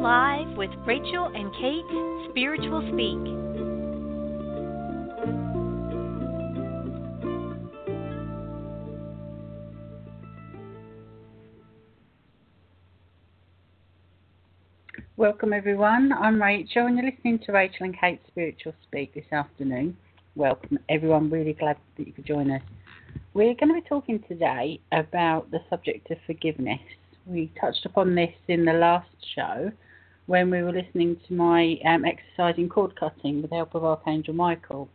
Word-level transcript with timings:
live 0.00 0.56
with 0.56 0.70
Rachel 0.86 1.26
and 1.26 1.52
Kate, 1.60 2.30
Spiritual 2.30 2.80
Speak. 2.90 3.20
Welcome 15.18 15.52
everyone. 15.52 16.14
I'm 16.14 16.40
Rachel 16.40 16.86
and 16.86 16.96
you're 16.96 17.10
listening 17.10 17.38
to 17.40 17.52
Rachel 17.52 17.84
and 17.84 18.00
Kate 18.00 18.22
Spiritual 18.28 18.72
Speak 18.84 19.12
this 19.12 19.30
afternoon. 19.30 19.94
Welcome 20.34 20.78
everyone, 20.88 21.28
really 21.28 21.52
glad 21.52 21.76
that 21.98 22.06
you 22.06 22.14
could 22.14 22.24
join 22.24 22.50
us. 22.50 22.62
We're 23.34 23.52
going 23.52 23.68
to 23.68 23.74
be 23.74 23.86
talking 23.86 24.24
today 24.26 24.80
about 24.92 25.50
the 25.50 25.58
subject 25.68 26.10
of 26.10 26.16
forgiveness. 26.26 26.80
We 27.26 27.52
touched 27.60 27.84
upon 27.84 28.14
this 28.14 28.32
in 28.48 28.64
the 28.64 28.72
last 28.72 29.10
show 29.36 29.70
when 30.26 30.50
we 30.50 30.62
were 30.62 30.72
listening 30.72 31.16
to 31.26 31.34
my 31.34 31.78
um, 31.86 32.04
exercising 32.04 32.68
cord 32.68 32.94
cutting 32.98 33.42
with 33.42 33.50
the 33.50 33.56
help 33.56 33.74
of 33.74 33.84
Archangel 33.84 34.34
Michael. 34.34 34.88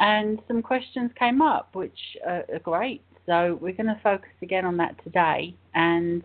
And 0.00 0.40
some 0.46 0.62
questions 0.62 1.10
came 1.18 1.42
up 1.42 1.74
which 1.74 1.98
are 2.26 2.44
great. 2.62 3.02
So 3.26 3.58
we're 3.60 3.74
going 3.74 3.86
to 3.86 4.00
focus 4.02 4.30
again 4.42 4.64
on 4.64 4.76
that 4.78 4.96
today 5.04 5.54
and 5.74 6.22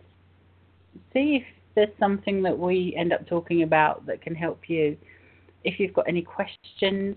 see 1.12 1.36
if 1.36 1.44
there's 1.74 1.96
something 1.98 2.42
that 2.42 2.58
we 2.58 2.94
end 2.96 3.12
up 3.12 3.26
talking 3.26 3.62
about 3.62 4.06
that 4.06 4.22
can 4.22 4.34
help 4.34 4.68
you, 4.68 4.96
if 5.64 5.78
you've 5.78 5.92
got 5.92 6.08
any 6.08 6.22
questions 6.22 7.16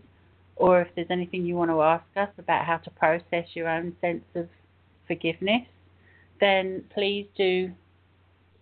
or 0.56 0.82
if 0.82 0.88
there's 0.96 1.08
anything 1.10 1.46
you 1.46 1.56
want 1.56 1.70
to 1.70 1.82
ask 1.82 2.06
us 2.16 2.30
about 2.38 2.66
how 2.66 2.78
to 2.78 2.90
process 2.92 3.46
your 3.54 3.70
own 3.70 3.96
sense 4.02 4.24
of 4.36 4.48
forgiveness, 5.08 5.62
then 6.40 6.84
please 6.94 7.28
do 7.38 7.72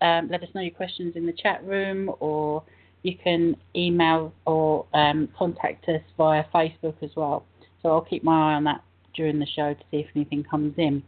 um, 0.06 0.30
let 0.30 0.44
us 0.44 0.50
know 0.54 0.62
your 0.62 0.72
questions 0.72 1.14
in 1.16 1.26
the 1.26 1.34
chat 1.34 1.66
room 1.66 2.12
or 2.20 2.64
you 3.04 3.16
can 3.24 3.56
email 3.76 4.34
or 4.46 4.86
um, 4.94 5.30
contact 5.38 5.88
us 5.90 6.02
via 6.18 6.44
Facebook 6.54 6.96
as 7.02 7.12
well. 7.16 7.46
So 7.82 7.90
I'll 7.90 8.02
keep 8.02 8.24
my 8.24 8.52
eye 8.52 8.56
on 8.56 8.64
that 8.66 8.84
during 9.16 9.40
the 9.40 9.48
show 9.56 9.74
to 9.74 9.80
see 9.92 9.98
if 9.98 10.08
anything 10.16 10.44
comes 10.44 10.74
in. 10.78 11.04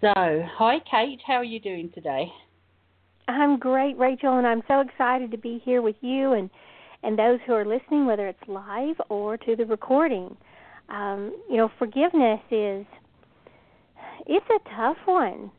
So, 0.00 0.12
hi 0.14 0.78
Kate, 0.90 1.20
how 1.26 1.34
are 1.34 1.44
you 1.44 1.60
doing 1.60 1.90
today? 1.94 2.26
I'm 3.28 3.58
great, 3.58 3.96
Rachel, 3.98 4.36
and 4.38 4.46
I'm 4.46 4.62
so 4.66 4.80
excited 4.80 5.30
to 5.30 5.38
be 5.38 5.62
here 5.64 5.80
with 5.80 5.96
you 6.00 6.32
and 6.32 6.50
and 7.04 7.18
those 7.18 7.40
who 7.46 7.52
are 7.52 7.64
listening, 7.64 8.06
whether 8.06 8.28
it's 8.28 8.42
live 8.46 8.96
or 9.08 9.36
to 9.36 9.56
the 9.56 9.66
recording. 9.66 10.36
Um, 10.88 11.36
you 11.50 11.56
know, 11.56 11.68
forgiveness 11.78 12.40
is 12.50 12.86
it's 14.26 14.46
a 14.50 14.76
tough 14.76 14.98
one. 15.04 15.50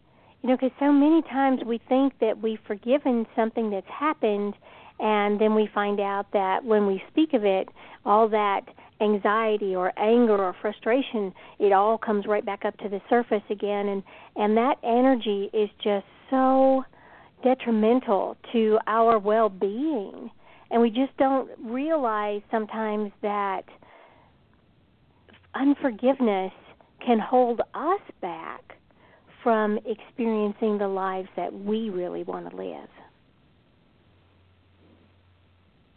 You 0.43 0.49
know, 0.49 0.57
because 0.57 0.71
so 0.77 0.91
many 0.91 1.21
times 1.21 1.61
we 1.65 1.79
think 1.87 2.19
that 2.19 2.41
we've 2.41 2.59
forgiven 2.67 3.25
something 3.33 3.69
that's 3.69 3.87
happened, 3.87 4.53
and 4.99 5.39
then 5.39 5.55
we 5.55 5.69
find 5.73 6.01
out 6.01 6.27
that 6.33 6.65
when 6.65 6.85
we 6.85 7.01
speak 7.09 7.33
of 7.33 7.45
it, 7.45 7.69
all 8.05 8.27
that 8.27 8.63
anxiety 8.99 9.73
or 9.73 9.97
anger 9.97 10.35
or 10.35 10.53
frustration, 10.61 11.33
it 11.59 11.71
all 11.71 11.97
comes 11.97 12.25
right 12.25 12.45
back 12.45 12.65
up 12.65 12.75
to 12.79 12.89
the 12.89 13.01
surface 13.09 13.41
again, 13.49 13.87
and 13.87 14.03
and 14.35 14.57
that 14.57 14.75
energy 14.83 15.49
is 15.53 15.69
just 15.81 16.05
so 16.29 16.83
detrimental 17.41 18.35
to 18.51 18.79
our 18.85 19.17
well 19.19 19.47
being. 19.47 20.29
And 20.71 20.81
we 20.81 20.89
just 20.89 21.15
don't 21.17 21.49
realize 21.63 22.41
sometimes 22.51 23.13
that 23.21 23.63
unforgiveness 25.55 26.51
can 27.05 27.19
hold 27.19 27.61
us 27.73 28.01
back 28.21 28.77
from 29.43 29.77
experiencing 29.85 30.77
the 30.77 30.87
lives 30.87 31.27
that 31.35 31.53
we 31.53 31.89
really 31.89 32.23
want 32.23 32.49
to 32.49 32.55
live. 32.55 32.89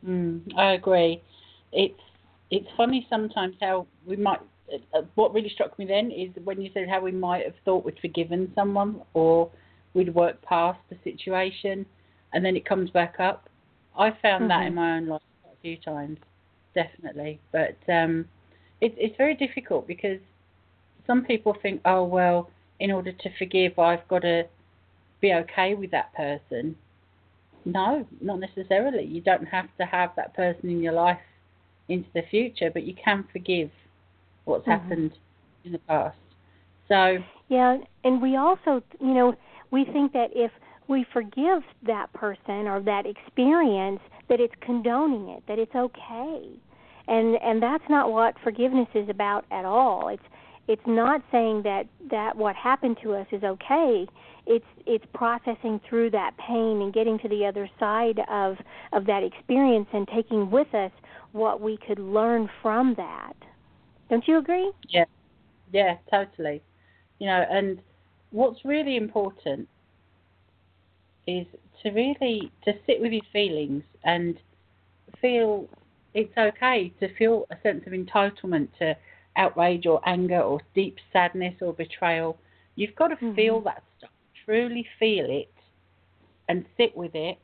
Mm, 0.07 0.43
I 0.57 0.73
agree. 0.73 1.23
It's 1.73 2.01
it's 2.51 2.67
funny 2.77 3.07
sometimes 3.09 3.57
how 3.61 3.87
we 4.07 4.17
might. 4.17 4.41
Uh, 4.93 5.03
what 5.15 5.33
really 5.33 5.49
struck 5.49 5.79
me 5.79 5.87
then 5.87 6.11
is 6.11 6.29
when 6.43 6.61
you 6.61 6.71
said 6.75 6.89
how 6.89 7.01
we 7.01 7.13
might 7.13 7.45
have 7.45 7.55
thought 7.65 7.85
we'd 7.85 7.99
forgiven 8.01 8.51
someone 8.57 9.01
or 9.15 9.49
we'd 9.95 10.13
work 10.13 10.43
past 10.43 10.79
the 10.91 10.97
situation 11.05 11.87
and 12.33 12.45
then 12.45 12.57
it 12.57 12.65
comes 12.65 12.91
back 12.91 13.17
up. 13.21 13.49
I 13.97 14.11
found 14.23 14.43
mm-hmm. 14.43 14.49
that 14.49 14.67
in 14.67 14.75
my 14.75 14.97
own 14.97 15.07
life 15.07 15.23
a 15.47 15.57
few 15.63 15.77
times, 15.79 16.19
definitely. 16.75 17.41
But 17.53 17.79
um, 17.89 18.27
it, 18.81 18.95
it's 18.99 19.17
very 19.17 19.35
difficult 19.35 19.87
because 19.87 20.19
some 21.07 21.25
people 21.25 21.57
think, 21.63 21.81
oh, 21.85 22.05
well, 22.05 22.51
in 22.81 22.91
order 22.91 23.13
to 23.13 23.31
forgive, 23.39 23.79
I've 23.79 24.07
got 24.09 24.23
to 24.23 24.45
be 25.21 25.33
okay 25.33 25.75
with 25.75 25.91
that 25.93 26.13
person. 26.15 26.77
No, 27.65 28.07
not 28.21 28.41
necessarily. 28.41 29.05
You 29.05 29.21
don't 29.21 29.47
have 29.47 29.67
to 29.79 29.85
have 29.85 30.11
that 30.17 30.35
person 30.35 30.71
in 30.71 30.83
your 30.83 30.93
life 30.93 31.19
into 31.89 32.09
the 32.15 32.23
future, 32.31 32.71
but 32.73 32.85
you 32.85 32.95
can 32.95 33.25
forgive 33.33 33.71
what's 34.45 34.63
mm-hmm. 34.63 34.71
happened 34.71 35.13
in 35.65 35.73
the 35.73 35.79
past. 35.79 36.17
So 36.89 37.19
yeah, 37.49 37.79
and 38.05 38.23
we 38.23 38.37
also, 38.37 38.83
you 39.01 39.15
know, 39.15 39.35
we 39.71 39.85
think 39.85 40.13
that 40.13 40.29
if 40.35 40.53
we 40.89 41.05
forgive 41.13 41.63
that 41.87 42.13
person 42.13 42.67
or 42.67 42.81
that 42.83 43.05
experience 43.07 44.01
that 44.29 44.41
it's 44.41 44.55
condoning 44.61 45.29
it 45.29 45.43
that 45.49 45.59
it's 45.59 45.75
okay 45.75 46.51
and 47.09 47.37
and 47.43 47.63
that's 47.63 47.85
not 47.89 48.11
what 48.11 48.35
forgiveness 48.43 48.89
is 48.95 49.09
about 49.09 49.45
at 49.51 49.65
all 49.65 50.09
it's 50.09 50.23
it's 50.69 50.83
not 50.87 51.23
saying 51.31 51.63
that 51.63 51.85
that 52.11 52.37
what 52.37 52.57
happened 52.57 52.97
to 53.03 53.15
us 53.15 53.27
is 53.31 53.43
okay. 53.43 54.07
It's 54.47 54.65
it's 54.87 55.05
processing 55.15 55.81
through 55.89 56.11
that 56.11 56.37
pain 56.39 56.83
and 56.83 56.93
getting 56.93 57.19
to 57.21 57.29
the 57.29 57.47
other 57.47 57.69
side 57.79 58.21
of 58.29 58.57
of 58.93 59.07
that 59.07 59.23
experience 59.23 59.89
and 59.93 60.09
taking 60.09 60.51
with 60.51 60.73
us 60.75 60.91
what 61.33 61.61
we 61.61 61.79
could 61.87 61.99
learn 61.99 62.49
from 62.63 62.95
that. 62.97 63.35
Don't 64.11 64.27
you 64.27 64.39
agree? 64.39 64.71
Yeah. 64.89 65.05
Yeah 65.73 65.97
totally. 66.11 66.63
You 67.19 67.27
know 67.29 67.45
and 67.51 67.81
what's 68.31 68.65
really 68.65 68.97
important 68.97 69.69
is 71.27 71.47
to 71.83 71.91
really 71.91 72.51
to 72.65 72.73
sit 72.87 73.01
with 73.01 73.13
your 73.13 73.23
feelings 73.33 73.83
and 74.05 74.37
feel 75.21 75.69
it's 76.15 76.37
okay 76.37 76.93
to 77.01 77.15
feel 77.17 77.47
a 77.51 77.57
sense 77.63 77.85
of 77.87 77.93
entitlement 77.93 78.69
to 78.79 78.97
outrage 79.37 79.87
or 79.87 80.01
anger 80.07 80.41
or 80.41 80.61
deep 80.75 80.97
sadness 81.13 81.55
or 81.61 81.73
betrayal. 81.73 82.39
You've 82.75 82.95
got 82.95 83.09
to 83.09 83.17
mm-hmm. 83.17 83.35
feel 83.35 83.61
that 83.63 83.83
stuff, 83.99 84.11
truly 84.45 84.87
feel 84.99 85.27
it, 85.29 85.53
and 86.49 86.65
sit 86.77 86.97
with 86.97 87.15
it 87.15 87.39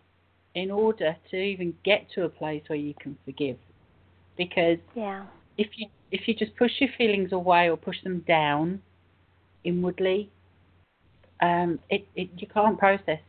in 0.54 0.70
order 0.70 1.16
to 1.30 1.36
even 1.36 1.74
get 1.84 2.06
to 2.14 2.24
a 2.24 2.28
place 2.28 2.62
where 2.66 2.78
you 2.78 2.94
can 3.00 3.16
forgive. 3.24 3.56
Because 4.36 4.78
yeah. 4.94 5.24
if 5.58 5.68
you 5.76 5.88
if 6.10 6.28
you 6.28 6.34
just 6.34 6.54
push 6.56 6.72
your 6.78 6.90
feelings 6.98 7.32
away 7.32 7.70
or 7.70 7.76
push 7.76 7.96
them 8.04 8.22
down 8.28 8.82
inwardly, 9.64 10.30
um, 11.40 11.78
it, 11.88 12.06
it 12.14 12.28
you 12.36 12.46
can't 12.46 12.78
process 12.78 13.20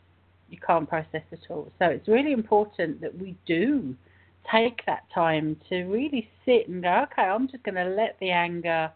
you 0.50 0.60
can't 0.66 0.88
process 0.88 1.24
at 1.32 1.40
all. 1.50 1.72
So 1.80 1.86
it's 1.86 2.08
really 2.08 2.32
important 2.32 3.02
that 3.02 3.18
we 3.18 3.36
do 3.46 3.96
take 4.52 4.86
that 4.86 5.04
time 5.14 5.58
to 5.70 5.84
really 5.84 6.30
sit 6.46 6.68
and 6.68 6.84
go, 6.84 7.06
okay, 7.12 7.24
I'm 7.24 7.48
just 7.48 7.64
going 7.64 7.76
to 7.76 7.86
let 7.86 8.18
the 8.20 8.32
anger 8.32 8.92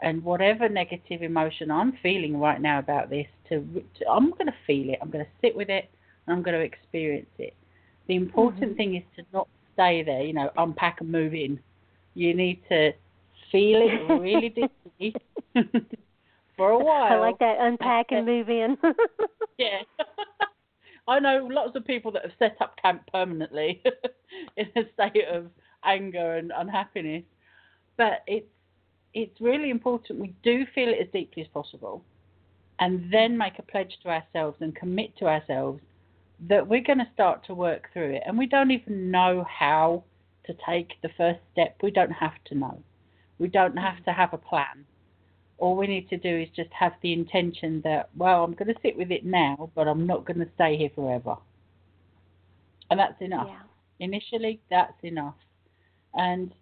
and 0.00 0.22
whatever 0.22 0.68
negative 0.68 1.22
emotion 1.22 1.70
I'm 1.70 1.96
feeling 2.02 2.38
right 2.38 2.60
now 2.60 2.78
about 2.78 3.10
this, 3.10 3.26
to, 3.48 3.60
to 3.98 4.08
I'm 4.08 4.30
going 4.30 4.46
to 4.46 4.54
feel 4.66 4.90
it. 4.90 4.98
I'm 5.00 5.10
going 5.10 5.24
to 5.24 5.30
sit 5.40 5.56
with 5.56 5.68
it 5.70 5.90
and 6.26 6.36
I'm 6.36 6.42
going 6.42 6.58
to 6.58 6.64
experience 6.64 7.30
it. 7.38 7.54
The 8.08 8.16
important 8.16 8.62
mm-hmm. 8.62 8.76
thing 8.76 8.96
is 8.96 9.02
to 9.16 9.22
not 9.32 9.48
stay 9.72 10.02
there, 10.02 10.22
you 10.22 10.32
know, 10.32 10.50
unpack 10.56 11.00
and 11.00 11.10
move 11.10 11.34
in. 11.34 11.58
You 12.14 12.34
need 12.34 12.62
to 12.68 12.92
feel 13.50 13.80
it 13.82 14.12
really 14.12 14.48
deeply 14.48 15.14
for 16.56 16.70
a 16.70 16.78
while. 16.78 17.12
I 17.12 17.16
like 17.16 17.38
that 17.38 17.56
unpack 17.60 18.06
and 18.10 18.26
move 18.26 18.48
in. 18.48 18.76
yeah. 19.58 19.80
I 21.06 21.18
know 21.20 21.48
lots 21.50 21.76
of 21.76 21.84
people 21.84 22.12
that 22.12 22.22
have 22.22 22.32
set 22.38 22.56
up 22.60 22.76
camp 22.80 23.02
permanently 23.12 23.82
in 24.56 24.66
a 24.76 24.82
state 24.94 25.24
of 25.30 25.46
anger 25.84 26.36
and 26.36 26.52
unhappiness. 26.54 27.24
But 27.96 28.22
it's 28.26 28.46
it's 29.12 29.40
really 29.40 29.70
important 29.70 30.18
we 30.18 30.34
do 30.42 30.66
feel 30.74 30.88
it 30.88 30.98
as 31.00 31.06
deeply 31.12 31.42
as 31.42 31.48
possible 31.48 32.02
and 32.80 33.12
then 33.12 33.38
make 33.38 33.60
a 33.60 33.62
pledge 33.62 33.96
to 34.02 34.08
ourselves 34.08 34.56
and 34.60 34.74
commit 34.74 35.16
to 35.18 35.26
ourselves 35.26 35.80
that 36.48 36.66
we're 36.66 36.82
going 36.82 36.98
to 36.98 37.08
start 37.14 37.46
to 37.46 37.54
work 37.54 37.88
through 37.92 38.10
it. 38.10 38.22
And 38.26 38.36
we 38.36 38.46
don't 38.46 38.72
even 38.72 39.12
know 39.12 39.46
how 39.48 40.02
to 40.46 40.54
take 40.68 40.94
the 41.02 41.10
first 41.16 41.38
step. 41.52 41.76
We 41.82 41.92
don't 41.92 42.10
have 42.10 42.34
to 42.46 42.56
know. 42.56 42.82
We 43.38 43.48
don't 43.48 43.76
have 43.76 44.04
to 44.04 44.12
have 44.12 44.34
a 44.34 44.38
plan 44.38 44.84
all 45.58 45.76
we 45.76 45.86
need 45.86 46.08
to 46.10 46.16
do 46.16 46.36
is 46.36 46.48
just 46.54 46.70
have 46.72 46.92
the 47.02 47.12
intention 47.12 47.80
that, 47.84 48.10
well, 48.16 48.44
I'm 48.44 48.54
going 48.54 48.68
to 48.68 48.80
sit 48.82 48.96
with 48.96 49.10
it 49.10 49.24
now, 49.24 49.70
but 49.74 49.86
I'm 49.86 50.06
not 50.06 50.24
going 50.24 50.40
to 50.40 50.48
stay 50.54 50.76
here 50.76 50.90
forever. 50.94 51.36
And 52.90 52.98
that's 52.98 53.20
enough. 53.20 53.48
Yeah. 53.48 53.60
Initially, 54.00 54.60
that's 54.70 55.02
enough. 55.02 55.36
And, 56.14 56.52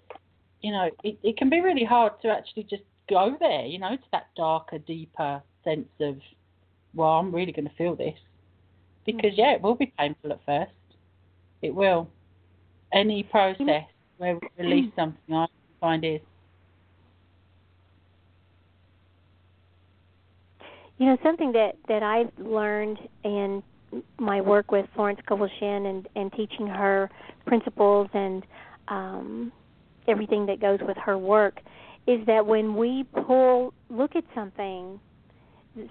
you 0.61 0.73
know, 0.73 0.91
it, 1.03 1.19
it 1.23 1.37
can 1.37 1.51
be 1.51 1.61
really 1.61 1.85
hard 1.85 2.13
to 2.23 2.29
actually 2.29 2.65
just 2.65 2.83
go 3.09 3.37
there, 3.41 3.65
you 3.65 3.79
know, 3.79 3.97
to 3.97 4.03
that 4.13 4.27
darker, 4.37 4.79
deeper 4.79 5.43
sense 5.65 5.89
of, 6.01 6.17
well, 6.95 7.11
I'm 7.11 7.35
really 7.35 7.53
going 7.53 7.69
to 7.69 7.75
feel 7.77 7.97
this. 7.97 8.15
Because, 9.05 9.33
mm-hmm. 9.33 9.41
yeah, 9.41 9.53
it 9.55 9.63
will 9.63 9.75
be 9.75 9.93
painful 9.99 10.33
at 10.33 10.41
first. 10.45 10.73
It 11.63 11.75
will. 11.75 12.09
Any 12.93 13.23
process 13.23 13.85
where 14.19 14.35
we 14.35 14.49
release 14.59 14.93
something, 14.95 15.35
I 15.35 15.47
find 15.81 16.05
is. 16.05 16.21
You 21.03 21.09
know, 21.09 21.17
something 21.25 21.51
that 21.51 21.73
that 21.89 22.05
I've 22.05 22.31
learned 22.39 22.97
in 23.25 23.61
my 24.21 24.41
work 24.41 24.71
with 24.71 24.87
Florence 24.95 25.19
Scovel 25.25 25.49
and 25.61 26.07
and 26.15 26.33
teaching 26.33 26.69
her 26.69 27.11
principles 27.45 28.09
and 28.15 28.45
um 28.87 29.51
everything 30.07 30.47
that 30.47 30.61
goes 30.61 30.79
with 30.81 30.97
her 30.99 31.19
work 31.19 31.59
is 32.07 32.25
that 32.27 32.47
when 32.47 32.77
we 32.77 33.05
pull 33.27 33.75
look 33.91 34.15
at 34.15 34.23
something 34.33 35.01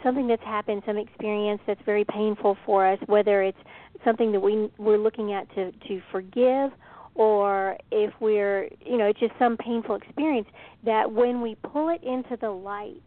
something 0.02 0.28
that's 0.30 0.44
happened 0.44 0.82
some 0.86 0.98
experience 0.98 1.60
that's 1.68 1.82
very 1.86 2.06
painful 2.06 2.56
for 2.66 2.88
us 2.88 3.00
whether 3.08 3.44
it's 3.44 3.60
something 4.06 4.32
that 4.32 4.40
we 4.40 4.72
we're 4.78 4.98
looking 4.98 5.34
at 5.34 5.54
to 5.56 5.74
to 5.90 6.02
forgive 6.10 6.72
or 7.16 7.76
if 7.92 8.14
we're 8.22 8.70
you 8.86 8.98
know 8.98 9.08
it's 9.08 9.20
just 9.20 9.34
some 9.38 9.58
painful 9.58 9.96
experience 9.96 10.48
that 10.86 11.12
when 11.12 11.42
we 11.42 11.56
pull 11.56 11.90
it 11.90 12.02
into 12.02 12.38
the 12.40 12.50
light 12.50 13.04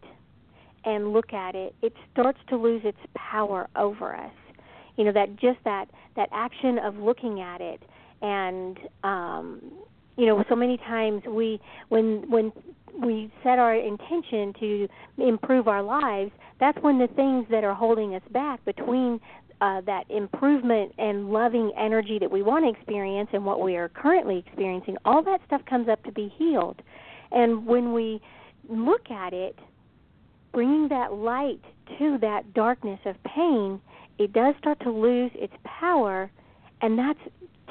and 0.85 1.13
look 1.13 1.33
at 1.33 1.55
it 1.55 1.75
it 1.81 1.93
starts 2.11 2.39
to 2.49 2.57
lose 2.57 2.81
its 2.83 2.97
power 3.15 3.67
over 3.75 4.15
us 4.15 4.31
you 4.97 5.03
know 5.03 5.11
that 5.11 5.35
just 5.35 5.59
that 5.63 5.85
that 6.15 6.29
action 6.31 6.79
of 6.79 6.95
looking 6.95 7.41
at 7.41 7.61
it 7.61 7.81
and 8.21 8.79
um 9.03 9.61
you 10.17 10.25
know 10.25 10.43
so 10.49 10.55
many 10.55 10.77
times 10.77 11.21
we 11.27 11.59
when 11.89 12.29
when 12.29 12.51
we 13.03 13.29
set 13.43 13.59
our 13.59 13.75
intention 13.75 14.53
to 14.59 14.87
improve 15.17 15.67
our 15.67 15.83
lives 15.83 16.31
that's 16.59 16.77
when 16.81 16.97
the 16.97 17.07
things 17.07 17.45
that 17.51 17.63
are 17.63 17.73
holding 17.73 18.15
us 18.15 18.21
back 18.31 18.63
between 18.63 19.19
uh, 19.61 19.81
that 19.81 20.03
improvement 20.09 20.93
and 20.97 21.29
loving 21.31 21.71
energy 21.77 22.19
that 22.19 22.29
we 22.29 22.43
want 22.43 22.65
to 22.65 22.69
experience 22.69 23.29
and 23.33 23.45
what 23.45 23.61
we 23.61 23.75
are 23.75 23.89
currently 23.89 24.43
experiencing, 24.45 24.97
all 25.05 25.23
that 25.23 25.39
stuff 25.47 25.61
comes 25.65 25.87
up 25.87 26.03
to 26.03 26.11
be 26.11 26.31
healed. 26.37 26.81
And 27.31 27.65
when 27.65 27.93
we 27.93 28.21
look 28.67 29.09
at 29.09 29.33
it, 29.33 29.57
bringing 30.55 30.87
that 30.87 31.13
light 31.13 31.59
to 31.99 32.17
that 32.21 32.53
darkness 32.53 32.99
of 33.05 33.15
pain, 33.23 33.79
it 34.17 34.31
does 34.31 34.55
start 34.57 34.79
to 34.79 34.89
lose 34.89 35.29
its 35.35 35.53
power, 35.65 36.31
and 36.81 36.97
that's 36.97 37.19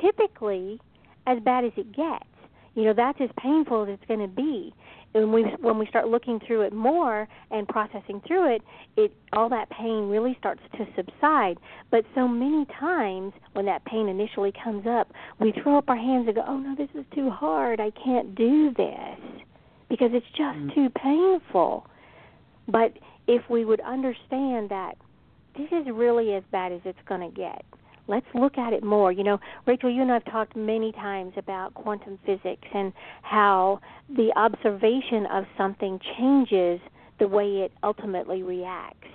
typically 0.03 0.79
as 1.27 1.39
bad 1.43 1.65
as 1.65 1.73
it 1.79 1.97
gets. 1.97 2.27
You 2.75 2.85
know, 2.85 2.93
that's 2.95 3.19
as 3.23 3.31
painful 3.39 3.85
as 3.85 3.89
it's 3.89 4.05
going 4.07 4.21
to 4.21 4.29
be. 4.29 4.75
And 5.15 5.33
we, 5.33 5.45
when 5.61 5.79
we 5.79 5.87
start 5.87 6.09
looking 6.09 6.41
through 6.47 6.63
it 6.63 6.75
more 6.75 7.27
and 7.51 7.67
processing 7.67 8.21
through 8.27 8.57
it, 8.57 8.63
it 8.97 9.13
all 9.33 9.49
that 9.49 9.71
pain 9.71 10.11
really 10.11 10.37
starts 10.39 10.61
to 10.77 10.87
subside. 10.95 11.57
But 11.91 12.05
so 12.15 12.29
many 12.29 12.67
times 12.79 13.33
when 13.53 13.65
that 13.65 13.85
pain 13.87 14.09
initially 14.09 14.53
comes 14.63 14.87
up, 14.87 15.11
we 15.41 15.53
throw 15.63 15.79
up 15.79 15.89
our 15.89 15.97
hands 15.97 16.27
and 16.27 16.35
go, 16.35 16.45
"Oh 16.47 16.59
no, 16.59 16.75
this 16.75 16.91
is 16.95 17.07
too 17.15 17.31
hard. 17.31 17.81
I 17.81 17.91
can't 17.93 18.35
do 18.35 18.75
this." 18.75 19.19
Because 19.89 20.11
it's 20.13 20.27
just 20.37 20.59
mm. 20.59 20.75
too 20.75 20.91
painful. 20.91 21.87
But 22.69 22.99
if 23.27 23.43
we 23.49 23.65
would 23.65 23.81
understand 23.81 24.71
that 24.71 24.97
this 25.57 25.69
is 25.71 25.87
really 25.93 26.35
as 26.35 26.43
bad 26.51 26.73
as 26.73 26.81
it's 26.85 26.99
going 27.07 27.21
to 27.21 27.35
get. 27.35 27.65
Let's 28.07 28.27
look 28.35 28.59
at 28.59 28.73
it 28.73 28.85
more. 28.85 29.13
You 29.13 29.25
know, 29.25 29.39
Rachel, 29.67 29.91
you 29.91 30.03
and 30.03 30.11
I 30.11 30.15
have 30.15 30.25
talked 30.27 30.57
many 30.57 30.93
times 30.93 31.33
about 31.37 31.73
quantum 31.75 32.19
physics 32.27 32.69
and 32.75 32.93
how 33.23 33.81
the 34.15 34.31
observation 34.37 35.27
of 35.33 35.45
something 35.57 35.99
changes 36.19 36.81
the 37.19 37.29
way 37.29 37.63
it 37.63 37.73
ultimately 37.83 38.43
reacts. 38.43 39.09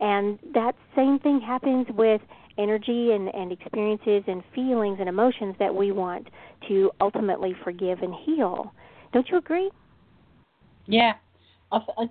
And 0.00 0.38
that 0.54 0.74
same 0.96 1.20
thing 1.20 1.40
happens 1.40 1.86
with 1.94 2.20
energy 2.58 3.12
and, 3.12 3.32
and 3.34 3.52
experiences 3.52 4.24
and 4.26 4.42
feelings 4.54 4.96
and 4.98 5.08
emotions 5.08 5.54
that 5.58 5.74
we 5.74 5.92
want 5.92 6.28
to 6.68 6.90
ultimately 7.00 7.54
forgive 7.62 8.00
and 8.02 8.14
heal. 8.14 8.72
Don't 9.12 9.28
you 9.28 9.36
agree? 9.38 9.70
Yeah, 10.86 11.12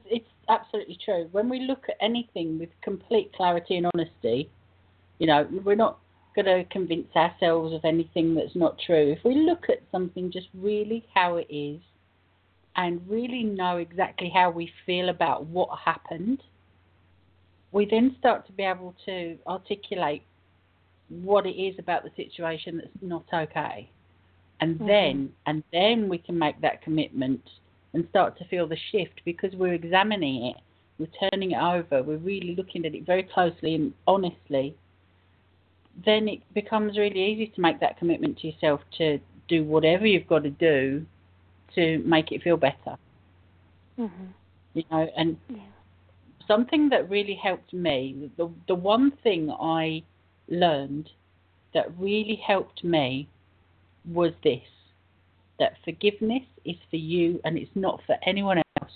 it's 0.06 0.26
absolutely 0.51 0.98
true. 1.03 1.27
When 1.31 1.50
we 1.50 1.62
look 1.62 1.86
at 1.89 1.95
anything 2.01 2.59
with 2.59 2.69
complete 2.83 3.31
clarity 3.33 3.77
and 3.77 3.88
honesty, 3.94 4.50
you 5.18 5.27
know, 5.27 5.48
we're 5.63 5.75
not 5.75 6.00
going 6.36 6.45
to 6.45 6.63
convince 6.71 7.07
ourselves 7.15 7.74
of 7.74 7.83
anything 7.83 8.36
that's 8.36 8.56
not 8.56 8.77
true. 8.86 9.15
If 9.18 9.24
we 9.24 9.36
look 9.36 9.65
at 9.69 9.81
something 9.92 10.31
just 10.31 10.48
really 10.53 11.06
how 11.13 11.38
it 11.38 11.48
is 11.50 11.80
and 12.75 13.01
really 13.07 13.44
know 13.44 13.77
exactly 13.77 14.31
how 14.33 14.50
we 14.51 14.71
feel 14.86 15.09
about 15.09 15.45
what 15.45 15.69
happened, 15.83 16.42
we 17.71 17.86
then 17.89 18.15
start 18.19 18.45
to 18.47 18.54
be 18.54 18.63
able 18.63 18.95
to 19.06 19.38
articulate 19.47 20.24
what 21.09 21.45
it 21.45 21.51
is 21.51 21.75
about 21.80 22.04
the 22.04 22.12
situation 22.15 22.77
that's 22.77 22.89
not 23.01 23.25
okay. 23.33 23.89
And 24.59 24.75
mm-hmm. 24.75 24.88
then 24.88 25.31
and 25.45 25.63
then 25.71 26.07
we 26.09 26.18
can 26.18 26.38
make 26.38 26.59
that 26.62 26.81
commitment 26.81 27.42
and 27.94 28.08
start 28.10 28.38
to 28.38 28.46
feel 28.46 28.68
the 28.68 28.78
shift 28.92 29.22
because 29.26 29.54
we're 29.56 29.74
examining 29.74 30.46
it, 30.46 30.58
we're 30.98 31.30
turning 31.30 31.52
it 31.52 31.62
over, 31.62 32.04
we're 32.04 32.18
really 32.18 32.56
looking 32.56 32.86
at 32.86 32.96
it 32.96 33.06
very 33.06 33.24
closely 33.24 33.76
and 33.76 33.94
honestly 34.08 34.76
then 36.06 36.28
it 36.28 36.42
becomes 36.54 36.98
really 36.98 37.22
easy 37.22 37.48
to 37.48 37.62
make 37.62 37.80
that 37.80 37.98
commitment 37.98 38.40
to 38.40 38.48
yourself 38.48 38.82
to 38.98 39.20
do 39.48 39.64
whatever 39.64 40.06
you've 40.06 40.28
got 40.28 40.44
to 40.44 40.50
do 40.50 41.06
to 41.76 42.00
make 42.00 42.32
it 42.32 42.42
feel 42.42 42.58
better. 42.58 42.98
Mm-hmm. 44.00 44.26
You 44.74 44.84
know, 44.90 45.08
and 45.18 45.38
yeah. 45.50 45.58
something 46.48 46.90
that 46.90 47.10
really 47.10 47.36
helped 47.36 47.74
me, 47.74 48.32
the 48.38 48.50
the 48.68 48.76
one 48.76 49.12
thing 49.24 49.52
I 49.52 50.04
learned 50.48 51.10
that 51.74 51.88
really 51.98 52.42
helped 52.46 52.84
me 52.84 53.28
was 54.10 54.32
this 54.44 54.62
that 55.62 55.75
forgiveness 55.86 56.44
is 56.66 56.75
for 56.90 56.96
you 56.96 57.40
and 57.46 57.58
it's 57.58 57.72
not 57.75 58.02
for 58.06 58.16
anyone 58.25 58.58
else. 58.81 58.92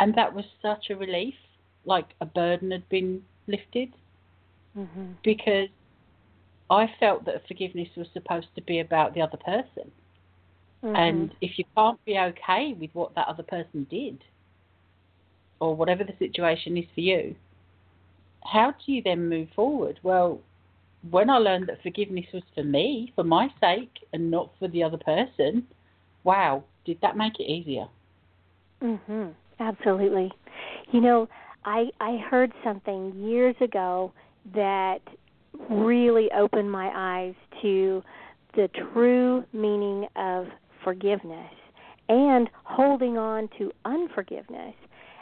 And 0.00 0.12
that 0.16 0.34
was 0.34 0.44
such 0.60 0.90
a 0.90 0.96
relief, 0.96 1.34
like 1.84 2.08
a 2.20 2.26
burden 2.26 2.72
had 2.72 2.86
been 2.88 3.22
lifted 3.46 3.90
mm-hmm. 4.76 5.12
because 5.22 5.68
I 6.68 6.86
felt 6.98 7.24
that 7.26 7.46
forgiveness 7.46 7.88
was 7.96 8.08
supposed 8.12 8.48
to 8.56 8.62
be 8.62 8.80
about 8.80 9.14
the 9.14 9.22
other 9.22 9.38
person. 9.38 9.92
Mm-hmm. 10.82 10.96
And 10.96 11.34
if 11.40 11.58
you 11.58 11.64
can't 11.76 12.04
be 12.04 12.18
okay 12.18 12.74
with 12.78 12.90
what 12.92 13.14
that 13.14 13.28
other 13.28 13.44
person 13.44 13.86
did, 13.88 14.18
or 15.60 15.76
whatever 15.76 16.02
the 16.02 16.14
situation 16.18 16.76
is 16.76 16.86
for 16.94 17.02
you, 17.02 17.36
how 18.44 18.72
do 18.84 18.92
you 18.92 19.02
then 19.02 19.28
move 19.28 19.48
forward? 19.54 20.00
Well, 20.02 20.40
when 21.08 21.30
I 21.30 21.38
learned 21.38 21.68
that 21.68 21.82
forgiveness 21.82 22.26
was 22.32 22.42
for 22.54 22.64
me, 22.64 23.12
for 23.14 23.24
my 23.24 23.48
sake, 23.60 23.92
and 24.12 24.30
not 24.30 24.50
for 24.58 24.68
the 24.68 24.82
other 24.82 24.98
person, 24.98 25.66
wow, 26.24 26.64
did 26.84 26.98
that 27.00 27.16
make 27.16 27.38
it 27.40 27.44
easier? 27.44 27.86
Mhm. 28.82 29.34
Absolutely. 29.58 30.32
You 30.90 31.00
know, 31.00 31.28
I 31.64 31.90
I 32.00 32.16
heard 32.16 32.52
something 32.64 33.14
years 33.14 33.54
ago 33.60 34.12
that 34.54 35.00
really 35.68 36.30
opened 36.32 36.70
my 36.70 36.90
eyes 36.94 37.34
to 37.62 38.02
the 38.54 38.68
true 38.68 39.44
meaning 39.52 40.06
of 40.16 40.46
forgiveness 40.82 41.52
and 42.08 42.48
holding 42.64 43.18
on 43.18 43.48
to 43.58 43.70
unforgiveness. 43.84 44.74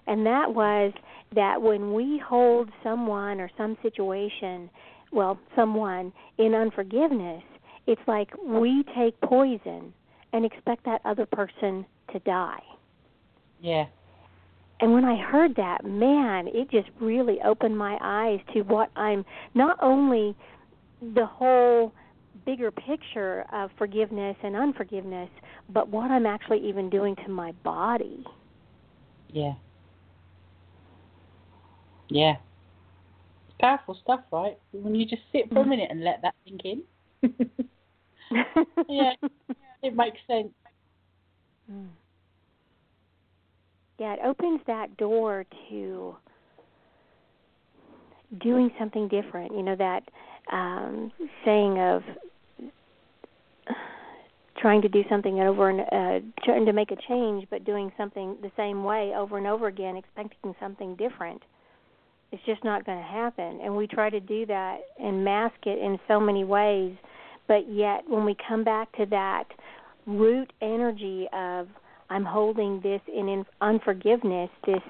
And 0.07 0.25
that 0.25 0.55
was 0.55 0.93
that 1.35 1.61
when 1.61 1.93
we 1.93 2.19
hold 2.19 2.71
someone 2.83 3.41
or 3.41 3.51
some 3.59 3.77
situation, 3.83 4.71
well, 5.13 5.39
someone 5.57 6.13
in 6.39 6.55
unforgiveness, 6.55 7.43
it's 7.87 8.01
like 8.07 8.31
we 8.45 8.85
take 8.97 9.19
poison 9.21 9.93
and 10.33 10.45
expect 10.45 10.85
that 10.85 11.01
other 11.05 11.27
person 11.27 11.87
to 12.13 12.19
die. 12.21 12.63
Yeah. 13.61 13.87
And 14.81 14.93
when 14.93 15.05
I 15.05 15.17
heard 15.17 15.57
that, 15.57 15.85
man, 15.85 16.49
it 16.49 16.71
just 16.71 16.89
really 17.01 17.39
opened 17.45 17.77
my 17.77 17.99
eyes 18.01 18.41
to 18.55 18.63
what 18.63 18.91
I'm 18.95 19.25
not 19.55 19.77
only 19.83 20.37
the 21.01 21.27
whole 21.27 21.93
bigger 22.47 22.71
picture 22.71 23.45
of 23.53 23.71
forgiveness 23.77 24.37
and 24.43 24.55
unforgiveness, 24.55 25.29
but 25.71 25.89
what 25.89 26.11
I'm 26.11 26.27
actually 26.27 26.67
even 26.69 26.89
doing 26.89 27.17
to 27.17 27.29
my 27.29 27.53
body. 27.65 28.25
Yeah. 29.31 29.55
Yeah. 32.09 32.37
Powerful 33.61 33.99
stuff, 34.03 34.21
right? 34.33 34.59
When 34.73 34.95
you 34.95 35.05
just 35.05 35.23
sit 35.33 35.49
for 35.49 35.61
a 35.61 35.65
mm. 35.65 35.69
minute 35.69 35.89
and 35.91 36.05
let 36.05 36.23
that 36.23 36.35
sink 36.47 36.61
in. 36.65 36.83
yeah, 38.89 39.13
it 39.83 39.95
makes 39.95 40.19
sense. 40.29 40.49
Mm 41.71 41.89
yeah, 43.99 44.15
it 44.15 44.21
opens 44.25 44.61
that 44.67 44.97
door 44.97 45.45
to 45.69 46.17
doing 48.41 48.71
something 48.79 49.09
different. 49.09 49.53
You 49.53 49.63
know 49.63 49.77
that 49.77 50.03
um, 50.53 51.13
saying 51.45 51.79
of 51.79 52.03
trying 54.59 54.83
to 54.83 54.89
do 54.89 55.03
something 55.09 55.41
over 55.41 55.71
and 55.71 55.81
uh, 55.81 56.27
trying 56.45 56.67
to 56.67 56.73
make 56.73 56.91
a 56.91 56.97
change, 57.09 57.47
but 57.51 57.65
doing 57.65 57.93
something 57.97 58.37
the 58.43 58.51
same 58.57 58.85
way 58.85 59.13
over 59.17 59.39
and 59.39 59.47
over 59.47 59.67
again, 59.67 59.97
expecting 59.97 60.55
something 60.61 60.97
different. 60.97 61.43
It's 62.31 62.43
just 62.45 62.63
not 62.63 62.85
going 62.85 62.99
to 62.99 63.05
happen. 63.05 63.61
And 63.63 63.77
we 63.77 63.87
try 63.87 64.11
to 64.11 64.21
do 64.21 64.45
that 64.47 64.79
and 64.99 65.25
mask 65.25 65.57
it 65.67 65.79
in 65.79 65.99
so 66.07 66.21
many 66.21 66.45
ways 66.45 66.95
but 67.49 67.73
yet 67.73 68.03
when 68.07 68.25
we 68.25 68.37
come 68.47 68.63
back 68.63 68.93
to 68.93 69.07
that 69.07 69.45
root 70.07 70.53
energy 70.63 71.27
of 71.33 71.67
I'm 72.11 72.25
holding 72.25 72.81
this 72.83 73.01
in 73.09 73.45
unforgiveness, 73.61 74.51
this 74.67 74.81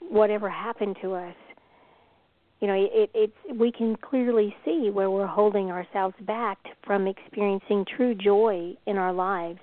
whatever 0.00 0.50
happened 0.50 0.96
to 1.02 1.14
us. 1.14 1.34
You 2.60 2.66
know, 2.66 2.74
it, 2.74 3.10
it's 3.14 3.58
we 3.58 3.70
can 3.70 3.94
clearly 3.96 4.54
see 4.64 4.90
where 4.92 5.10
we're 5.10 5.26
holding 5.26 5.70
ourselves 5.70 6.16
back 6.26 6.58
from 6.84 7.06
experiencing 7.06 7.86
true 7.96 8.14
joy 8.14 8.74
in 8.86 8.96
our 8.96 9.12
lives. 9.12 9.60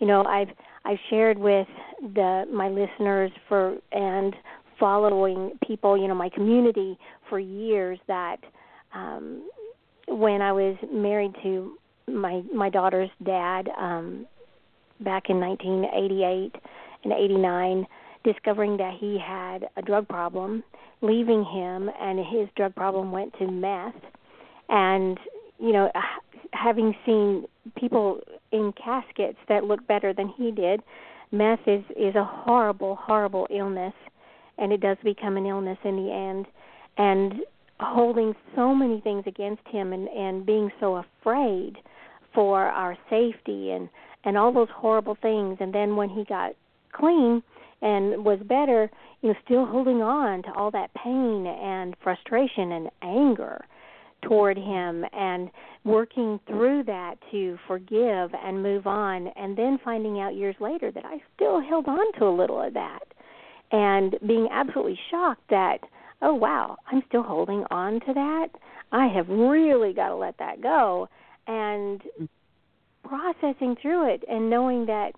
You 0.00 0.06
know, 0.06 0.22
I've 0.24 0.50
I've 0.84 0.98
shared 1.08 1.38
with 1.38 1.68
the 2.14 2.44
my 2.52 2.68
listeners 2.68 3.30
for 3.48 3.78
and 3.92 4.34
following 4.78 5.52
people, 5.66 5.96
you 5.96 6.08
know, 6.08 6.14
my 6.14 6.28
community 6.28 6.98
for 7.28 7.38
years 7.38 7.98
that 8.08 8.38
um 8.94 9.48
when 10.08 10.42
I 10.42 10.52
was 10.52 10.76
married 10.92 11.32
to 11.42 11.76
my 12.06 12.42
my 12.54 12.68
daughter's 12.70 13.10
dad 13.24 13.68
um 13.78 14.26
back 15.00 15.24
in 15.28 15.40
1988 15.40 16.54
and 17.04 17.12
89 17.12 17.86
discovering 18.24 18.76
that 18.78 18.94
he 18.98 19.18
had 19.18 19.68
a 19.76 19.82
drug 19.82 20.08
problem 20.08 20.62
leaving 21.02 21.44
him 21.44 21.90
and 22.00 22.18
his 22.18 22.48
drug 22.56 22.74
problem 22.74 23.12
went 23.12 23.36
to 23.38 23.46
meth. 23.46 23.94
And 24.68 25.18
you 25.58 25.72
know 25.72 25.90
having 26.52 26.94
seen 27.04 27.46
people 27.76 28.20
in 28.52 28.72
caskets 28.72 29.38
that 29.48 29.64
look 29.64 29.86
better 29.86 30.12
than 30.12 30.28
he 30.28 30.50
did 30.50 30.82
meth 31.32 31.66
is 31.66 31.82
is 31.96 32.14
a 32.14 32.24
horrible 32.24 32.96
horrible 32.96 33.46
illness 33.50 33.94
and 34.58 34.72
it 34.72 34.80
does 34.80 34.96
become 35.02 35.36
an 35.36 35.46
illness 35.46 35.78
in 35.84 35.96
the 35.96 36.12
end. 36.12 36.46
And 36.96 37.42
holding 37.80 38.34
so 38.54 38.74
many 38.74 39.00
things 39.00 39.24
against 39.26 39.66
him 39.68 39.92
and 39.92 40.08
and 40.08 40.46
being 40.46 40.70
so 40.80 40.96
afraid 40.96 41.76
for 42.34 42.62
our 42.62 42.96
safety 43.10 43.72
and 43.72 43.88
and 44.24 44.38
all 44.38 44.52
those 44.52 44.68
horrible 44.74 45.16
things. 45.20 45.58
And 45.60 45.74
then 45.74 45.96
when 45.96 46.08
he 46.08 46.24
got 46.24 46.52
clean 46.92 47.42
and 47.82 48.24
was 48.24 48.38
better 48.44 48.90
you 49.22 49.30
know 49.30 49.34
still 49.44 49.66
holding 49.66 50.02
on 50.02 50.42
to 50.44 50.52
all 50.52 50.70
that 50.70 50.94
pain 50.94 51.46
and 51.46 51.96
frustration 52.02 52.72
and 52.72 52.90
anger 53.02 53.64
toward 54.22 54.56
him 54.56 55.04
and 55.12 55.50
working 55.84 56.40
through 56.46 56.82
that 56.84 57.16
to 57.30 57.58
forgive 57.66 58.30
and 58.42 58.62
move 58.62 58.86
on. 58.86 59.28
And 59.36 59.56
then 59.56 59.78
finding 59.84 60.20
out 60.20 60.34
years 60.34 60.56
later 60.60 60.90
that 60.92 61.04
I 61.04 61.18
still 61.34 61.60
held 61.60 61.86
on 61.88 62.12
to 62.18 62.24
a 62.24 62.34
little 62.34 62.62
of 62.62 62.72
that 62.74 63.13
and 63.72 64.16
being 64.26 64.48
absolutely 64.50 64.98
shocked 65.10 65.48
that 65.50 65.78
oh 66.22 66.34
wow 66.34 66.76
I'm 66.90 67.02
still 67.08 67.22
holding 67.22 67.64
on 67.70 68.00
to 68.00 68.14
that. 68.14 68.48
I 68.92 69.08
have 69.08 69.28
really 69.28 69.92
got 69.92 70.08
to 70.08 70.16
let 70.16 70.38
that 70.38 70.62
go. 70.62 71.08
And 71.46 72.00
mm-hmm. 72.00 73.08
processing 73.08 73.76
through 73.80 74.14
it 74.14 74.24
and 74.28 74.48
knowing 74.48 74.86
that 74.86 75.12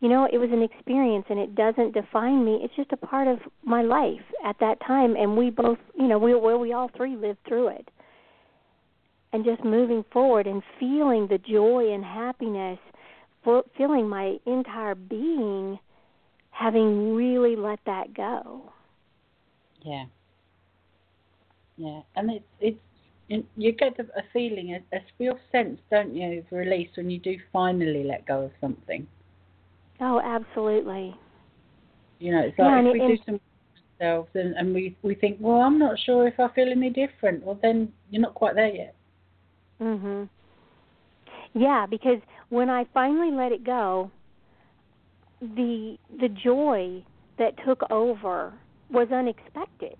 you 0.00 0.08
know 0.08 0.28
it 0.32 0.38
was 0.38 0.50
an 0.52 0.62
experience 0.62 1.26
and 1.28 1.38
it 1.38 1.54
doesn't 1.54 1.94
define 1.94 2.44
me. 2.44 2.60
It's 2.62 2.74
just 2.74 2.92
a 2.92 2.96
part 2.96 3.28
of 3.28 3.38
my 3.64 3.82
life 3.82 4.24
at 4.44 4.56
that 4.60 4.80
time. 4.86 5.14
And 5.16 5.36
we 5.36 5.50
both 5.50 5.78
you 5.98 6.08
know 6.08 6.18
we 6.18 6.34
where 6.34 6.58
we 6.58 6.72
all 6.72 6.90
three 6.96 7.16
lived 7.16 7.38
through 7.46 7.68
it. 7.68 7.88
And 9.34 9.46
just 9.46 9.64
moving 9.64 10.04
forward 10.12 10.46
and 10.46 10.62
feeling 10.78 11.26
the 11.26 11.38
joy 11.38 11.90
and 11.92 12.04
happiness 12.04 12.78
feeling 13.76 14.08
my 14.08 14.36
entire 14.46 14.94
being 14.94 15.78
having 16.52 17.14
really 17.14 17.56
let 17.56 17.80
that 17.86 18.14
go 18.14 18.72
yeah 19.84 20.04
yeah 21.76 22.00
and 22.14 22.30
it's 22.30 22.44
it's 22.60 22.78
you 23.56 23.72
get 23.72 23.98
a 23.98 24.22
feeling, 24.32 24.74
a, 24.74 24.96
a 24.96 25.00
real 25.18 25.38
sense, 25.50 25.80
don't 25.90 26.14
you, 26.14 26.38
of 26.38 26.44
release 26.50 26.88
when 26.96 27.10
you 27.10 27.18
do 27.18 27.36
finally 27.52 28.04
let 28.04 28.26
go 28.26 28.42
of 28.42 28.50
something. 28.60 29.06
Oh, 30.00 30.20
absolutely. 30.20 31.14
You 32.18 32.32
know, 32.32 32.40
it's 32.40 32.58
like 32.58 32.68
yeah, 32.68 32.88
if 32.88 32.92
we 32.92 33.00
it, 33.00 33.16
do 33.16 33.22
some 33.24 33.40
ourselves 34.00 34.28
and, 34.34 34.54
and 34.54 34.74
we 34.74 34.96
we 35.02 35.14
think, 35.14 35.38
well, 35.40 35.60
I'm 35.60 35.78
not 35.78 35.98
sure 35.98 36.26
if 36.26 36.38
I 36.38 36.48
feel 36.48 36.68
any 36.68 36.90
different. 36.90 37.44
Well, 37.44 37.58
then 37.62 37.92
you're 38.10 38.22
not 38.22 38.34
quite 38.34 38.54
there 38.54 38.68
yet. 38.68 38.94
Mhm. 39.80 40.28
Yeah, 41.54 41.86
because 41.86 42.18
when 42.48 42.70
I 42.70 42.86
finally 42.92 43.30
let 43.30 43.52
it 43.52 43.64
go, 43.64 44.10
the 45.56 45.96
the 46.20 46.28
joy 46.28 47.04
that 47.38 47.52
took 47.66 47.82
over 47.90 48.54
was 48.90 49.08
unexpected 49.10 49.96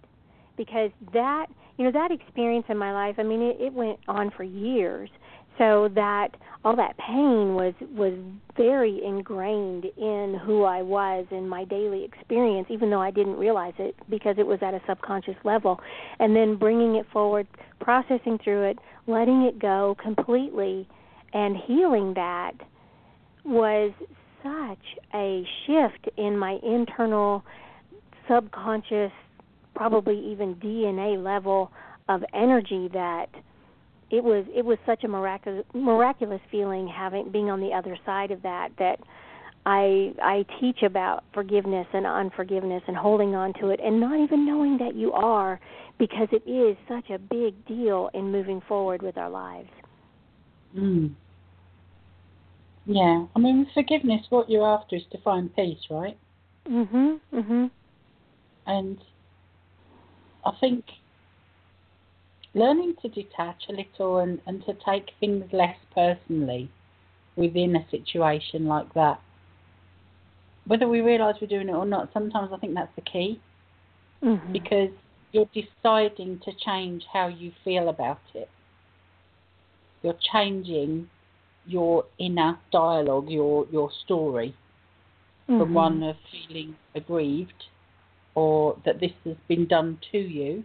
because 0.56 0.90
that 1.12 1.46
you 1.76 1.84
know 1.84 1.92
that 1.92 2.10
experience 2.12 2.66
in 2.68 2.78
my 2.78 2.92
life 2.92 3.16
i 3.18 3.22
mean 3.22 3.42
it, 3.42 3.56
it 3.60 3.72
went 3.72 3.98
on 4.08 4.30
for 4.36 4.44
years. 4.44 5.10
So 5.58 5.90
that 5.94 6.30
all 6.64 6.76
that 6.76 6.96
pain 6.96 7.54
was 7.54 7.74
was 7.94 8.14
very 8.56 9.04
ingrained 9.04 9.84
in 9.96 10.40
who 10.44 10.64
I 10.64 10.82
was 10.82 11.26
in 11.30 11.48
my 11.48 11.64
daily 11.64 12.04
experience 12.04 12.68
even 12.70 12.90
though 12.90 13.00
I 13.00 13.10
didn't 13.10 13.36
realize 13.36 13.74
it 13.78 13.94
because 14.08 14.36
it 14.38 14.46
was 14.46 14.60
at 14.62 14.72
a 14.72 14.80
subconscious 14.88 15.36
level. 15.44 15.78
And 16.18 16.34
then 16.34 16.56
bringing 16.56 16.96
it 16.96 17.06
forward 17.12 17.46
processing 17.80 18.38
through 18.42 18.70
it 18.70 18.78
letting 19.06 19.42
it 19.42 19.58
go 19.58 19.96
completely 20.02 20.88
and 21.34 21.56
healing 21.66 22.14
that 22.14 22.52
was 23.44 23.92
such 24.42 25.04
a 25.14 25.46
shift 25.66 26.08
in 26.16 26.36
my 26.38 26.58
internal 26.62 27.44
subconscious 28.28 29.12
probably 29.74 30.18
even 30.18 30.54
DNA 30.56 31.22
level 31.22 31.70
of 32.08 32.22
energy 32.34 32.88
that 32.92 33.26
it 34.10 34.22
was 34.22 34.44
it 34.54 34.64
was 34.64 34.78
such 34.84 35.04
a 35.04 35.08
miraculous 35.08 35.64
miraculous 35.74 36.40
feeling 36.50 36.86
having 36.86 37.30
being 37.30 37.50
on 37.50 37.60
the 37.60 37.72
other 37.72 37.96
side 38.04 38.30
of 38.30 38.42
that 38.42 38.68
that 38.78 38.98
I 39.64 40.12
I 40.22 40.44
teach 40.60 40.82
about 40.82 41.24
forgiveness 41.32 41.86
and 41.92 42.06
unforgiveness 42.06 42.82
and 42.86 42.96
holding 42.96 43.34
on 43.34 43.54
to 43.54 43.68
it 43.70 43.80
and 43.82 43.98
not 43.98 44.20
even 44.20 44.44
knowing 44.44 44.78
that 44.78 44.94
you 44.94 45.12
are 45.12 45.58
because 45.98 46.28
it 46.32 46.48
is 46.48 46.76
such 46.88 47.10
a 47.10 47.18
big 47.18 47.64
deal 47.66 48.10
in 48.12 48.30
moving 48.30 48.60
forward 48.68 49.02
with 49.02 49.16
our 49.16 49.30
lives. 49.30 49.70
Mm. 50.76 51.14
Yeah, 52.86 53.26
I 53.34 53.38
mean 53.38 53.66
forgiveness. 53.74 54.22
What 54.30 54.50
you're 54.50 54.66
after 54.66 54.96
is 54.96 55.02
to 55.12 55.18
find 55.18 55.54
peace, 55.54 55.86
right? 55.90 56.16
Mhm. 56.66 57.20
Mhm. 57.32 57.70
And 58.66 58.98
I 60.44 60.52
think 60.60 60.84
learning 62.54 62.96
to 63.02 63.08
detach 63.08 63.68
a 63.68 63.72
little 63.72 64.18
and, 64.18 64.40
and 64.46 64.64
to 64.66 64.74
take 64.74 65.10
things 65.20 65.44
less 65.52 65.76
personally 65.94 66.70
within 67.36 67.76
a 67.76 67.88
situation 67.90 68.66
like 68.66 68.92
that, 68.94 69.20
whether 70.66 70.88
we 70.88 71.00
realise 71.00 71.36
we're 71.40 71.46
doing 71.46 71.68
it 71.68 71.74
or 71.74 71.86
not, 71.86 72.12
sometimes 72.12 72.50
I 72.52 72.58
think 72.58 72.74
that's 72.74 72.94
the 72.94 73.02
key 73.02 73.40
mm-hmm. 74.22 74.52
because 74.52 74.90
you're 75.32 75.48
deciding 75.54 76.40
to 76.40 76.52
change 76.64 77.04
how 77.12 77.28
you 77.28 77.52
feel 77.64 77.88
about 77.88 78.20
it. 78.34 78.50
You're 80.02 80.18
changing 80.32 81.08
your 81.66 82.04
inner 82.18 82.58
dialogue, 82.70 83.28
your 83.28 83.66
your 83.70 83.90
story, 84.04 84.54
mm-hmm. 85.48 85.60
from 85.60 85.74
one 85.74 86.02
of 86.02 86.16
feeling 86.30 86.76
aggrieved 86.94 87.64
or 88.34 88.78
that 88.84 89.00
this 89.00 89.12
has 89.24 89.36
been 89.48 89.66
done 89.66 89.98
to 90.10 90.18
you. 90.18 90.64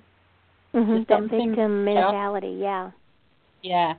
Mm-hmm, 0.74 1.04
that 1.10 1.22
victim 1.30 1.86
mentality, 1.86 2.58
yeah. 2.60 2.92
Yeah. 3.64 3.94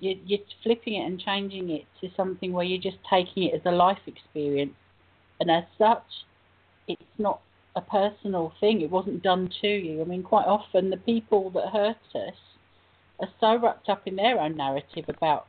You, 0.00 0.18
you're 0.26 0.40
flipping 0.62 0.94
it 0.94 1.06
and 1.06 1.20
changing 1.20 1.70
it 1.70 1.84
to 2.00 2.08
something 2.16 2.52
where 2.52 2.64
you're 2.64 2.80
just 2.80 2.98
taking 3.08 3.44
it 3.44 3.54
as 3.54 3.60
a 3.64 3.70
life 3.70 3.98
experience. 4.06 4.74
And 5.40 5.50
as 5.50 5.64
such, 5.78 6.04
it's 6.86 7.02
not 7.18 7.40
a 7.74 7.80
personal 7.80 8.52
thing. 8.60 8.80
It 8.80 8.90
wasn't 8.90 9.22
done 9.22 9.50
to 9.62 9.68
you. 9.68 10.00
I 10.00 10.04
mean, 10.04 10.22
quite 10.22 10.46
often 10.46 10.90
the 10.90 10.96
people 10.96 11.50
that 11.50 11.68
hurt 11.72 11.96
us 12.14 12.34
are 13.20 13.28
so 13.40 13.56
wrapped 13.60 13.88
up 13.88 14.02
in 14.06 14.16
their 14.16 14.40
own 14.40 14.56
narrative 14.56 15.06
about 15.08 15.46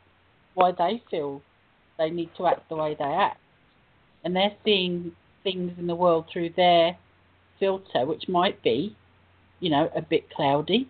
why 0.56 0.72
they 0.72 1.04
feel 1.10 1.42
they 1.98 2.10
need 2.10 2.30
to 2.38 2.48
act 2.48 2.68
the 2.70 2.76
way 2.76 2.96
they 2.98 3.06
act. 3.06 3.40
And 4.24 4.36
they're 4.36 4.56
seeing 4.66 5.12
things 5.44 5.74
in 5.78 5.88
the 5.88 5.96
world 5.96 6.26
through 6.32 6.50
their 6.56 6.98
filter, 7.60 8.06
which 8.06 8.28
might 8.28 8.62
be, 8.64 8.96
you 9.60 9.70
know, 9.70 9.90
a 9.96 10.02
bit 10.02 10.30
cloudy. 10.32 10.90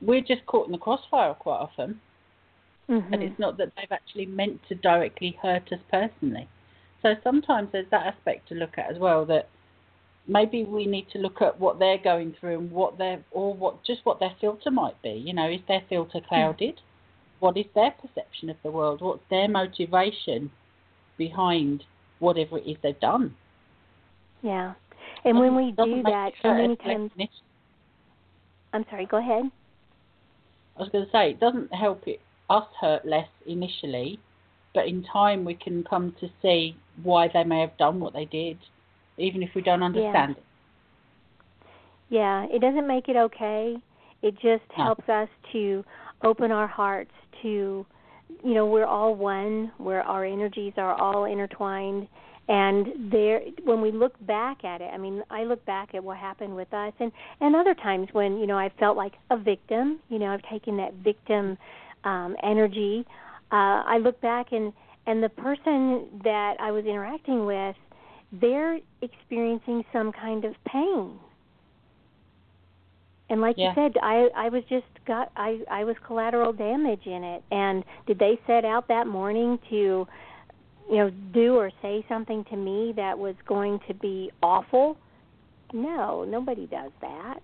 We're 0.00 0.20
just 0.20 0.46
caught 0.46 0.66
in 0.66 0.72
the 0.72 0.78
crossfire 0.78 1.34
quite 1.34 1.58
often. 1.58 2.00
Mm-hmm. 2.88 3.12
And 3.12 3.22
it's 3.22 3.38
not 3.38 3.58
that 3.58 3.72
they've 3.76 3.90
actually 3.90 4.26
meant 4.26 4.60
to 4.68 4.74
directly 4.74 5.38
hurt 5.42 5.72
us 5.72 5.78
personally. 5.90 6.48
So 7.02 7.14
sometimes 7.22 7.70
there's 7.72 7.90
that 7.90 8.06
aspect 8.06 8.48
to 8.48 8.54
look 8.54 8.78
at 8.78 8.90
as 8.90 8.98
well 8.98 9.24
that 9.26 9.48
maybe 10.26 10.64
we 10.64 10.86
need 10.86 11.06
to 11.12 11.18
look 11.18 11.42
at 11.42 11.58
what 11.58 11.78
they're 11.78 11.98
going 11.98 12.34
through 12.38 12.58
and 12.58 12.70
what 12.70 12.98
their 12.98 13.24
or 13.32 13.54
what 13.54 13.84
just 13.84 14.00
what 14.04 14.20
their 14.20 14.34
filter 14.40 14.70
might 14.70 15.00
be. 15.02 15.10
You 15.10 15.34
know, 15.34 15.50
is 15.50 15.60
their 15.68 15.82
filter 15.88 16.20
hmm. 16.20 16.26
clouded? 16.28 16.80
What 17.42 17.56
is 17.56 17.66
their 17.74 17.90
perception 17.90 18.50
of 18.50 18.56
the 18.62 18.70
world? 18.70 19.00
What's 19.00 19.24
their 19.28 19.48
motivation 19.48 20.48
behind 21.18 21.82
whatever 22.20 22.58
it 22.58 22.68
is 22.68 22.76
they've 22.84 23.00
done? 23.00 23.34
Yeah. 24.42 24.74
And 25.24 25.40
when 25.40 25.56
we 25.56 25.72
do 25.72 26.04
that, 26.04 26.30
so 26.40 26.54
many 26.54 26.76
times. 26.76 27.10
I'm 28.72 28.84
sorry, 28.88 29.06
go 29.06 29.16
ahead. 29.16 29.50
I 30.76 30.80
was 30.82 30.88
going 30.90 31.04
to 31.04 31.10
say 31.10 31.30
it 31.30 31.40
doesn't 31.40 31.74
help 31.74 32.06
it 32.06 32.20
us 32.48 32.62
hurt 32.80 33.04
less 33.04 33.26
initially, 33.44 34.20
but 34.72 34.86
in 34.86 35.02
time 35.02 35.44
we 35.44 35.54
can 35.54 35.82
come 35.82 36.14
to 36.20 36.28
see 36.42 36.76
why 37.02 37.28
they 37.34 37.42
may 37.42 37.58
have 37.58 37.76
done 37.76 37.98
what 37.98 38.12
they 38.12 38.26
did, 38.26 38.56
even 39.18 39.42
if 39.42 39.50
we 39.56 39.62
don't 39.62 39.82
understand 39.82 40.36
yeah. 40.36 40.42
it. 40.42 40.44
Yeah, 42.08 42.46
it 42.56 42.60
doesn't 42.60 42.86
make 42.86 43.08
it 43.08 43.16
okay. 43.16 43.78
It 44.22 44.34
just 44.34 44.62
No. 44.78 44.84
helps 44.84 45.08
us 45.08 45.28
to 45.50 45.84
open 46.24 46.50
our 46.50 46.66
hearts 46.66 47.12
to, 47.42 47.84
you 48.44 48.54
know, 48.54 48.66
we're 48.66 48.86
all 48.86 49.14
one. 49.14 49.72
Where 49.78 50.02
our 50.02 50.24
energies 50.24 50.74
are 50.76 50.94
all 50.94 51.24
intertwined, 51.24 52.08
and 52.48 53.12
there, 53.12 53.40
when 53.64 53.80
we 53.80 53.92
look 53.92 54.14
back 54.26 54.64
at 54.64 54.80
it, 54.80 54.90
I 54.92 54.98
mean, 54.98 55.22
I 55.30 55.44
look 55.44 55.64
back 55.64 55.94
at 55.94 56.02
what 56.02 56.16
happened 56.16 56.56
with 56.56 56.72
us, 56.74 56.92
and 56.98 57.12
and 57.40 57.54
other 57.54 57.74
times 57.74 58.08
when 58.12 58.38
you 58.38 58.46
know 58.46 58.58
I 58.58 58.70
felt 58.78 58.96
like 58.96 59.14
a 59.30 59.36
victim. 59.36 60.00
You 60.08 60.18
know, 60.18 60.26
I've 60.26 60.48
taken 60.50 60.76
that 60.78 60.94
victim 60.94 61.56
um, 62.04 62.36
energy. 62.42 63.06
Uh, 63.50 63.84
I 63.86 63.98
look 63.98 64.20
back 64.20 64.52
and 64.52 64.72
and 65.06 65.22
the 65.22 65.28
person 65.28 66.20
that 66.24 66.56
I 66.60 66.70
was 66.70 66.84
interacting 66.84 67.44
with, 67.44 67.76
they're 68.32 68.78
experiencing 69.00 69.84
some 69.92 70.12
kind 70.12 70.44
of 70.44 70.54
pain. 70.66 71.18
And 73.32 73.40
like 73.40 73.56
Yeah. 73.56 73.70
you 73.70 73.74
said, 73.74 73.96
I 74.02 74.28
I 74.36 74.50
was 74.50 74.62
just 74.68 74.84
got 75.06 75.32
I 75.36 75.60
I 75.70 75.84
was 75.84 75.96
collateral 76.06 76.52
damage 76.52 77.06
in 77.06 77.24
it. 77.24 77.42
And 77.50 77.82
did 78.06 78.18
they 78.18 78.38
set 78.46 78.66
out 78.66 78.88
that 78.88 79.06
morning 79.06 79.58
to 79.70 80.06
you 80.90 80.96
know 80.98 81.10
do 81.32 81.56
or 81.56 81.70
say 81.80 82.04
something 82.10 82.44
to 82.50 82.56
me 82.56 82.92
that 82.96 83.18
was 83.18 83.34
going 83.46 83.80
to 83.88 83.94
be 83.94 84.30
awful? 84.42 84.98
No, 85.72 86.24
nobody 86.24 86.66
does 86.66 86.92
that. 87.00 87.40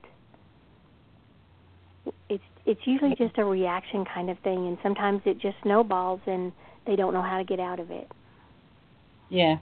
It's 2.28 2.44
it's 2.66 2.82
usually 2.84 3.14
just 3.16 3.38
a 3.38 3.44
reaction 3.46 4.04
kind 4.04 4.28
of 4.28 4.38
thing 4.40 4.66
and 4.66 4.76
sometimes 4.82 5.22
it 5.24 5.38
just 5.38 5.56
snowballs 5.62 6.20
and 6.26 6.52
they 6.86 6.96
don't 6.96 7.14
know 7.14 7.22
how 7.22 7.38
to 7.38 7.44
get 7.44 7.60
out 7.60 7.80
of 7.80 7.90
it. 7.90 8.12
Yeah. 9.30 9.56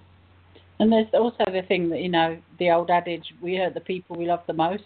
And 0.80 0.90
there's 0.90 1.06
also 1.14 1.45
the 1.47 1.62
thing 1.68 1.88
that, 1.90 2.00
you 2.00 2.09
know, 2.09 2.37
the 2.59 2.73
old 2.73 2.90
adage, 2.90 3.33
we 3.40 3.54
hurt 3.54 3.75
the 3.75 3.80
people 3.80 4.16
we 4.16 4.26
love 4.26 4.40
the 4.49 4.52
most. 4.52 4.83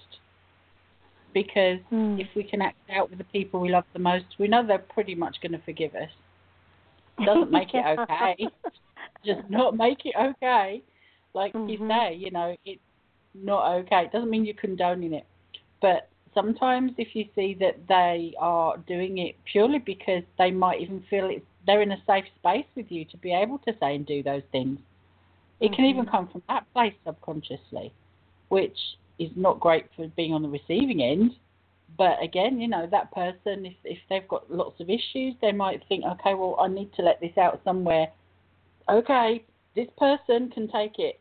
Because 1.32 1.78
Mm. 1.92 2.20
if 2.20 2.26
we 2.34 2.42
can 2.42 2.60
act 2.62 2.76
out 2.90 3.08
with 3.10 3.18
the 3.18 3.24
people 3.24 3.60
we 3.60 3.70
love 3.70 3.84
the 3.92 3.98
most, 3.98 4.24
we 4.38 4.48
know 4.48 4.66
they're 4.66 4.78
pretty 4.78 5.14
much 5.14 5.36
going 5.40 5.52
to 5.52 5.58
forgive 5.64 5.94
us. 5.94 6.10
Doesn't 7.24 7.50
make 7.50 7.74
it 7.74 7.84
okay. 8.10 8.36
Just 9.24 9.48
not 9.48 9.76
make 9.76 10.04
it 10.04 10.14
okay. 10.18 10.82
Like 11.34 11.52
you 11.54 11.78
Mhm. 11.78 11.88
say, 11.88 12.14
you 12.14 12.30
know, 12.30 12.56
it's 12.64 12.80
not 13.34 13.74
okay. 13.76 14.04
It 14.04 14.12
doesn't 14.12 14.30
mean 14.30 14.44
you're 14.44 14.54
condoning 14.54 15.12
it. 15.12 15.26
But 15.80 16.08
sometimes 16.34 16.92
if 16.98 17.14
you 17.14 17.26
see 17.34 17.54
that 17.60 17.76
they 17.88 18.34
are 18.38 18.76
doing 18.78 19.18
it 19.18 19.36
purely 19.44 19.78
because 19.78 20.22
they 20.38 20.50
might 20.50 20.80
even 20.80 21.02
feel 21.10 21.28
it's, 21.30 21.44
they're 21.66 21.82
in 21.82 21.92
a 21.92 22.02
safe 22.06 22.24
space 22.38 22.66
with 22.74 22.90
you 22.90 23.04
to 23.06 23.16
be 23.18 23.32
able 23.32 23.58
to 23.58 23.72
say 23.78 23.94
and 23.94 24.06
do 24.06 24.22
those 24.22 24.42
things, 24.50 24.78
it 25.60 25.72
can 25.74 25.84
even 25.84 26.06
Mhm. 26.06 26.10
come 26.10 26.28
from 26.28 26.42
that 26.48 26.64
place 26.72 26.94
subconsciously, 27.04 27.92
which 28.48 28.78
is 29.20 29.30
not 29.36 29.60
great 29.60 29.86
for 29.94 30.08
being 30.16 30.32
on 30.32 30.42
the 30.42 30.48
receiving 30.48 31.02
end. 31.02 31.32
But 31.98 32.22
again, 32.22 32.60
you 32.60 32.68
know, 32.68 32.88
that 32.90 33.12
person, 33.12 33.66
if, 33.66 33.74
if 33.84 33.98
they've 34.08 34.26
got 34.26 34.50
lots 34.50 34.80
of 34.80 34.88
issues, 34.88 35.34
they 35.42 35.52
might 35.52 35.82
think, 35.88 36.04
okay, 36.04 36.34
well, 36.34 36.56
I 36.58 36.68
need 36.68 36.92
to 36.94 37.02
let 37.02 37.20
this 37.20 37.36
out 37.36 37.60
somewhere. 37.62 38.08
Okay, 38.88 39.44
this 39.76 39.88
person 39.98 40.50
can 40.50 40.68
take 40.68 40.98
it. 40.98 41.20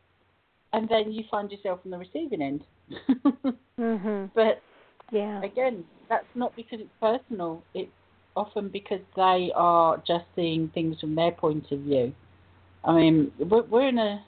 And 0.72 0.88
then 0.88 1.12
you 1.12 1.24
find 1.30 1.50
yourself 1.50 1.80
on 1.84 1.90
the 1.90 1.98
receiving 1.98 2.40
end. 2.42 2.64
mhm. 3.78 4.30
but 4.34 4.62
Yeah. 5.12 5.42
again, 5.42 5.84
that's 6.08 6.26
not 6.34 6.54
because 6.56 6.80
it's 6.80 6.90
personal. 7.00 7.62
It's 7.74 7.90
often 8.36 8.68
because 8.68 9.00
they 9.16 9.52
are 9.54 10.02
just 10.06 10.24
seeing 10.34 10.68
things 10.68 10.98
from 11.00 11.14
their 11.14 11.32
point 11.32 11.70
of 11.72 11.80
view. 11.80 12.14
I 12.84 12.92
mean, 12.92 13.32
we're, 13.38 13.62
we're 13.62 13.88
in 13.88 13.98
a. 13.98 14.24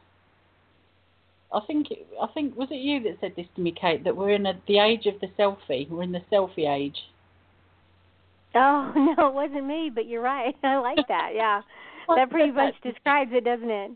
I 1.52 1.60
think 1.66 1.88
I 2.20 2.26
think 2.28 2.56
was 2.56 2.68
it 2.70 2.76
you 2.76 3.02
that 3.02 3.18
said 3.20 3.34
this 3.36 3.46
to 3.56 3.60
me, 3.60 3.72
Kate? 3.78 4.04
That 4.04 4.16
we're 4.16 4.30
in 4.30 4.46
a, 4.46 4.54
the 4.66 4.78
age 4.78 5.06
of 5.06 5.20
the 5.20 5.28
selfie. 5.38 5.88
We're 5.88 6.02
in 6.02 6.12
the 6.12 6.22
selfie 6.32 6.68
age. 6.68 6.96
Oh 8.54 8.92
no, 9.16 9.28
it 9.28 9.34
wasn't 9.34 9.66
me, 9.66 9.90
but 9.94 10.06
you're 10.06 10.22
right. 10.22 10.54
I 10.62 10.76
like 10.76 11.06
that. 11.08 11.30
Yeah, 11.34 11.62
that 12.16 12.30
pretty 12.30 12.52
much 12.52 12.74
describes 12.82 13.32
it, 13.34 13.44
doesn't 13.44 13.70
it? 13.70 13.92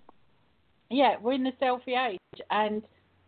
Yeah, 0.90 1.16
we're 1.20 1.32
in 1.32 1.44
the 1.44 1.52
selfie 1.60 2.12
age, 2.12 2.40
and 2.50 2.82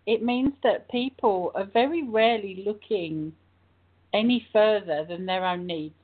it 0.06 0.22
means 0.22 0.52
that 0.62 0.90
people 0.90 1.52
are 1.54 1.64
very 1.64 2.02
rarely 2.02 2.62
looking 2.64 3.32
any 4.14 4.46
further 4.52 5.04
than 5.08 5.26
their 5.26 5.44
own 5.44 5.66
needs 5.66 5.94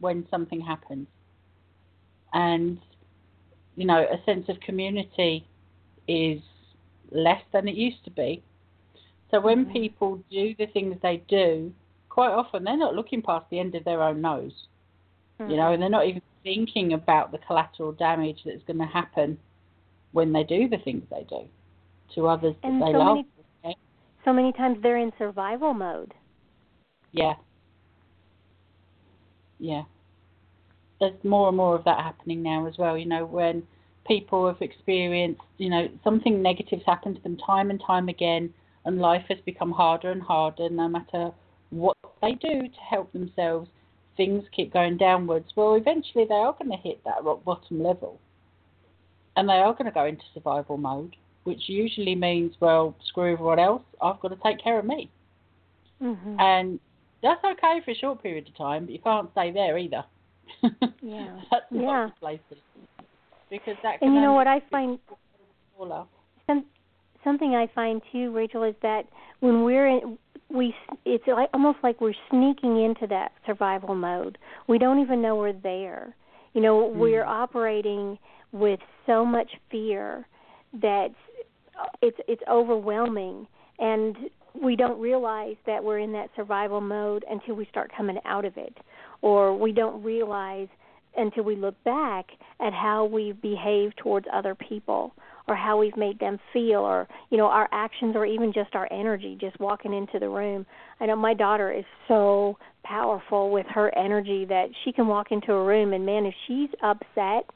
when 0.00 0.26
something 0.30 0.60
happens. 0.60 1.06
And, 2.32 2.78
you 3.76 3.86
know, 3.86 4.00
a 4.00 4.24
sense 4.24 4.48
of 4.48 4.58
community 4.60 5.46
is 6.06 6.40
less 7.10 7.42
than 7.52 7.68
it 7.68 7.74
used 7.74 8.04
to 8.04 8.10
be. 8.10 8.42
So 9.30 9.40
when 9.40 9.66
Mhm. 9.66 9.72
people 9.72 10.22
do 10.30 10.54
the 10.54 10.66
things 10.66 10.96
they 11.00 11.18
do, 11.28 11.72
quite 12.08 12.30
often 12.32 12.64
they're 12.64 12.76
not 12.76 12.94
looking 12.94 13.22
past 13.22 13.48
the 13.50 13.58
end 13.58 13.74
of 13.74 13.84
their 13.84 14.02
own 14.02 14.20
nose, 14.20 14.66
you 15.38 15.56
know, 15.56 15.72
and 15.72 15.82
they're 15.82 15.88
not 15.90 16.06
even 16.06 16.22
thinking 16.42 16.92
about 16.94 17.30
the 17.30 17.38
collateral 17.38 17.92
damage 17.92 18.42
that's 18.44 18.62
going 18.64 18.78
to 18.78 18.86
happen 18.86 19.38
when 20.12 20.32
they 20.32 20.44
do 20.44 20.68
the 20.68 20.78
things 20.78 21.02
they 21.10 21.24
do 21.24 21.48
to 22.14 22.26
others 22.26 22.54
that 22.62 22.68
And 22.68 22.82
they 22.82 22.92
so 22.92 22.98
love. 22.98 23.24
many- 23.62 23.76
so 24.24 24.32
many 24.32 24.52
times 24.52 24.80
they're 24.82 24.96
in 24.98 25.12
survival 25.18 25.74
mode. 25.74 26.14
Yeah. 27.12 27.36
Yeah. 29.58 29.84
There's 31.00 31.22
more 31.24 31.48
and 31.48 31.56
more 31.56 31.74
of 31.74 31.84
that 31.84 32.00
happening 32.00 32.42
now 32.42 32.66
as 32.66 32.76
well, 32.78 32.96
you 32.98 33.06
know, 33.06 33.24
when 33.24 33.66
people 34.08 34.46
have 34.48 34.60
experienced, 34.62 35.42
you 35.58 35.68
know, 35.68 35.86
something 36.02 36.42
negative's 36.42 36.82
happened 36.86 37.16
to 37.16 37.22
them 37.22 37.36
time 37.36 37.70
and 37.70 37.80
time 37.86 38.08
again 38.08 38.52
and 38.84 38.98
life 38.98 39.24
has 39.28 39.38
become 39.44 39.70
harder 39.70 40.10
and 40.10 40.22
harder 40.22 40.68
no 40.70 40.88
matter 40.88 41.30
what 41.70 41.96
they 42.22 42.32
do 42.32 42.62
to 42.62 42.80
help 42.88 43.12
themselves, 43.12 43.68
things 44.16 44.42
keep 44.56 44.72
going 44.72 44.96
downwards. 44.96 45.46
Well, 45.54 45.74
eventually 45.74 46.24
they 46.24 46.34
are 46.34 46.54
going 46.54 46.70
to 46.70 46.76
hit 46.76 47.04
that 47.04 47.22
rock 47.22 47.44
bottom 47.44 47.82
level. 47.82 48.18
And 49.36 49.48
they 49.48 49.54
are 49.54 49.72
going 49.72 49.84
to 49.84 49.92
go 49.92 50.06
into 50.06 50.22
survival 50.34 50.78
mode, 50.78 51.14
which 51.44 51.68
usually 51.68 52.14
means, 52.14 52.54
well, 52.60 52.96
screw 53.04 53.34
everyone 53.34 53.58
else, 53.58 53.82
I've 54.02 54.18
got 54.20 54.28
to 54.28 54.38
take 54.42 54.58
care 54.62 54.78
of 54.78 54.84
me. 54.86 55.10
Mhm. 56.02 56.40
And 56.40 56.80
that's 57.22 57.44
okay 57.44 57.80
for 57.84 57.90
a 57.90 57.94
short 57.94 58.22
period 58.22 58.48
of 58.48 58.56
time, 58.56 58.86
but 58.86 58.92
you 58.92 59.00
can't 59.00 59.30
stay 59.32 59.50
there 59.50 59.76
either. 59.78 60.04
Yeah. 61.02 61.40
that's 61.50 61.66
Yeah. 61.70 61.80
not 61.82 62.14
the 62.14 62.20
place 62.20 62.40
to 62.48 62.56
because 63.50 63.76
that. 63.82 63.98
Can 63.98 64.08
and 64.08 64.14
you 64.16 64.22
know 64.22 64.32
what 64.34 64.46
I 64.46 64.60
find 64.70 64.98
some 66.46 66.64
something 67.24 67.54
I 67.54 67.66
find 67.74 68.00
too, 68.12 68.32
Rachel, 68.32 68.62
is 68.64 68.74
that 68.82 69.02
when 69.40 69.64
we're 69.64 69.86
in, 69.86 70.18
we 70.50 70.74
it's 71.04 71.24
like, 71.26 71.50
almost 71.52 71.78
like 71.82 72.00
we're 72.00 72.14
sneaking 72.30 72.82
into 72.82 73.06
that 73.08 73.32
survival 73.46 73.94
mode. 73.94 74.38
We 74.66 74.78
don't 74.78 75.00
even 75.00 75.20
know 75.20 75.36
we're 75.36 75.52
there. 75.52 76.14
You 76.54 76.62
know, 76.62 76.86
we're 76.86 77.24
Mm. 77.24 77.28
operating 77.28 78.18
with 78.52 78.80
so 79.06 79.24
much 79.24 79.50
fear 79.70 80.26
that 80.80 81.10
it's 82.00 82.18
it's 82.26 82.42
overwhelming, 82.48 83.46
and 83.78 84.16
we 84.60 84.74
don't 84.74 84.98
realize 84.98 85.56
that 85.66 85.84
we're 85.84 85.98
in 85.98 86.12
that 86.12 86.30
survival 86.34 86.80
mode 86.80 87.24
until 87.30 87.54
we 87.54 87.66
start 87.66 87.92
coming 87.96 88.18
out 88.24 88.44
of 88.44 88.56
it, 88.56 88.76
or 89.22 89.54
we 89.56 89.72
don't 89.72 90.02
realize 90.02 90.68
until 91.16 91.44
we 91.44 91.56
look 91.56 91.82
back 91.84 92.26
at 92.60 92.72
how 92.72 93.04
we've 93.04 93.40
behaved 93.40 93.96
towards 93.96 94.26
other 94.32 94.54
people 94.54 95.12
or 95.46 95.56
how 95.56 95.78
we've 95.78 95.96
made 95.96 96.18
them 96.18 96.38
feel 96.52 96.80
or 96.80 97.08
you 97.30 97.38
know 97.38 97.46
our 97.46 97.68
actions 97.72 98.14
or 98.14 98.26
even 98.26 98.52
just 98.52 98.74
our 98.74 98.88
energy 98.92 99.36
just 99.40 99.58
walking 99.60 99.94
into 99.94 100.18
the 100.18 100.28
room. 100.28 100.66
I 101.00 101.06
know 101.06 101.16
my 101.16 101.34
daughter 101.34 101.72
is 101.72 101.84
so 102.06 102.58
powerful 102.84 103.50
with 103.50 103.66
her 103.74 103.96
energy 103.96 104.44
that 104.46 104.66
she 104.84 104.92
can 104.92 105.06
walk 105.06 105.28
into 105.30 105.52
a 105.52 105.64
room 105.64 105.92
and 105.92 106.04
man 106.04 106.26
if 106.26 106.34
she's 106.46 106.70
upset 106.82 107.50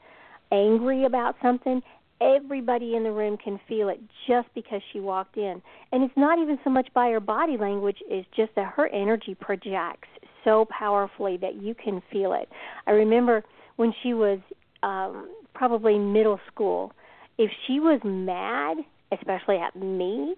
angry 0.51 1.05
about 1.05 1.35
something 1.41 1.81
everybody 2.21 2.95
in 2.95 3.03
the 3.03 3.11
room 3.11 3.37
can 3.37 3.59
feel 3.67 3.89
it 3.89 3.99
just 4.27 4.47
because 4.55 4.81
she 4.91 4.99
walked 4.99 5.35
in. 5.35 5.61
And 5.91 6.03
it's 6.03 6.13
not 6.15 6.39
even 6.39 6.57
so 6.63 6.69
much 6.69 6.87
by 6.93 7.09
her 7.09 7.19
body 7.19 7.57
language 7.57 7.97
it's 8.07 8.27
just 8.35 8.55
that 8.55 8.73
her 8.75 8.87
energy 8.87 9.35
projects 9.35 10.07
so 10.43 10.65
powerfully 10.65 11.37
that 11.37 11.55
you 11.55 11.75
can 11.75 12.01
feel 12.11 12.33
it 12.33 12.49
i 12.87 12.91
remember 12.91 13.43
when 13.75 13.93
she 14.03 14.13
was 14.13 14.39
um 14.83 15.29
probably 15.53 15.97
middle 15.97 16.39
school 16.51 16.93
if 17.37 17.51
she 17.65 17.79
was 17.79 17.99
mad, 18.03 18.77
especially 19.11 19.57
at 19.57 19.75
me, 19.75 20.35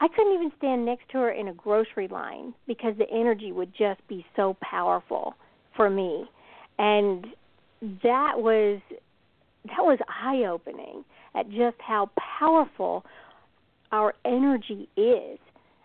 I 0.00 0.08
couldn't 0.08 0.34
even 0.34 0.52
stand 0.58 0.84
next 0.84 1.08
to 1.10 1.18
her 1.18 1.30
in 1.30 1.48
a 1.48 1.54
grocery 1.54 2.08
line 2.08 2.54
because 2.66 2.94
the 2.98 3.08
energy 3.10 3.52
would 3.52 3.72
just 3.76 4.06
be 4.08 4.26
so 4.34 4.56
powerful 4.60 5.34
for 5.76 5.88
me. 5.88 6.24
And 6.78 7.26
that 8.02 8.34
was 8.36 8.80
that 9.64 9.78
was 9.78 9.98
eye 10.08 10.44
opening 10.50 11.04
at 11.36 11.48
just 11.50 11.76
how 11.78 12.10
powerful 12.40 13.04
our 13.92 14.14
energy 14.24 14.88
is. 14.96 15.38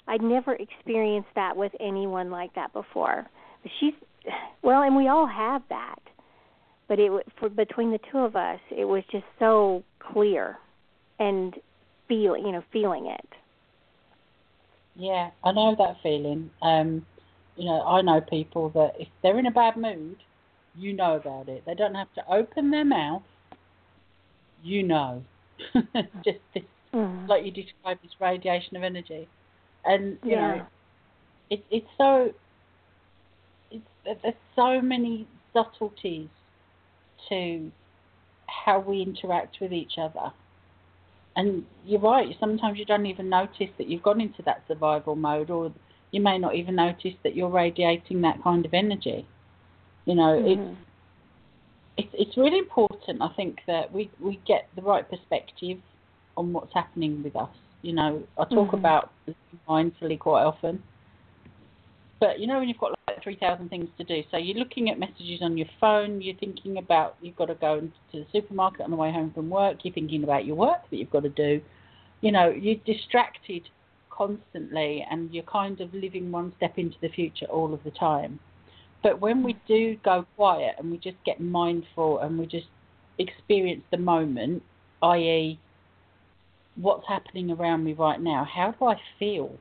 I'd 0.08 0.23
never 0.23 0.56
experienced 0.56 1.30
that 1.36 1.56
with 1.56 1.73
anyone 1.80 2.32
like 2.32 2.56
that 2.56 2.73
before. 2.73 3.27
She's 3.80 3.93
well, 4.62 4.82
and 4.84 4.96
we 4.96 5.08
all 5.08 5.28
have 5.28 5.62
that, 5.70 6.00
but 6.88 7.00
it 7.00 7.12
for 7.39 7.50
between 7.50 7.91
the 7.91 8.00
two 8.12 8.20
of 8.20 8.36
us, 8.36 8.60
it 8.72 8.86
was 8.86 9.04
just 9.12 9.26
so 9.39 9.84
clear, 10.00 10.58
and 11.20 11.56
feeling, 12.08 12.46
you 12.46 12.52
know, 12.52 12.63
feeling 12.72 13.08
it. 13.08 13.28
Yeah, 14.96 15.30
I 15.43 15.52
know 15.52 15.76
that 15.78 15.98
feeling. 16.02 16.50
Um, 16.62 17.06
you 17.56 17.65
know, 17.65 17.82
I 17.82 18.02
know 18.02 18.22
people 18.22 18.70
that 18.70 18.93
if 19.00 19.08
they're 19.22 19.38
in 19.39 19.46
a 19.46 19.52
bad 19.52 19.78
mood, 19.78 20.17
you 20.76 20.93
know 20.93 21.15
about 21.15 21.50
it. 21.50 21.63
They 21.65 21.74
don't 21.74 21.96
have 21.96 22.13
to 22.15 22.24
open 22.32 22.72
their 22.72 22.86
mouth. 22.86 23.24
You 24.63 24.84
know, 24.84 25.24
just 26.24 26.39
this, 26.54 26.63
mm. 26.93 27.28
like 27.28 27.46
you 27.46 27.52
described, 27.52 28.04
this 28.04 28.12
radiation 28.20 28.76
of 28.76 28.84
energy, 28.84 29.28
and 29.86 30.17
you 30.24 30.32
yeah. 30.32 30.56
know, 30.56 30.65
it, 31.50 31.63
it's 31.70 31.88
so. 31.98 32.32
There's 34.22 34.36
so 34.56 34.82
many 34.82 35.28
subtleties 35.54 36.30
to 37.30 37.72
how 38.48 38.80
we 38.80 39.02
interact 39.02 39.58
with 39.60 39.74
each 39.74 39.93
other. 40.00 40.32
And 41.36 41.65
you're 41.86 42.00
right, 42.00 42.36
sometimes 42.39 42.80
you 42.80 42.86
don't 42.86 43.06
even 43.06 43.30
notice 43.30 43.70
that 43.78 43.88
you've 43.88 44.02
gone 44.04 44.22
into 44.22 44.41
that 44.43 44.63
survival 44.67 45.15
mode, 45.15 45.50
or 45.50 45.72
you 46.12 46.22
may 46.22 46.38
not 46.38 46.56
even 46.56 46.76
notice 46.76 47.13
that 47.24 47.36
you're 47.36 47.50
radiating 47.50 48.22
that 48.22 48.41
kind 48.43 48.65
of 48.65 48.74
energy. 48.74 49.28
You 50.06 50.15
know, 50.15 50.41
mm-hmm. 50.41 50.72
it's 50.72 50.78
it's 51.98 52.30
it's 52.30 52.38
really 52.38 52.58
important. 52.58 53.22
I 53.22 53.30
think 53.36 53.60
that 53.67 53.91
we 53.91 54.10
we 54.20 54.39
get 54.48 54.70
the 54.76 54.82
right 54.82 55.08
perspective 55.08 55.78
on 56.36 56.54
what's 56.54 56.74
happening 56.74 57.24
with 57.24 57.36
us. 57.36 57.50
You 57.82 57.93
know, 57.93 58.24
I 58.38 58.43
talk 58.46 58.70
mm-hmm. 58.70 58.78
about 58.78 59.12
mindfully 59.70 60.17
quite 60.17 60.43
often, 60.43 60.82
but 62.19 62.39
you 62.39 62.47
know 62.47 62.60
when 62.60 62.67
you've 62.67 62.77
got 62.77 62.97
like 63.08 63.21
three 63.23 63.36
thousand 63.36 63.69
things 63.69 63.89
to 63.97 64.03
do, 64.03 64.23
so 64.32 64.38
you're 64.38 64.58
looking 64.58 64.89
at 64.89 64.99
messages 64.99 65.39
on 65.41 65.58
your 65.58 65.67
phone. 65.80 66.21
You're 66.21 66.36
thinking 66.36 66.77
about 66.77 67.15
you've 67.21 67.36
got 67.36 67.45
to 67.45 67.56
go 67.56 67.80
to 67.80 67.91
the 68.13 68.25
supermarket 68.32 68.82
on 68.82 68.91
the 68.91 68.97
way 68.97 69.12
home 69.12 69.32
from 69.34 69.49
work. 69.49 69.77
You're 69.84 69.93
thinking 69.93 70.23
about 70.23 70.45
your 70.45 70.56
work 70.56 70.89
that 70.89 70.97
you've 70.97 71.12
got 71.12 71.23
to 71.23 71.30
do. 71.30 71.62
You 72.21 72.32
know, 72.32 72.49
you're 72.49 72.82
distracted 72.86 73.63
constantly, 74.10 75.06
and 75.10 75.32
you're 75.34 75.43
kind 75.43 75.80
of 75.82 75.93
living 75.93 76.32
one 76.32 76.53
step 76.58 76.77
into 76.77 76.97
the 77.01 77.10
future 77.10 77.45
all 77.45 77.73
of 77.73 77.84
the 77.84 77.91
time. 77.91 78.39
But 79.03 79.21
when 79.21 79.43
we 79.43 79.56
do 79.67 79.95
go 80.03 80.25
quiet 80.36 80.75
and 80.80 80.91
we 80.91 80.97
just 80.97 81.17
get 81.25 81.39
mindful 81.39 82.19
and 82.19 82.38
we 82.38 82.47
just 82.47 82.65
experience 83.19 83.84
the 83.91 83.97
moment, 83.97 84.63
i.e., 85.03 85.60
what's 86.75 87.08
happening 87.08 87.51
around 87.51 87.84
me 87.84 87.93
right 87.93 88.19
now, 88.19 88.43
how 88.45 88.71
do 88.71 88.86
I 88.86 88.95
feel? 89.19 89.51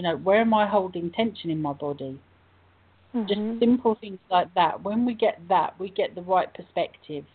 You 0.00 0.04
know, 0.04 0.16
where 0.16 0.40
am 0.40 0.54
I 0.54 0.66
holding 0.66 1.10
tension 1.10 1.50
in 1.50 1.60
my 1.60 1.74
body? 1.74 2.18
Mm-hmm. 3.14 3.28
Just 3.28 3.60
simple 3.60 3.98
things 4.00 4.18
like 4.30 4.48
that. 4.54 4.82
When 4.82 5.04
we 5.04 5.12
get 5.12 5.38
that, 5.50 5.78
we 5.78 5.90
get 5.90 6.14
the 6.14 6.22
right 6.22 6.48
perspective 6.54 7.26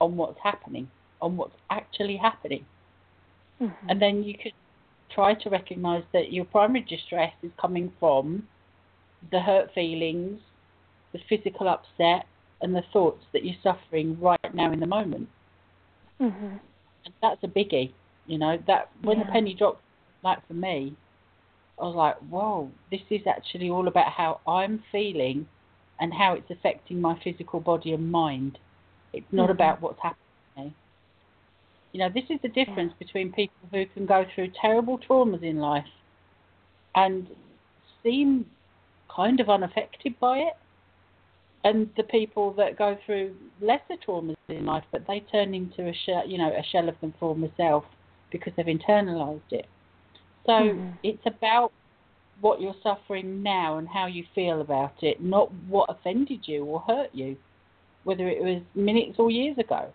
on 0.00 0.16
what's 0.16 0.38
happening, 0.40 0.88
on 1.20 1.36
what's 1.36 1.56
actually 1.70 2.16
happening. 2.16 2.64
Mm-hmm. 3.60 3.90
And 3.90 4.00
then 4.00 4.22
you 4.22 4.34
could 4.40 4.52
try 5.12 5.34
to 5.34 5.50
recognize 5.50 6.04
that 6.12 6.32
your 6.32 6.44
primary 6.44 6.86
distress 6.88 7.32
is 7.42 7.50
coming 7.60 7.90
from 7.98 8.46
the 9.32 9.40
hurt 9.40 9.74
feelings, 9.74 10.38
the 11.12 11.18
physical 11.28 11.68
upset, 11.68 12.26
and 12.62 12.72
the 12.72 12.84
thoughts 12.92 13.24
that 13.32 13.44
you're 13.44 13.56
suffering 13.64 14.16
right 14.20 14.54
now 14.54 14.70
in 14.70 14.78
the 14.78 14.86
moment. 14.86 15.28
Mm-hmm. 16.20 16.56
And 17.04 17.14
that's 17.20 17.42
a 17.42 17.48
biggie, 17.48 17.90
you 18.28 18.38
know. 18.38 18.58
That 18.68 18.90
when 19.02 19.18
yeah. 19.18 19.24
the 19.24 19.32
penny 19.32 19.54
drops, 19.54 19.82
like 20.22 20.46
for 20.46 20.54
me, 20.54 20.96
I 21.80 21.84
was 21.84 21.94
like, 21.94 22.16
whoa, 22.30 22.70
this 22.90 23.00
is 23.10 23.22
actually 23.26 23.68
all 23.68 23.88
about 23.88 24.12
how 24.12 24.40
I'm 24.46 24.82
feeling 24.92 25.46
and 26.00 26.12
how 26.12 26.34
it's 26.34 26.50
affecting 26.50 27.00
my 27.00 27.18
physical 27.22 27.60
body 27.60 27.92
and 27.92 28.10
mind. 28.10 28.58
It's 29.12 29.26
not 29.32 29.44
mm-hmm. 29.44 29.52
about 29.52 29.80
what's 29.80 30.00
happening. 30.00 30.74
You 31.92 32.00
know, 32.00 32.08
this 32.12 32.24
is 32.28 32.40
the 32.42 32.48
difference 32.48 32.92
between 32.98 33.32
people 33.32 33.54
who 33.72 33.86
can 33.86 34.04
go 34.04 34.24
through 34.34 34.50
terrible 34.60 34.98
traumas 34.98 35.44
in 35.44 35.58
life 35.58 35.84
and 36.96 37.28
seem 38.02 38.46
kind 39.14 39.38
of 39.38 39.48
unaffected 39.48 40.18
by 40.18 40.38
it, 40.38 40.54
and 41.62 41.88
the 41.96 42.02
people 42.02 42.52
that 42.54 42.76
go 42.76 42.98
through 43.06 43.34
lesser 43.60 43.96
traumas 44.06 44.34
in 44.48 44.66
life, 44.66 44.84
but 44.90 45.06
they 45.06 45.20
turn 45.20 45.54
into 45.54 45.88
a 45.88 45.94
shell, 46.04 46.28
you 46.28 46.36
know, 46.36 46.50
a 46.50 46.62
shell 46.64 46.88
of 46.88 47.00
them 47.00 47.14
former 47.18 47.48
self 47.56 47.84
because 48.30 48.52
they've 48.56 48.66
internalized 48.66 49.40
it. 49.52 49.66
So 50.46 50.52
mm-hmm. 50.52 50.90
it's 51.02 51.22
about 51.26 51.72
what 52.40 52.60
you're 52.60 52.74
suffering 52.82 53.42
now 53.42 53.78
and 53.78 53.88
how 53.88 54.06
you 54.06 54.24
feel 54.34 54.60
about 54.60 55.02
it, 55.02 55.22
not 55.22 55.52
what 55.68 55.88
offended 55.88 56.40
you 56.44 56.64
or 56.64 56.80
hurt 56.80 57.10
you, 57.12 57.36
whether 58.04 58.28
it 58.28 58.42
was 58.42 58.62
minutes 58.74 59.14
or 59.18 59.30
years 59.30 59.56
ago. 59.58 59.90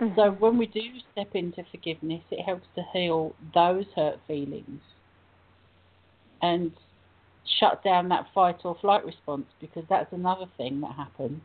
Mm-hmm. 0.00 0.14
So 0.16 0.30
when 0.32 0.58
we 0.58 0.66
do 0.66 0.80
step 1.12 1.34
into 1.34 1.64
forgiveness, 1.70 2.22
it 2.30 2.42
helps 2.42 2.66
to 2.74 2.82
heal 2.92 3.34
those 3.54 3.86
hurt 3.94 4.18
feelings 4.26 4.80
and 6.42 6.72
shut 7.60 7.82
down 7.84 8.08
that 8.08 8.26
fight 8.34 8.56
or 8.64 8.76
flight 8.80 9.04
response 9.04 9.46
because 9.60 9.84
that's 9.88 10.12
another 10.12 10.46
thing 10.56 10.80
that 10.80 10.92
happens. 10.92 11.40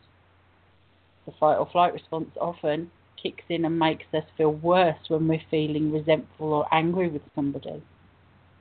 The 1.25 1.33
fight 1.39 1.57
or 1.57 1.69
flight 1.71 1.93
response 1.93 2.29
often 2.39 2.89
kicks 3.21 3.43
in 3.49 3.65
and 3.65 3.77
makes 3.77 4.05
us 4.13 4.23
feel 4.37 4.53
worse 4.53 4.97
when 5.07 5.27
we're 5.27 5.41
feeling 5.51 5.91
resentful 5.91 6.53
or 6.53 6.73
angry 6.73 7.09
with 7.09 7.21
somebody. 7.35 7.83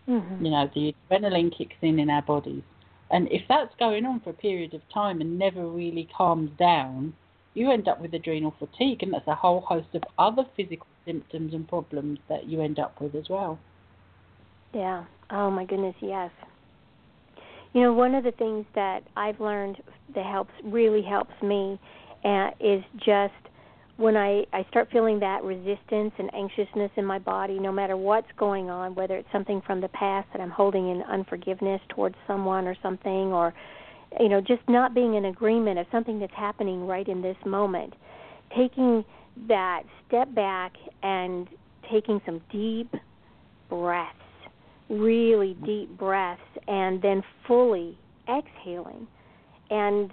Mm-hmm. 0.09 0.45
You 0.45 0.51
know, 0.51 0.71
the 0.75 0.95
adrenaline 1.11 1.57
kicks 1.57 1.77
in 1.83 1.99
in 1.99 2.11
our 2.11 2.23
bodies. 2.23 2.63
And 3.11 3.29
if 3.31 3.43
that's 3.49 3.75
going 3.79 4.05
on 4.05 4.21
for 4.21 4.31
a 4.31 4.35
period 4.35 4.75
of 4.75 4.83
time 4.93 5.21
and 5.21 5.39
never 5.39 5.67
really 5.67 6.09
calms 6.17 6.51
down, 6.59 7.15
you 7.55 7.71
end 7.71 7.89
up 7.89 8.01
with 8.01 8.15
adrenal 8.15 8.55
fatigue, 8.59 9.03
and 9.03 9.13
that's 9.13 9.27
a 9.27 9.35
whole 9.35 9.61
host 9.63 9.89
of 9.95 10.03
other 10.19 10.45
physical 10.57 10.87
symptoms 11.05 11.55
and 11.55 11.67
problems 11.67 12.19
that 12.29 12.47
you 12.47 12.61
end 12.61 12.79
up 12.79 13.01
with 13.01 13.15
as 13.15 13.25
well. 13.29 13.59
Yeah. 14.75 15.05
Oh 15.31 15.51
my 15.51 15.65
goodness, 15.65 15.97
yes. 16.01 16.31
You 17.73 17.83
know, 17.83 17.93
one 17.93 18.15
of 18.15 18.25
the 18.25 18.33
things 18.33 18.65
that 18.75 19.03
I've 19.17 19.41
learned 19.41 19.79
that 20.15 20.25
helps 20.25 20.53
really 20.65 21.03
helps 21.03 21.35
me 21.43 21.79
uh, 22.25 22.51
is 22.61 22.83
just 22.99 23.33
when 23.99 24.17
I, 24.17 24.45
I 24.53 24.65
start 24.71 24.89
feeling 24.91 25.21
that 25.21 25.43
resistance 25.45 26.13
and 26.19 26.33
anxiousness 26.35 26.91
in 26.97 27.05
my 27.05 27.19
body, 27.19 27.59
no 27.59 27.71
matter 27.71 27.97
what's 27.97 28.29
going 28.39 28.71
on, 28.71 28.95
whether 28.95 29.17
it's 29.17 29.29
something 29.31 29.61
from 29.67 29.81
the 29.81 29.89
past 29.89 30.29
that 30.33 30.41
I'm 30.41 30.51
holding 30.51 30.89
in 30.89 31.03
unforgiveness 31.03 31.81
towards 31.91 32.15
someone 32.27 32.67
or 32.67 32.77
something, 32.83 33.33
or 33.33 33.53
you 34.19 34.31
know, 34.31 34.41
just 34.41 34.63
not 34.69 34.95
being 34.95 35.15
in 35.15 35.27
agreement 35.27 35.79
of 35.79 35.87
something 35.93 36.19
that's 36.19 36.33
happening 36.35 36.87
right 36.87 37.07
in 37.07 37.21
this 37.21 37.37
moment, 37.45 37.93
taking 38.57 39.05
that 39.49 39.83
step 40.07 40.35
back 40.35 40.73
and 41.03 41.47
taking 41.91 42.21
some 42.25 42.41
deep 42.51 42.95
breaths 43.69 44.15
really 44.89 45.55
deep 45.65 45.97
breaths 45.99 46.41
and 46.67 47.01
then 47.03 47.23
fully 47.47 47.99
exhaling. 48.29 49.07
And 49.71 50.11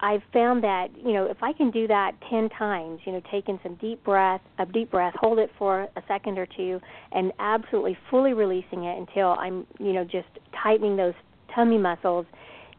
I've 0.00 0.22
found 0.32 0.62
that, 0.62 0.88
you 0.96 1.12
know, 1.14 1.24
if 1.24 1.42
I 1.42 1.52
can 1.52 1.70
do 1.70 1.86
that 1.88 2.12
10 2.28 2.50
times, 2.50 3.00
you 3.04 3.12
know, 3.12 3.22
taking 3.30 3.58
some 3.62 3.76
deep 3.76 4.04
breath, 4.04 4.42
a 4.58 4.66
deep 4.66 4.90
breath, 4.90 5.14
hold 5.18 5.38
it 5.38 5.50
for 5.58 5.82
a 5.82 6.02
second 6.06 6.38
or 6.38 6.46
two 6.46 6.80
and 7.12 7.32
absolutely 7.38 7.96
fully 8.10 8.34
releasing 8.34 8.84
it 8.84 8.98
until 8.98 9.28
I'm, 9.28 9.66
you 9.78 9.92
know, 9.94 10.04
just 10.04 10.28
tightening 10.62 10.96
those 10.96 11.14
tummy 11.54 11.78
muscles 11.78 12.26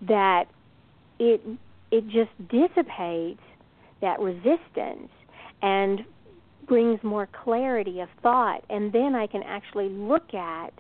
that 0.08 0.46
it 1.20 1.42
it 1.90 2.04
just 2.08 2.30
dissipates 2.50 3.42
that 4.02 4.20
resistance 4.20 5.10
and 5.62 6.02
brings 6.68 7.02
more 7.04 7.28
clarity 7.44 8.02
of 8.02 8.10
thought. 8.22 8.64
And 8.70 8.92
then 8.92 9.16
I 9.16 9.26
can 9.26 9.42
actually 9.44 9.90
look 9.90 10.34
at 10.34 10.74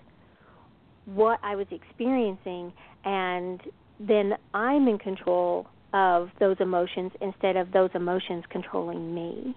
what 1.05 1.39
I 1.41 1.55
was 1.55 1.67
experiencing, 1.71 2.73
and 3.05 3.61
then 3.99 4.33
I'm 4.53 4.87
in 4.87 4.99
control 4.99 5.67
of 5.97 6.29
those 6.39 6.57
emotions 6.59 7.11
instead 7.21 7.55
of 7.55 7.71
those 7.71 7.89
emotions 7.95 8.43
controlling 8.49 9.15
me. 9.15 9.55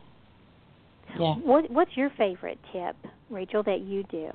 Yeah. 1.18 1.34
What 1.34 1.70
What's 1.70 1.96
your 1.96 2.10
favorite 2.16 2.58
tip, 2.72 2.96
Rachel, 3.28 3.62
that 3.64 3.80
you 3.80 4.04
do? 4.04 4.30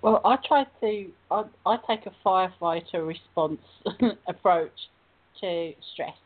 Well, 0.00 0.20
I 0.24 0.36
try 0.46 0.64
to. 0.80 1.06
I, 1.30 1.44
I 1.66 1.76
take 1.86 2.06
a 2.06 2.12
firefighter 2.26 3.06
response 3.06 3.60
approach 4.28 4.72
to 5.42 5.72
stress 5.92 6.16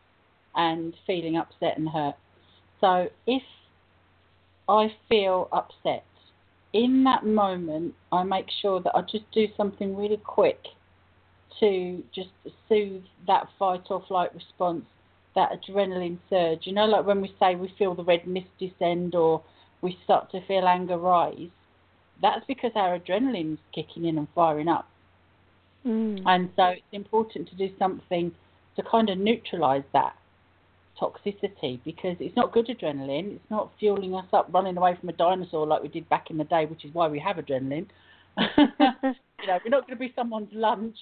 and 0.54 0.94
feeling 1.06 1.36
upset 1.36 1.76
and 1.76 1.88
hurt. 1.88 2.14
So 2.80 3.08
if 3.26 3.42
I 4.68 4.92
feel 5.08 5.48
upset 5.52 6.04
in 6.72 7.02
that 7.04 7.26
moment, 7.26 7.94
I 8.12 8.22
make 8.22 8.46
sure 8.62 8.80
that 8.80 8.92
I 8.94 9.00
just 9.02 9.24
do 9.32 9.46
something 9.56 9.96
really 9.96 10.18
quick 10.18 10.58
to 11.60 12.02
just 12.14 12.30
soothe 12.68 13.02
that 13.26 13.48
fight 13.58 13.82
or 13.90 14.02
flight 14.06 14.34
response, 14.34 14.84
that 15.34 15.50
adrenaline 15.52 16.18
surge. 16.30 16.60
You 16.64 16.72
know, 16.72 16.86
like 16.86 17.06
when 17.06 17.20
we 17.20 17.34
say 17.40 17.54
we 17.54 17.72
feel 17.78 17.94
the 17.94 18.04
red 18.04 18.26
mist 18.26 18.48
descend 18.58 19.14
or 19.14 19.42
we 19.82 19.98
start 20.04 20.30
to 20.32 20.46
feel 20.46 20.66
anger 20.66 20.98
rise, 20.98 21.50
that's 22.20 22.44
because 22.46 22.72
our 22.74 22.98
adrenaline's 22.98 23.60
kicking 23.74 24.04
in 24.04 24.18
and 24.18 24.28
firing 24.34 24.68
up. 24.68 24.88
Mm. 25.86 26.22
And 26.26 26.50
so 26.56 26.64
it's 26.64 26.82
important 26.92 27.48
to 27.50 27.56
do 27.56 27.70
something 27.78 28.32
to 28.76 28.82
kind 28.82 29.08
of 29.10 29.18
neutralize 29.18 29.84
that 29.92 30.14
toxicity 31.00 31.78
because 31.84 32.16
it's 32.18 32.36
not 32.36 32.52
good 32.52 32.66
adrenaline. 32.66 33.36
It's 33.36 33.50
not 33.50 33.70
fueling 33.78 34.14
us 34.14 34.26
up 34.32 34.48
running 34.52 34.76
away 34.76 34.96
from 34.98 35.08
a 35.08 35.12
dinosaur 35.12 35.66
like 35.66 35.82
we 35.82 35.88
did 35.88 36.08
back 36.08 36.30
in 36.30 36.38
the 36.38 36.44
day, 36.44 36.66
which 36.66 36.84
is 36.84 36.92
why 36.92 37.08
we 37.08 37.20
have 37.20 37.36
adrenaline. 37.36 37.86
you 38.38 39.46
know, 39.46 39.58
we're 39.64 39.70
not 39.70 39.86
going 39.86 39.90
to 39.90 39.96
be 39.96 40.12
someone's 40.14 40.50
lunch. 40.52 40.96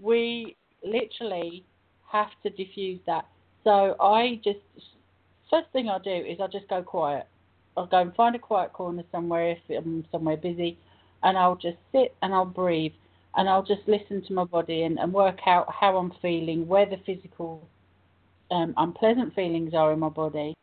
We 0.00 0.56
literally 0.82 1.64
have 2.10 2.28
to 2.42 2.50
diffuse 2.50 3.00
that. 3.06 3.26
So 3.64 3.96
I 4.00 4.40
just 4.44 4.58
first 5.50 5.66
thing 5.72 5.88
I 5.88 5.98
do 5.98 6.10
is 6.10 6.38
I 6.40 6.46
just 6.48 6.68
go 6.68 6.82
quiet. 6.82 7.26
I'll 7.76 7.86
go 7.86 8.00
and 8.00 8.14
find 8.14 8.36
a 8.36 8.38
quiet 8.38 8.72
corner 8.72 9.02
somewhere 9.10 9.50
if 9.50 9.58
I'm 9.76 10.04
somewhere 10.12 10.36
busy, 10.36 10.78
and 11.22 11.36
I'll 11.36 11.56
just 11.56 11.78
sit 11.92 12.14
and 12.22 12.32
I'll 12.32 12.44
breathe 12.44 12.92
and 13.36 13.48
I'll 13.48 13.64
just 13.64 13.82
listen 13.86 14.22
to 14.26 14.32
my 14.32 14.44
body 14.44 14.82
and, 14.82 14.98
and 14.98 15.12
work 15.12 15.40
out 15.46 15.66
how 15.68 15.96
I'm 15.96 16.12
feeling, 16.22 16.68
where 16.68 16.86
the 16.86 16.98
physical 17.04 17.66
um, 18.50 18.74
unpleasant 18.76 19.34
feelings 19.34 19.74
are 19.74 19.92
in 19.92 19.98
my 19.98 20.08
body, 20.08 20.54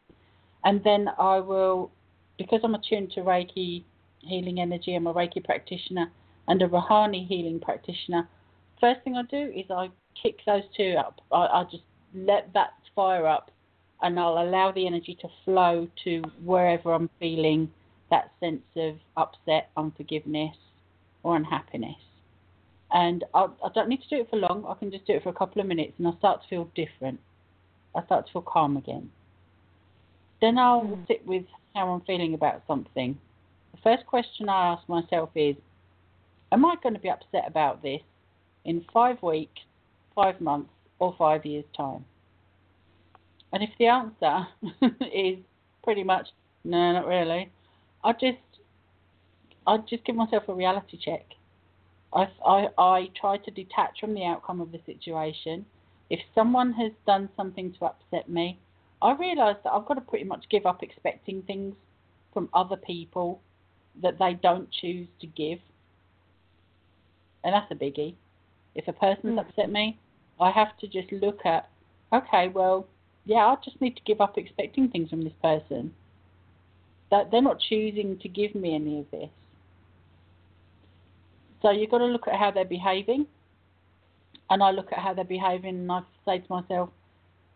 and 0.64 0.82
then 0.84 1.10
I 1.20 1.40
will, 1.40 1.92
because 2.38 2.62
I'm 2.64 2.76
attuned 2.76 3.12
to 3.14 3.22
Reiki 3.22 3.84
healing 4.20 4.60
energy, 4.62 4.96
I'm 4.96 5.08
a 5.08 5.14
Reiki 5.14 5.44
practitioner 5.44 6.10
and 6.48 6.62
a 6.62 6.68
Rahanni 6.68 7.28
healing 7.28 7.60
practitioner. 7.60 8.28
First 8.82 9.02
thing 9.04 9.16
I 9.16 9.24
do 9.24 9.52
is 9.56 9.66
I 9.70 9.90
kick 10.22 10.40
those 10.46 10.64
two 10.76 10.96
up. 10.98 11.22
I, 11.32 11.38
I 11.46 11.64
just 11.72 11.84
let 12.14 12.52
that 12.54 12.74
fire 12.96 13.28
up, 13.28 13.52
and 14.02 14.20
I'll 14.20 14.40
allow 14.40 14.74
the 14.74 14.86
energy 14.86 15.18
to 15.22 15.30
flow 15.46 15.88
to 16.04 16.22
wherever 16.44 16.94
I'm 16.94 17.10
feeling 17.20 17.72
that 18.10 18.32
sense 18.42 18.64
of 18.76 18.96
upset, 19.16 19.70
unforgiveness, 19.78 20.58
or 21.24 21.38
unhappiness 21.38 21.96
and 22.94 23.24
I, 23.34 23.48
I 23.64 23.70
don't 23.74 23.90
need 23.90 24.02
to 24.02 24.10
do 24.10 24.22
it 24.22 24.30
for 24.30 24.38
long. 24.38 24.66
I 24.68 24.74
can 24.78 24.92
just 24.92 25.06
do 25.06 25.14
it 25.14 25.24
for 25.24 25.30
a 25.30 25.34
couple 25.34 25.62
of 25.62 25.68
minutes, 25.68 25.94
and 25.98 26.08
I 26.08 26.12
start 26.18 26.42
to 26.42 26.48
feel 26.48 26.70
different. 26.76 27.20
I 27.96 28.04
start 28.06 28.28
to 28.28 28.34
feel 28.34 28.42
calm 28.42 28.78
again. 28.78 29.10
Then 30.42 30.58
I'll 30.58 30.82
mm. 30.82 31.08
sit 31.08 31.26
with 31.26 31.46
how 31.76 31.90
I'm 31.90 32.02
feeling 32.02 32.34
about 32.34 32.64
something. 32.68 33.18
The 33.74 33.78
first 33.84 34.06
question 34.06 34.50
I 34.50 34.74
ask 34.74 34.88
myself 34.90 35.30
is, 35.36 35.56
am 36.52 36.66
I 36.66 36.76
going 36.84 36.94
to 36.94 37.00
be 37.00 37.10
upset 37.10 37.46
about 37.48 37.82
this 37.82 38.02
in 38.66 38.86
five 38.94 39.22
weeks, 39.22 39.62
five 40.16 40.40
months, 40.42 40.70
or 41.00 41.16
five 41.18 41.46
years' 41.46 41.66
time? 41.76 42.06
And 43.54 43.64
if 43.64 43.70
the 43.80 43.88
answer 43.88 44.48
is 45.14 45.40
pretty 45.84 46.04
much 46.04 46.28
no, 46.64 46.94
not 46.94 47.08
really, 47.08 47.52
I 48.04 48.14
just 48.14 48.38
I 49.66 49.78
just 49.90 50.06
give 50.06 50.16
myself 50.16 50.44
a 50.48 50.54
reality 50.54 50.98
check 51.04 51.26
I, 52.14 52.28
I, 52.46 52.68
I 52.78 53.10
try 53.20 53.38
to 53.38 53.52
detach 53.52 54.00
from 54.00 54.14
the 54.14 54.26
outcome 54.26 54.62
of 54.62 54.72
the 54.72 54.80
situation. 54.86 55.66
If 56.10 56.20
someone 56.36 56.74
has 56.74 56.92
done 57.08 57.30
something 57.38 57.74
to 57.80 57.86
upset 57.86 58.30
me, 58.30 58.60
I 59.02 59.14
realise 59.14 59.58
that 59.64 59.72
I've 59.72 59.86
got 59.86 59.96
to 59.96 60.02
pretty 60.02 60.26
much 60.26 60.46
give 60.50 60.66
up 60.66 60.84
expecting 60.84 61.42
things 61.44 61.76
from 62.34 62.50
other 62.54 62.76
people 62.76 63.42
that 64.02 64.20
they 64.20 64.34
don't 64.42 64.70
choose 64.72 65.08
to 65.22 65.28
give. 65.28 65.60
And 67.44 67.54
that's 67.54 67.72
a 67.72 67.76
biggie. 67.76 68.16
If 68.76 68.88
a 68.88 68.94
person's 68.94 69.38
mm. 69.38 69.42
upset 69.42 69.72
me, 69.72 70.00
I 70.40 70.52
have 70.52 70.78
to 70.80 70.88
just 70.88 71.12
look 71.12 71.46
at, 71.46 71.70
okay, 72.14 72.48
well, 72.48 72.88
yeah, 73.26 73.46
I 73.46 73.56
just 73.64 73.80
need 73.82 73.96
to 73.96 74.02
give 74.04 74.22
up 74.22 74.38
expecting 74.38 74.90
things 74.90 75.10
from 75.10 75.24
this 75.24 75.34
person. 75.42 75.94
That 77.12 77.30
they're 77.30 77.42
not 77.42 77.60
choosing 77.60 78.18
to 78.20 78.30
give 78.30 78.56
me 78.56 78.74
any 78.74 79.00
of 79.00 79.12
this. 79.12 79.30
So 81.62 81.70
you've 81.70 81.92
got 81.92 82.00
to 82.00 82.06
look 82.06 82.28
at 82.28 82.40
how 82.40 82.52
they're 82.52 82.66
behaving. 82.66 83.28
And 84.50 84.64
I 84.64 84.72
look 84.72 84.92
at 84.92 85.00
how 85.00 85.14
they're 85.14 85.24
behaving 85.24 85.76
and 85.76 85.92
I 85.92 86.02
say 86.26 86.40
to 86.40 86.46
myself, 86.50 86.90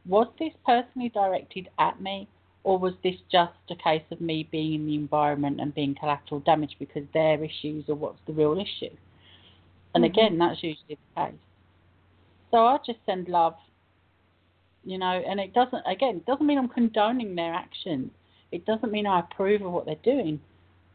was 0.06 0.28
this 0.40 0.54
personally 0.66 1.10
directed 1.10 1.68
at 1.80 2.00
me 2.00 2.28
or 2.64 2.78
was 2.78 2.94
this 3.04 3.16
just 3.32 3.54
a 3.70 3.76
case 3.76 4.04
of 4.12 4.22
me 4.22 4.48
being 4.52 4.76
in 4.76 4.86
the 4.86 4.96
environment 4.96 5.60
and 5.60 5.74
being 5.74 5.96
collateral 5.96 6.40
damage 6.42 6.76
because 6.80 7.04
their 7.14 7.44
issues 7.44 7.90
are 7.90 7.96
what's 7.96 8.20
the 8.28 8.34
real 8.34 8.60
issue? 8.60 8.96
And 9.96 10.04
mm-hmm. 10.04 10.12
again, 10.12 10.38
that's 10.38 10.62
usually 10.62 11.00
the 11.16 11.22
case. 11.22 11.34
So 12.52 12.58
I 12.58 12.78
just 12.86 13.00
send 13.06 13.28
love, 13.28 13.56
you 14.84 14.98
know, 14.98 15.24
and 15.28 15.40
it 15.40 15.54
doesn't, 15.54 15.84
again, 15.88 16.18
it 16.18 16.26
doesn't 16.26 16.46
mean 16.46 16.58
I'm 16.58 16.68
condoning 16.68 17.34
their 17.36 17.54
actions. 17.54 18.12
It 18.52 18.66
doesn't 18.66 18.92
mean 18.92 19.08
I 19.08 19.22
approve 19.22 19.62
of 19.62 19.72
what 19.72 19.86
they're 19.86 19.96
doing. 20.04 20.40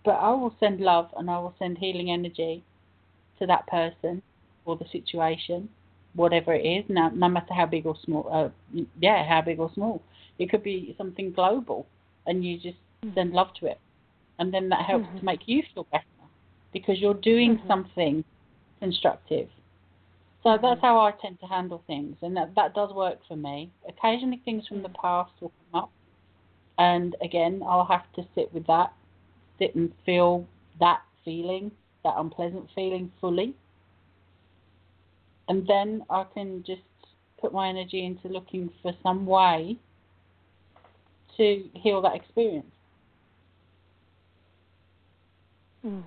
But 0.04 0.12
I 0.12 0.30
will 0.30 0.54
send 0.60 0.80
love 0.80 1.10
and 1.16 1.28
I 1.28 1.38
will 1.38 1.54
send 1.58 1.78
healing 1.78 2.10
energy 2.10 2.62
to 3.38 3.46
that 3.46 3.66
person 3.66 4.22
or 4.66 4.76
the 4.76 4.84
situation, 4.92 5.68
whatever 6.14 6.54
it 6.54 6.64
is, 6.64 6.84
no, 6.88 7.08
no 7.08 7.28
matter 7.28 7.54
how 7.54 7.66
big 7.66 7.86
or 7.86 7.96
small. 8.04 8.28
Uh, 8.30 8.80
yeah, 9.00 9.26
how 9.26 9.40
big 9.40 9.58
or 9.58 9.70
small. 9.74 10.02
It 10.38 10.50
could 10.50 10.62
be 10.62 10.94
something 10.96 11.32
global, 11.32 11.86
and 12.26 12.44
you 12.44 12.56
just 12.56 12.76
mm-hmm. 13.04 13.14
send 13.14 13.32
love 13.32 13.48
to 13.60 13.66
it, 13.66 13.80
and 14.38 14.52
then 14.52 14.68
that 14.70 14.84
helps 14.86 15.06
mm-hmm. 15.06 15.18
to 15.18 15.24
make 15.24 15.40
you 15.46 15.62
feel 15.74 15.86
better 15.90 16.04
because 16.72 16.98
you're 16.98 17.14
doing 17.14 17.56
mm-hmm. 17.56 17.68
something 17.68 18.24
constructive. 18.80 19.48
So 20.42 20.52
that's 20.60 20.76
mm-hmm. 20.76 20.80
how 20.80 20.98
I 21.00 21.12
tend 21.20 21.38
to 21.40 21.46
handle 21.46 21.82
things, 21.86 22.16
and 22.22 22.36
that 22.36 22.54
that 22.56 22.74
does 22.74 22.92
work 22.92 23.18
for 23.28 23.36
me. 23.36 23.70
Occasionally, 23.88 24.40
things 24.44 24.66
from 24.66 24.82
the 24.82 24.88
past 24.88 25.32
will 25.40 25.52
come 25.70 25.82
up, 25.82 25.90
and 26.78 27.14
again, 27.22 27.62
I'll 27.64 27.84
have 27.84 28.10
to 28.16 28.22
sit 28.34 28.52
with 28.54 28.66
that, 28.66 28.92
sit 29.58 29.74
and 29.74 29.92
feel 30.06 30.46
that 30.80 31.02
feeling 31.24 31.70
that 32.04 32.14
unpleasant 32.16 32.68
feeling 32.74 33.10
fully. 33.20 33.54
And 35.48 35.66
then 35.66 36.02
I 36.08 36.24
can 36.32 36.62
just 36.66 36.82
put 37.40 37.52
my 37.52 37.68
energy 37.68 38.04
into 38.04 38.28
looking 38.28 38.70
for 38.82 38.92
some 39.02 39.26
way 39.26 39.76
to 41.36 41.64
heal 41.74 42.02
that 42.02 42.14
experience. 42.14 42.66
Mm. 45.84 46.02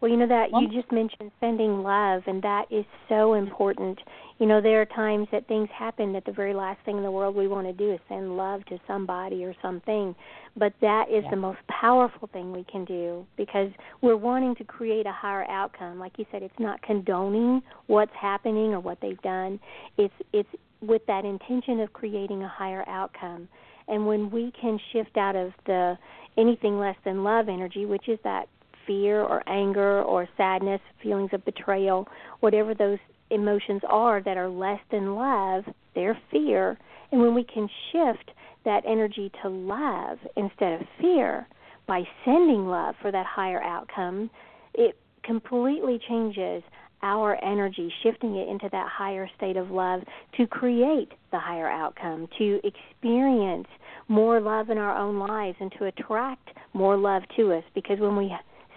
Well, 0.00 0.10
you 0.10 0.18
know 0.18 0.28
that 0.28 0.50
you 0.52 0.68
just 0.68 0.92
mentioned 0.92 1.30
sending 1.40 1.82
love, 1.82 2.22
and 2.26 2.42
that 2.42 2.66
is 2.70 2.84
so 3.08 3.32
important. 3.32 3.98
You 4.38 4.44
know, 4.46 4.60
there 4.60 4.82
are 4.82 4.86
times 4.86 5.26
that 5.32 5.48
things 5.48 5.68
happen 5.74 6.12
that 6.12 6.26
the 6.26 6.32
very 6.32 6.52
last 6.52 6.80
thing 6.84 6.98
in 6.98 7.02
the 7.02 7.10
world 7.10 7.34
we 7.34 7.48
want 7.48 7.66
to 7.66 7.72
do 7.72 7.92
is 7.92 8.00
send 8.06 8.36
love 8.36 8.62
to 8.66 8.78
somebody 8.86 9.42
or 9.44 9.54
something. 9.62 10.14
But 10.54 10.74
that 10.82 11.06
is 11.10 11.24
yeah. 11.24 11.30
the 11.30 11.36
most 11.36 11.60
powerful 11.68 12.28
thing 12.30 12.52
we 12.52 12.64
can 12.70 12.84
do 12.84 13.26
because 13.38 13.70
we're 14.02 14.16
wanting 14.16 14.54
to 14.56 14.64
create 14.64 15.06
a 15.06 15.12
higher 15.12 15.44
outcome. 15.50 15.98
Like 15.98 16.18
you 16.18 16.26
said, 16.30 16.42
it's 16.42 16.58
not 16.58 16.82
condoning 16.82 17.62
what's 17.86 18.14
happening 18.20 18.74
or 18.74 18.80
what 18.80 18.98
they've 19.00 19.20
done. 19.22 19.58
It's 19.96 20.14
it's 20.34 20.48
with 20.82 21.02
that 21.06 21.24
intention 21.24 21.80
of 21.80 21.92
creating 21.94 22.42
a 22.42 22.48
higher 22.48 22.84
outcome. 22.86 23.48
And 23.88 24.06
when 24.06 24.30
we 24.30 24.52
can 24.60 24.78
shift 24.92 25.16
out 25.16 25.36
of 25.36 25.52
the 25.64 25.96
anything 26.36 26.78
less 26.78 26.96
than 27.04 27.24
love 27.24 27.48
energy, 27.48 27.86
which 27.86 28.08
is 28.08 28.18
that 28.24 28.48
fear 28.86 29.22
or 29.22 29.42
anger 29.48 30.02
or 30.02 30.28
sadness, 30.36 30.80
feelings 31.02 31.30
of 31.32 31.44
betrayal, 31.44 32.08
whatever 32.40 32.74
those 32.74 32.98
emotions 33.30 33.82
are 33.88 34.22
that 34.22 34.36
are 34.36 34.48
less 34.48 34.80
than 34.90 35.14
love, 35.16 35.64
they're 35.94 36.18
fear. 36.30 36.78
And 37.10 37.20
when 37.20 37.34
we 37.34 37.44
can 37.44 37.68
shift 37.92 38.30
that 38.64 38.82
energy 38.86 39.30
to 39.42 39.48
love 39.48 40.18
instead 40.36 40.80
of 40.80 40.86
fear 41.00 41.46
by 41.86 42.02
sending 42.24 42.66
love 42.66 42.94
for 43.00 43.12
that 43.12 43.26
higher 43.26 43.62
outcome, 43.62 44.30
it 44.74 44.98
completely 45.22 46.00
changes 46.08 46.62
our 47.02 47.42
energy, 47.44 47.92
shifting 48.02 48.36
it 48.36 48.48
into 48.48 48.68
that 48.72 48.88
higher 48.88 49.28
state 49.36 49.56
of 49.56 49.70
love 49.70 50.00
to 50.36 50.46
create 50.46 51.12
the 51.30 51.38
higher 51.38 51.68
outcome, 51.68 52.26
to 52.38 52.60
experience 52.64 53.68
more 54.08 54.40
love 54.40 54.70
in 54.70 54.78
our 54.78 54.96
own 54.96 55.18
lives, 55.18 55.56
and 55.60 55.72
to 55.78 55.84
attract 55.84 56.48
more 56.72 56.96
love 56.96 57.22
to 57.36 57.52
us. 57.52 57.64
Because 57.74 58.00
when 58.00 58.16
we 58.16 58.34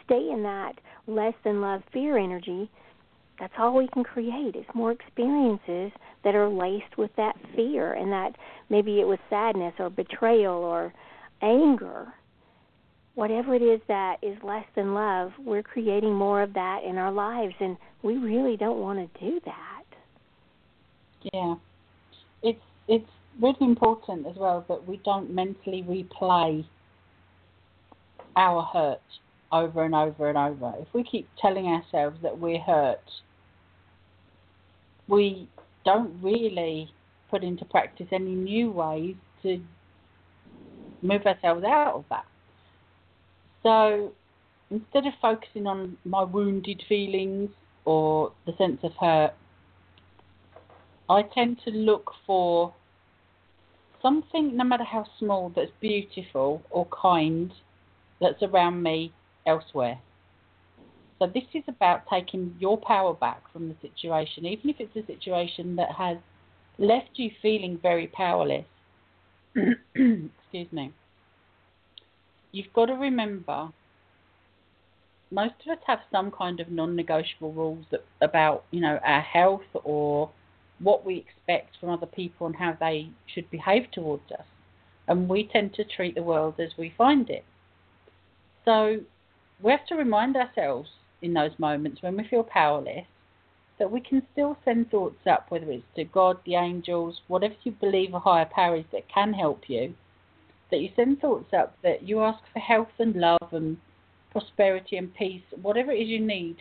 stay 0.10 0.32
in 0.32 0.44
that 0.44 0.74
less 1.08 1.34
than 1.44 1.62
love 1.62 1.82
fear 1.94 2.18
energy, 2.18 2.70
that's 3.40 3.54
all 3.58 3.76
we 3.76 3.88
can 3.88 4.04
create 4.04 4.56
is 4.56 4.66
more 4.74 4.92
experiences 4.92 5.92
that 6.24 6.36
are 6.36 6.50
laced 6.50 6.98
with 6.98 7.12
that 7.16 7.36
fear 7.56 7.94
and 7.94 8.12
that 8.12 8.36
maybe 8.70 9.00
it 9.00 9.08
was 9.08 9.20
sadness 9.30 9.74
or 9.80 9.90
betrayal 9.90 10.56
or 10.56 10.94
anger. 11.42 12.08
Whatever 13.16 13.56
it 13.56 13.62
is 13.62 13.80
that 13.88 14.18
is 14.22 14.38
less 14.44 14.66
than 14.76 14.94
love, 14.94 15.32
we're 15.44 15.64
creating 15.64 16.14
more 16.14 16.42
of 16.42 16.54
that 16.54 16.84
in 16.84 16.98
our 16.98 17.12
lives 17.12 17.56
and 17.60 17.78
we 18.04 18.18
really 18.18 18.58
don't 18.58 18.80
want 18.80 19.00
to 19.00 19.20
do 19.20 19.40
that. 19.46 19.84
Yeah. 21.34 21.56
It's 22.44 22.62
it's 22.88 23.10
really 23.42 23.58
important 23.62 24.26
as 24.26 24.36
well 24.36 24.66
that 24.68 24.88
we 24.88 25.02
don't 25.06 25.34
mentally 25.34 25.84
replay 25.84 26.66
our 28.36 28.62
hurt 28.64 29.02
over 29.52 29.84
and 29.84 29.96
over 29.96 30.30
and 30.30 30.38
over. 30.38 30.74
If 30.80 30.88
we 30.94 31.04
keep 31.04 31.28
telling 31.42 31.66
ourselves 31.66 32.18
that 32.22 32.40
we're 32.40 32.60
hurt, 32.60 33.04
we 35.08 35.50
don't 35.86 36.22
really 36.22 36.92
put 37.30 37.44
into 37.44 37.66
practice 37.66 38.08
any 38.12 38.36
new 38.36 38.72
ways 38.72 39.16
to 39.44 39.62
move 41.02 41.26
ourselves 41.26 41.64
out 41.64 41.96
of 41.96 42.06
that. 42.10 42.26
So 43.64 44.12
instead 44.70 45.06
of 45.06 45.14
focusing 45.22 45.68
on 45.68 45.98
my 46.06 46.24
wounded 46.24 46.84
feelings 46.88 47.50
or 47.86 48.32
the 48.46 48.54
sense 48.58 48.80
of 48.84 48.92
hurt, 49.00 49.34
I 51.10 51.24
tend 51.24 51.60
to 51.66 51.72
look 51.72 52.12
for 52.28 52.74
something, 54.02 54.56
no 54.56 54.64
matter 54.64 54.84
how 54.84 55.06
small, 55.18 55.52
that's 55.56 55.72
beautiful 55.82 56.62
or 56.70 56.88
kind 56.88 57.52
that's 58.22 58.42
around 58.44 58.84
me 58.84 59.12
elsewhere. 59.50 60.00
So 61.20 61.28
this 61.28 61.44
is 61.54 61.64
about 61.68 62.04
taking 62.10 62.56
your 62.60 62.78
power 62.78 63.14
back 63.14 63.42
from 63.52 63.68
the 63.68 63.76
situation, 63.82 64.46
even 64.46 64.70
if 64.70 64.78
it's 64.80 64.96
a 64.96 65.06
situation 65.06 65.76
that 65.76 65.92
has 65.92 66.18
left 66.78 67.10
you 67.16 67.30
feeling 67.42 67.78
very 67.82 68.08
powerless. 68.08 68.66
Excuse 69.96 70.72
me. 70.72 70.94
You've 72.52 72.72
got 72.74 72.86
to 72.86 72.94
remember 72.94 73.70
most 75.32 75.54
of 75.66 75.78
us 75.78 75.84
have 75.86 76.00
some 76.12 76.32
kind 76.32 76.60
of 76.60 76.70
non-negotiable 76.72 77.54
rules 77.54 77.86
that, 77.92 78.04
about, 78.22 78.64
you 78.72 78.82
know, 78.82 79.00
our 79.06 79.22
health 79.22 79.62
or 79.84 80.30
what 80.80 81.06
we 81.06 81.18
expect 81.18 81.78
from 81.80 81.90
other 81.90 82.08
people 82.08 82.48
and 82.48 82.56
how 82.56 82.76
they 82.80 83.10
should 83.34 83.50
behave 83.52 83.92
towards 83.92 84.32
us. 84.32 84.46
And 85.08 85.30
we 85.30 85.48
tend 85.52 85.74
to 85.76 85.84
treat 85.84 86.16
the 86.16 86.24
world 86.24 86.56
as 86.60 86.70
we 86.78 86.94
find 86.98 87.30
it. 87.30 87.44
So 88.66 89.00
we 89.62 89.72
have 89.72 89.86
to 89.88 89.96
remind 89.96 90.36
ourselves 90.36 90.90
in 91.22 91.34
those 91.34 91.52
moments 91.58 92.02
when 92.02 92.16
we 92.16 92.28
feel 92.28 92.44
powerless 92.44 93.06
that 93.78 93.92
we 93.92 94.02
can 94.02 94.22
still 94.34 94.58
send 94.66 94.92
thoughts 94.92 95.26
up, 95.30 95.46
whether 95.50 95.72
it's 95.72 95.84
to 95.96 96.04
God, 96.04 96.38
the 96.46 96.56
angels, 96.56 97.22
whatever 97.28 97.56
you 97.64 97.72
believe 97.72 98.14
a 98.14 98.20
higher 98.20 98.48
power 98.54 98.76
is 98.76 98.86
that 98.92 99.08
can 99.14 99.34
help 99.34 99.64
you, 99.70 99.94
that 100.70 100.82
you 100.82 100.90
send 100.96 101.20
thoughts 101.20 101.54
up, 101.58 101.76
that 101.82 102.04
you 102.04 102.20
ask 102.22 102.40
for 102.54 102.60
health 102.60 102.90
and 103.00 103.16
love 103.16 103.48
and 103.52 103.78
prosperity 104.32 104.98
and 104.98 105.16
peace, 105.16 105.42
whatever 105.62 105.92
it 105.92 106.02
is 106.02 106.10
you 106.10 106.20
need 106.20 106.58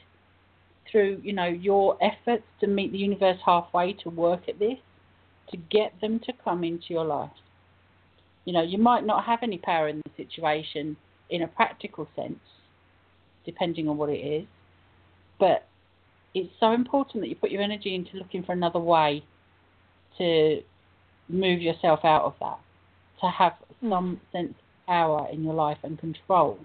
through, 0.90 1.20
you 1.22 1.32
know, 1.32 1.46
your 1.46 1.98
efforts 2.02 2.44
to 2.60 2.66
meet 2.66 2.92
the 2.92 2.98
universe 2.98 3.38
halfway 3.44 3.92
to 3.92 4.08
work 4.10 4.48
at 4.48 4.58
this, 4.58 4.78
to 5.50 5.56
get 5.56 5.92
them 6.00 6.20
to 6.20 6.32
come 6.44 6.64
into 6.64 6.86
your 6.90 7.04
life. 7.04 7.30
You 8.44 8.52
know, 8.54 8.62
you 8.62 8.78
might 8.78 9.04
not 9.04 9.24
have 9.24 9.40
any 9.42 9.58
power 9.58 9.88
in 9.88 10.00
the 10.04 10.24
situation 10.24 10.96
in 11.28 11.42
a 11.42 11.48
practical 11.48 12.08
sense, 12.16 12.38
depending 13.48 13.88
on 13.88 13.96
what 13.96 14.10
it 14.10 14.20
is. 14.20 14.46
But 15.40 15.66
it's 16.34 16.52
so 16.60 16.72
important 16.72 17.22
that 17.22 17.28
you 17.28 17.34
put 17.34 17.50
your 17.50 17.62
energy 17.62 17.94
into 17.94 18.18
looking 18.18 18.42
for 18.42 18.52
another 18.52 18.78
way 18.78 19.24
to 20.18 20.60
move 21.30 21.62
yourself 21.62 22.00
out 22.04 22.24
of 22.24 22.34
that, 22.40 22.58
to 23.22 23.30
have 23.30 23.54
mm. 23.82 23.88
some 23.88 24.20
sense 24.32 24.50
of 24.50 24.86
power 24.86 25.26
in 25.32 25.42
your 25.42 25.54
life 25.54 25.78
and 25.82 25.98
control. 25.98 26.58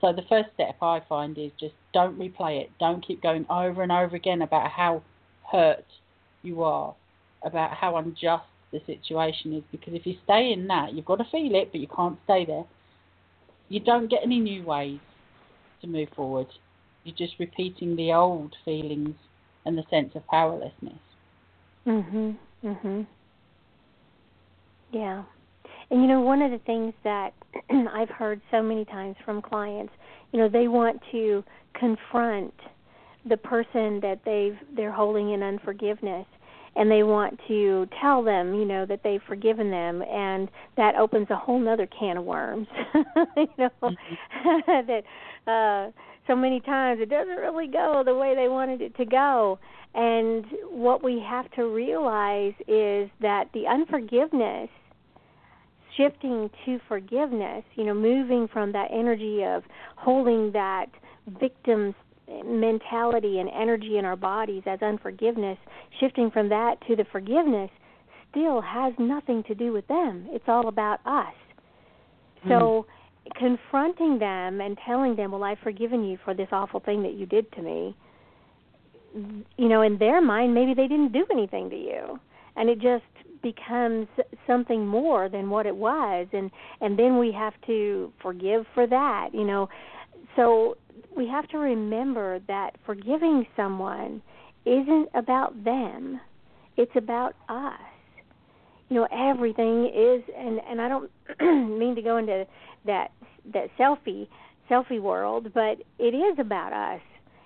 So 0.00 0.12
the 0.12 0.22
first 0.28 0.48
step 0.54 0.76
I 0.82 1.02
find 1.08 1.38
is 1.38 1.52
just 1.58 1.74
don't 1.94 2.18
replay 2.18 2.60
it. 2.60 2.70
Don't 2.80 3.06
keep 3.06 3.22
going 3.22 3.46
over 3.48 3.82
and 3.82 3.92
over 3.92 4.16
again 4.16 4.42
about 4.42 4.70
how 4.70 5.02
hurt 5.50 5.84
you 6.42 6.62
are, 6.64 6.94
about 7.44 7.74
how 7.74 7.96
unjust 7.96 8.44
the 8.72 8.80
situation 8.86 9.52
is. 9.52 9.62
Because 9.70 9.94
if 9.94 10.06
you 10.06 10.14
stay 10.24 10.52
in 10.52 10.66
that, 10.68 10.94
you've 10.94 11.04
got 11.04 11.16
to 11.16 11.26
feel 11.30 11.54
it, 11.54 11.70
but 11.70 11.80
you 11.80 11.88
can't 11.88 12.18
stay 12.24 12.44
there. 12.44 12.64
You 13.68 13.80
don't 13.80 14.08
get 14.08 14.20
any 14.24 14.40
new 14.40 14.64
ways 14.64 15.00
to 15.80 15.86
move 15.86 16.08
forward. 16.14 16.46
You're 17.04 17.16
just 17.16 17.38
repeating 17.38 17.96
the 17.96 18.12
old 18.12 18.54
feelings 18.64 19.14
and 19.64 19.76
the 19.76 19.84
sense 19.90 20.14
of 20.14 20.26
powerlessness. 20.26 20.98
Mhm. 21.86 22.36
Mhm. 22.64 23.06
Yeah. 24.92 25.22
And 25.90 26.02
you 26.02 26.08
know, 26.08 26.20
one 26.20 26.42
of 26.42 26.50
the 26.50 26.58
things 26.58 26.94
that 27.04 27.32
I've 27.70 28.10
heard 28.10 28.40
so 28.50 28.62
many 28.62 28.84
times 28.84 29.16
from 29.24 29.42
clients, 29.42 29.92
you 30.32 30.38
know, 30.38 30.48
they 30.48 30.68
want 30.68 31.00
to 31.12 31.42
confront 31.74 32.54
the 33.26 33.36
person 33.36 34.00
that 34.00 34.20
they've 34.24 34.58
they're 34.74 34.92
holding 34.92 35.30
in 35.30 35.42
unforgiveness 35.42 36.26
and 36.76 36.90
they 36.90 37.02
want 37.02 37.38
to 37.48 37.88
tell 38.00 38.22
them, 38.22 38.54
you 38.54 38.64
know, 38.64 38.86
that 38.86 39.00
they've 39.02 39.22
forgiven 39.26 39.70
them, 39.70 40.02
and 40.02 40.48
that 40.76 40.94
opens 40.94 41.28
a 41.30 41.36
whole 41.36 41.68
other 41.68 41.86
can 41.86 42.18
of 42.18 42.24
worms. 42.24 42.68
you 43.36 43.48
know, 43.58 43.70
mm-hmm. 43.82 44.86
that 44.86 45.02
uh, 45.50 45.90
so 46.26 46.36
many 46.36 46.60
times 46.60 47.00
it 47.00 47.10
doesn't 47.10 47.36
really 47.36 47.66
go 47.66 48.02
the 48.04 48.14
way 48.14 48.34
they 48.34 48.48
wanted 48.48 48.80
it 48.80 48.96
to 48.96 49.04
go. 49.04 49.58
And 49.94 50.44
what 50.70 51.02
we 51.02 51.22
have 51.28 51.50
to 51.52 51.64
realize 51.64 52.54
is 52.68 53.10
that 53.20 53.46
the 53.52 53.66
unforgiveness, 53.66 54.68
shifting 55.96 56.48
to 56.64 56.78
forgiveness, 56.86 57.64
you 57.74 57.84
know, 57.84 57.94
moving 57.94 58.46
from 58.52 58.72
that 58.72 58.88
energy 58.92 59.42
of 59.44 59.64
holding 59.96 60.52
that 60.52 60.86
victim's 61.40 61.94
mentality 62.44 63.38
and 63.38 63.48
energy 63.48 63.98
in 63.98 64.04
our 64.04 64.16
bodies 64.16 64.62
as 64.66 64.80
unforgiveness, 64.82 65.58
shifting 65.98 66.30
from 66.30 66.48
that 66.48 66.76
to 66.86 66.96
the 66.96 67.04
forgiveness 67.10 67.70
still 68.30 68.60
has 68.60 68.92
nothing 68.98 69.42
to 69.44 69.54
do 69.54 69.72
with 69.72 69.86
them. 69.88 70.26
It's 70.30 70.44
all 70.46 70.68
about 70.68 71.00
us. 71.04 71.34
So 72.48 72.86
mm. 73.28 73.34
confronting 73.36 74.18
them 74.18 74.60
and 74.60 74.78
telling 74.86 75.16
them, 75.16 75.32
"Well, 75.32 75.44
I've 75.44 75.58
forgiven 75.58 76.04
you 76.04 76.18
for 76.24 76.32
this 76.34 76.48
awful 76.52 76.80
thing 76.80 77.02
that 77.02 77.14
you 77.14 77.26
did 77.26 77.50
to 77.52 77.62
me." 77.62 77.94
You 79.14 79.68
know, 79.68 79.82
in 79.82 79.98
their 79.98 80.20
mind, 80.22 80.54
maybe 80.54 80.72
they 80.72 80.86
didn't 80.86 81.12
do 81.12 81.26
anything 81.30 81.68
to 81.70 81.76
you, 81.76 82.20
and 82.56 82.70
it 82.70 82.78
just 82.78 83.04
becomes 83.42 84.06
something 84.46 84.86
more 84.86 85.28
than 85.28 85.50
what 85.50 85.66
it 85.66 85.76
was, 85.76 86.28
and 86.32 86.50
and 86.80 86.98
then 86.98 87.18
we 87.18 87.32
have 87.32 87.54
to 87.66 88.12
forgive 88.22 88.66
for 88.74 88.86
that. 88.86 89.34
You 89.34 89.44
know, 89.44 89.68
so 90.36 90.76
we 91.16 91.26
have 91.28 91.48
to 91.48 91.58
remember 91.58 92.40
that 92.48 92.76
forgiving 92.86 93.46
someone 93.56 94.22
isn't 94.64 95.08
about 95.14 95.64
them. 95.64 96.20
It's 96.76 96.94
about 96.96 97.34
us. 97.48 97.80
You 98.88 98.96
know, 98.96 99.08
everything 99.12 99.86
is 99.86 100.22
and 100.36 100.60
and 100.68 100.80
I 100.80 100.88
don't 100.88 101.10
mean 101.78 101.94
to 101.94 102.02
go 102.02 102.16
into 102.16 102.46
that 102.86 103.12
that 103.52 103.68
selfie 103.78 104.28
selfie 104.70 105.00
world, 105.00 105.52
but 105.54 105.78
it 105.98 106.14
is 106.14 106.38
about 106.38 106.72
us. 106.72 107.00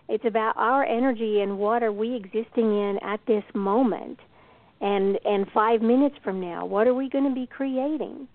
It's 0.08 0.24
about 0.26 0.56
our 0.56 0.84
energy 0.84 1.40
and 1.40 1.58
what 1.58 1.82
are 1.82 1.92
we 1.92 2.14
existing 2.14 2.64
in 2.64 2.98
at 3.02 3.20
this 3.26 3.44
moment. 3.54 4.18
And 4.80 5.18
and 5.24 5.46
5 5.52 5.82
minutes 5.82 6.16
from 6.22 6.40
now, 6.40 6.66
what 6.66 6.86
are 6.86 6.94
we 6.94 7.08
going 7.08 7.28
to 7.28 7.34
be 7.34 7.46
creating? 7.46 8.28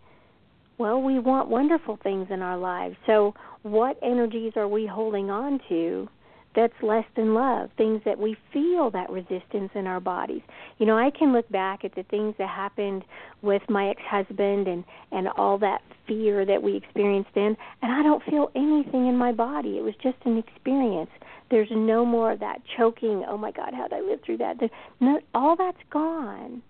Well, 0.79 1.01
we 1.01 1.19
want 1.19 1.49
wonderful 1.49 1.99
things 2.01 2.27
in 2.29 2.41
our 2.41 2.57
lives. 2.57 2.95
So, 3.05 3.33
what 3.63 3.99
energies 4.01 4.53
are 4.55 4.67
we 4.69 4.87
holding 4.87 5.29
on 5.29 5.59
to 5.67 6.07
that's 6.55 6.81
less 6.81 7.03
than 7.17 7.33
love? 7.33 7.69
Things 7.75 8.01
that 8.05 8.17
we 8.17 8.37
feel 8.53 8.89
that 8.91 9.09
resistance 9.09 9.71
in 9.75 9.87
our 9.87 9.99
bodies. 9.99 10.41
You 10.77 10.85
know, 10.85 10.97
I 10.97 11.09
can 11.11 11.33
look 11.33 11.49
back 11.49 11.83
at 11.83 11.95
the 11.95 12.03
things 12.03 12.33
that 12.37 12.47
happened 12.47 13.03
with 13.41 13.61
my 13.67 13.89
ex-husband 13.89 14.69
and 14.69 14.85
and 15.11 15.27
all 15.35 15.57
that 15.57 15.81
fear 16.07 16.45
that 16.45 16.63
we 16.63 16.77
experienced 16.77 17.31
then, 17.35 17.57
and 17.81 17.91
I 17.91 18.01
don't 18.01 18.23
feel 18.23 18.49
anything 18.55 19.07
in 19.07 19.17
my 19.17 19.33
body. 19.33 19.77
It 19.77 19.83
was 19.83 19.95
just 20.01 20.17
an 20.23 20.37
experience. 20.37 21.11
There's 21.51 21.71
no 21.71 22.05
more 22.05 22.31
of 22.31 22.39
that 22.39 22.61
choking. 22.77 23.25
Oh 23.27 23.37
my 23.37 23.51
God, 23.51 23.73
how 23.73 23.89
did 23.89 23.97
I 23.97 23.99
live 23.99 24.21
through 24.25 24.37
that? 24.37 24.55
No, 25.01 25.19
all 25.35 25.57
that's 25.57 25.83
gone 25.91 26.61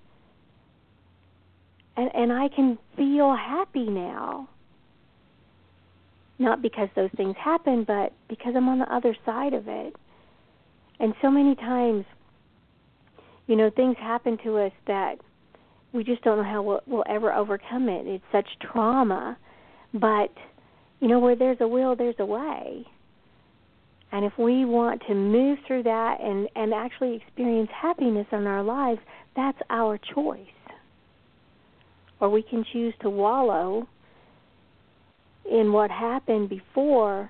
and 1.99 2.09
and 2.15 2.31
I 2.31 2.47
can 2.47 2.77
feel 2.95 3.35
happy 3.35 3.89
now. 3.89 4.47
Not 6.37 6.61
because 6.61 6.87
those 6.95 7.09
things 7.17 7.35
happen, 7.37 7.83
but 7.83 8.13
because 8.29 8.53
I'm 8.55 8.69
on 8.69 8.79
the 8.79 8.93
other 8.93 9.15
side 9.25 9.53
of 9.53 9.67
it. 9.67 9.93
And 10.99 11.13
so 11.21 11.29
many 11.29 11.55
times, 11.55 12.05
you 13.47 13.57
know, 13.57 13.69
things 13.69 13.97
happen 13.99 14.37
to 14.45 14.57
us 14.57 14.71
that 14.87 15.15
we 15.91 16.03
just 16.03 16.21
don't 16.23 16.37
know 16.37 16.43
how 16.43 16.61
we'll, 16.61 16.81
we'll 16.87 17.03
ever 17.09 17.33
overcome 17.33 17.89
it. 17.89 18.07
It's 18.07 18.23
such 18.31 18.47
trauma, 18.61 19.37
but 19.93 20.31
you 21.01 21.07
know, 21.07 21.19
where 21.19 21.35
there's 21.35 21.57
a 21.59 21.67
will, 21.67 21.95
there's 21.95 22.15
a 22.19 22.25
way. 22.25 22.85
And 24.11 24.25
if 24.25 24.33
we 24.37 24.65
want 24.65 25.01
to 25.07 25.13
move 25.13 25.59
through 25.67 25.83
that 25.83 26.21
and 26.21 26.47
and 26.55 26.73
actually 26.73 27.15
experience 27.15 27.69
happiness 27.73 28.27
in 28.31 28.47
our 28.47 28.63
lives, 28.63 29.01
that's 29.35 29.59
our 29.69 29.97
choice 29.97 30.47
or 32.19 32.29
we 32.29 32.41
can 32.41 32.65
choose 32.71 32.93
to 33.01 33.09
wallow 33.09 33.87
in 35.49 35.71
what 35.71 35.89
happened 35.89 36.49
before 36.49 37.29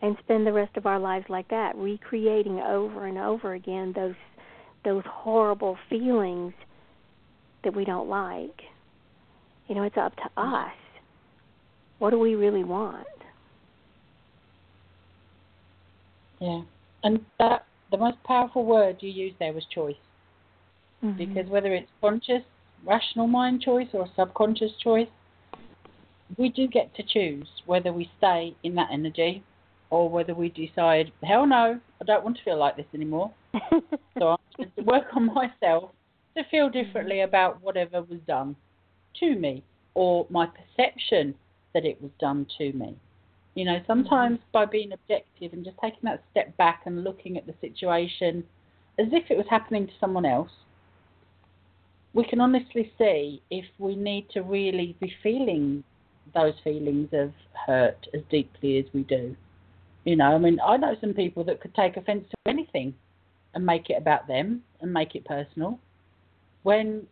and 0.00 0.16
spend 0.20 0.46
the 0.46 0.52
rest 0.52 0.76
of 0.76 0.86
our 0.86 0.98
lives 0.98 1.26
like 1.28 1.48
that, 1.48 1.76
recreating 1.76 2.60
over 2.60 3.06
and 3.06 3.18
over 3.18 3.54
again 3.54 3.92
those 3.94 4.14
those 4.84 5.02
horrible 5.06 5.76
feelings 5.90 6.52
that 7.64 7.74
we 7.74 7.84
don't 7.84 8.08
like. 8.08 8.62
You 9.66 9.74
know, 9.74 9.82
it's 9.82 9.96
up 9.96 10.14
to 10.16 10.40
us. 10.40 10.72
What 11.98 12.10
do 12.10 12.18
we 12.18 12.36
really 12.36 12.62
want? 12.62 13.06
Yeah. 16.40 16.62
And 17.02 17.20
that 17.40 17.66
the 17.90 17.96
most 17.96 18.22
powerful 18.24 18.64
word 18.64 18.98
you 19.00 19.10
used 19.10 19.36
there 19.40 19.52
was 19.52 19.64
choice. 19.74 19.96
Mm-hmm. 21.04 21.18
Because 21.18 21.50
whether 21.50 21.74
it's 21.74 21.90
conscious 22.00 22.42
rational 22.84 23.26
mind 23.26 23.62
choice 23.62 23.88
or 23.92 24.02
a 24.02 24.10
subconscious 24.16 24.72
choice, 24.82 25.08
we 26.36 26.48
do 26.48 26.66
get 26.66 26.94
to 26.96 27.02
choose 27.02 27.48
whether 27.66 27.92
we 27.92 28.10
stay 28.18 28.54
in 28.62 28.74
that 28.74 28.88
energy 28.92 29.42
or 29.90 30.10
whether 30.10 30.34
we 30.34 30.50
decide, 30.50 31.10
hell 31.22 31.46
no, 31.46 31.80
I 32.00 32.04
don't 32.04 32.24
want 32.24 32.36
to 32.36 32.44
feel 32.44 32.58
like 32.58 32.76
this 32.76 32.86
anymore. 32.94 33.32
so 34.18 34.28
I'm 34.28 34.38
going 34.56 34.72
to 34.76 34.82
work 34.82 35.06
on 35.16 35.26
myself 35.34 35.90
to 36.36 36.44
feel 36.50 36.68
differently 36.68 37.22
about 37.22 37.62
whatever 37.62 38.02
was 38.02 38.20
done 38.26 38.54
to 39.20 39.34
me 39.34 39.62
or 39.94 40.26
my 40.30 40.46
perception 40.46 41.34
that 41.74 41.84
it 41.84 42.00
was 42.00 42.10
done 42.20 42.46
to 42.58 42.72
me. 42.72 42.96
You 43.54 43.64
know, 43.64 43.80
sometimes 43.86 44.38
by 44.52 44.66
being 44.66 44.92
objective 44.92 45.52
and 45.52 45.64
just 45.64 45.78
taking 45.82 46.00
that 46.04 46.22
step 46.30 46.56
back 46.56 46.82
and 46.86 47.02
looking 47.02 47.36
at 47.36 47.46
the 47.46 47.54
situation 47.60 48.44
as 48.98 49.08
if 49.12 49.30
it 49.30 49.36
was 49.36 49.46
happening 49.48 49.86
to 49.86 49.92
someone 49.98 50.26
else, 50.26 50.50
we 52.14 52.24
can 52.24 52.40
honestly 52.40 52.92
see 52.98 53.42
if 53.50 53.64
we 53.78 53.94
need 53.94 54.28
to 54.30 54.42
really 54.42 54.96
be 55.00 55.12
feeling 55.22 55.84
those 56.34 56.54
feelings 56.64 57.08
of 57.12 57.32
hurt 57.66 58.06
as 58.14 58.22
deeply 58.30 58.78
as 58.78 58.84
we 58.92 59.02
do. 59.02 59.36
You 60.04 60.16
know, 60.16 60.34
I 60.34 60.38
mean, 60.38 60.58
I 60.64 60.76
know 60.76 60.94
some 61.00 61.12
people 61.12 61.44
that 61.44 61.60
could 61.60 61.74
take 61.74 61.96
offence 61.96 62.26
to 62.30 62.50
anything 62.50 62.94
and 63.54 63.64
make 63.64 63.90
it 63.90 63.96
about 63.98 64.26
them 64.26 64.62
and 64.80 64.92
make 64.92 65.14
it 65.14 65.24
personal, 65.24 65.78
when 66.62 67.06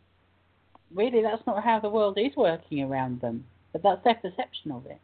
really 0.95 1.23
that's 1.23 1.47
not 1.47 1.65
how 1.65 1.81
the 1.81 1.89
world 1.89 2.19
is 2.19 2.37
working 2.37 2.83
around 2.83 3.21
them, 3.21 3.45
but 3.73 3.83
that's 3.83 4.03
their 4.05 4.15
perception 4.15 4.71
of 4.73 4.87
it. 4.87 5.01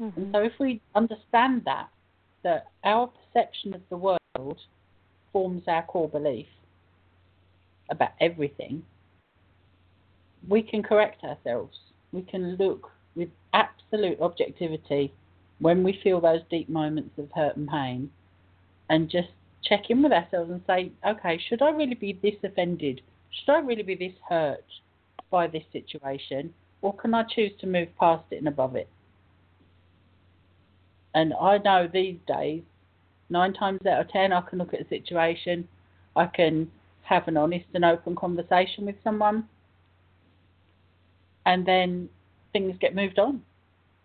Mm-hmm. 0.00 0.20
And 0.20 0.32
so 0.32 0.42
if 0.42 0.52
we 0.60 0.80
understand 0.94 1.62
that, 1.64 1.88
that 2.42 2.66
our 2.84 3.08
perception 3.08 3.74
of 3.74 3.80
the 3.88 3.96
world 3.96 4.58
forms 5.32 5.62
our 5.66 5.82
core 5.84 6.08
belief 6.08 6.46
about 7.90 8.10
everything, 8.20 8.82
we 10.48 10.62
can 10.62 10.82
correct 10.82 11.24
ourselves. 11.24 11.76
We 12.12 12.22
can 12.22 12.56
look 12.56 12.90
with 13.14 13.28
absolute 13.52 14.20
objectivity 14.20 15.12
when 15.58 15.82
we 15.82 15.98
feel 16.02 16.20
those 16.20 16.42
deep 16.50 16.68
moments 16.68 17.18
of 17.18 17.30
hurt 17.34 17.56
and 17.56 17.68
pain 17.68 18.10
and 18.88 19.10
just 19.10 19.28
check 19.64 19.90
in 19.90 20.02
with 20.02 20.12
ourselves 20.12 20.50
and 20.50 20.60
say, 20.66 20.92
okay, 21.06 21.40
should 21.48 21.62
I 21.62 21.70
really 21.70 21.94
be 21.94 22.18
this 22.22 22.34
offended? 22.44 23.00
Should 23.30 23.52
I 23.52 23.58
really 23.60 23.82
be 23.82 23.94
this 23.94 24.14
hurt 24.28 24.64
by 25.30 25.46
this 25.46 25.64
situation? 25.72 26.52
Or 26.82 26.94
can 26.94 27.14
I 27.14 27.24
choose 27.24 27.52
to 27.60 27.66
move 27.66 27.88
past 27.98 28.24
it 28.30 28.36
and 28.36 28.48
above 28.48 28.76
it? 28.76 28.88
And 31.14 31.32
I 31.40 31.58
know 31.58 31.88
these 31.90 32.18
days, 32.28 32.62
nine 33.30 33.54
times 33.54 33.80
out 33.86 34.02
of 34.02 34.08
ten, 34.10 34.32
I 34.32 34.42
can 34.42 34.58
look 34.58 34.74
at 34.74 34.82
a 34.82 34.88
situation, 34.88 35.66
I 36.14 36.26
can 36.26 36.70
have 37.08 37.28
an 37.28 37.36
honest 37.36 37.66
and 37.74 37.84
open 37.84 38.14
conversation 38.16 38.86
with 38.86 38.96
someone, 39.04 39.48
and 41.44 41.66
then 41.66 42.08
things 42.52 42.76
get 42.80 42.94
moved 42.94 43.18
on. 43.18 43.42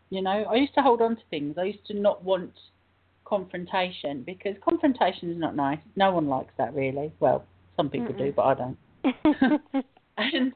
You 0.09 0.21
know, 0.21 0.45
I 0.49 0.55
used 0.55 0.75
to 0.75 0.81
hold 0.81 1.01
on 1.01 1.15
to 1.15 1.21
things. 1.29 1.57
I 1.57 1.63
used 1.63 1.85
to 1.87 1.93
not 1.93 2.23
want 2.23 2.51
confrontation 3.25 4.23
because 4.23 4.55
confrontation 4.63 5.31
is 5.31 5.37
not 5.37 5.55
nice. 5.55 5.79
No 5.95 6.11
one 6.11 6.27
likes 6.27 6.53
that 6.57 6.75
really. 6.75 7.13
Well, 7.19 7.45
some 7.77 7.89
people 7.89 8.13
Mm-mm. 8.13 8.17
do, 8.17 8.33
but 8.35 8.43
I 8.43 8.53
don't. 8.53 8.77
and 10.17 10.53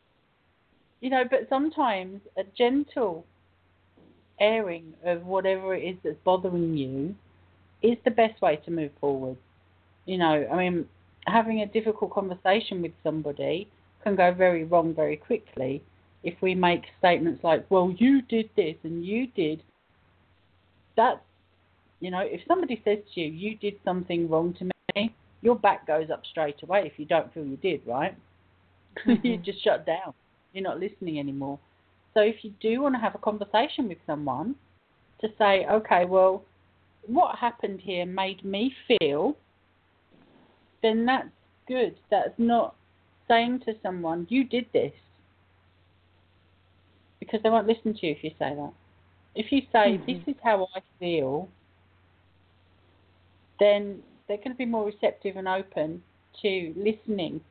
you 1.01 1.09
know, 1.09 1.23
but 1.29 1.47
sometimes 1.49 2.21
a 2.37 2.43
gentle 2.57 3.25
airing 4.39 4.93
of 5.05 5.25
whatever 5.25 5.73
it 5.73 5.83
is 5.83 5.95
that's 6.03 6.17
bothering 6.23 6.75
you 6.75 7.15
is 7.81 7.97
the 8.03 8.11
best 8.11 8.41
way 8.41 8.57
to 8.65 8.71
move 8.71 8.91
forward. 8.99 9.37
You 10.05 10.17
know, 10.17 10.47
I 10.51 10.57
mean, 10.57 10.87
having 11.27 11.61
a 11.61 11.65
difficult 11.65 12.11
conversation 12.11 12.81
with 12.81 12.91
somebody 13.03 13.67
can 14.03 14.15
go 14.15 14.33
very 14.33 14.63
wrong 14.63 14.93
very 14.93 15.17
quickly 15.17 15.83
if 16.23 16.33
we 16.41 16.55
make 16.55 16.83
statements 16.99 17.43
like, 17.43 17.65
well, 17.69 17.93
you 17.97 18.21
did 18.23 18.49
this 18.55 18.75
and 18.83 19.05
you 19.05 19.27
did. 19.27 19.61
That, 20.97 21.23
you 21.99 22.09
know, 22.09 22.21
if 22.21 22.41
somebody 22.47 22.81
says 22.83 22.99
to 23.13 23.21
you, 23.21 23.27
you 23.27 23.57
did 23.57 23.75
something 23.83 24.29
wrong 24.29 24.55
to 24.59 24.69
me, 24.95 25.15
your 25.41 25.55
back 25.55 25.85
goes 25.85 26.09
up 26.09 26.23
straight 26.29 26.61
away 26.63 26.83
if 26.85 26.93
you 26.97 27.05
don't 27.05 27.31
feel 27.33 27.45
you 27.45 27.57
did, 27.57 27.81
right? 27.85 28.15
Mm-hmm. 29.05 29.27
you 29.27 29.37
just 29.37 29.61
shut 29.61 29.85
down. 29.85 30.13
You're 30.53 30.63
not 30.63 30.79
listening 30.79 31.19
anymore. 31.19 31.59
So 32.13 32.21
if 32.21 32.37
you 32.43 32.53
do 32.61 32.81
want 32.81 32.95
to 32.95 32.99
have 32.99 33.13
a 33.13 33.17
conversation 33.17 33.89
with 33.89 33.97
someone 34.07 34.55
to 35.19 35.27
say, 35.37 35.65
okay, 35.69 36.05
well, 36.05 36.45
what 37.05 37.37
happened 37.37 37.81
here 37.81 38.05
made 38.05 38.43
me 38.45 38.73
feel, 38.87 39.35
then 40.85 41.05
that's 41.05 41.29
good. 41.67 41.95
That's 42.11 42.37
not 42.37 42.75
saying 43.27 43.61
to 43.65 43.73
someone, 43.81 44.27
you 44.29 44.43
did 44.43 44.67
this. 44.71 44.93
Because 47.19 47.39
they 47.41 47.49
won't 47.49 47.67
listen 47.67 47.95
to 47.95 48.05
you 48.05 48.11
if 48.11 48.23
you 48.23 48.29
say 48.37 48.53
that. 48.55 48.73
If 49.33 49.51
you 49.51 49.61
say, 49.71 49.97
mm-hmm. 49.97 50.05
this 50.05 50.21
is 50.27 50.35
how 50.43 50.67
I 50.75 50.81
feel, 50.99 51.49
then 53.59 53.99
they're 54.27 54.37
going 54.37 54.51
to 54.51 54.55
be 54.55 54.65
more 54.65 54.85
receptive 54.85 55.37
and 55.37 55.47
open 55.47 56.03
to 56.43 56.73
listening 56.77 57.41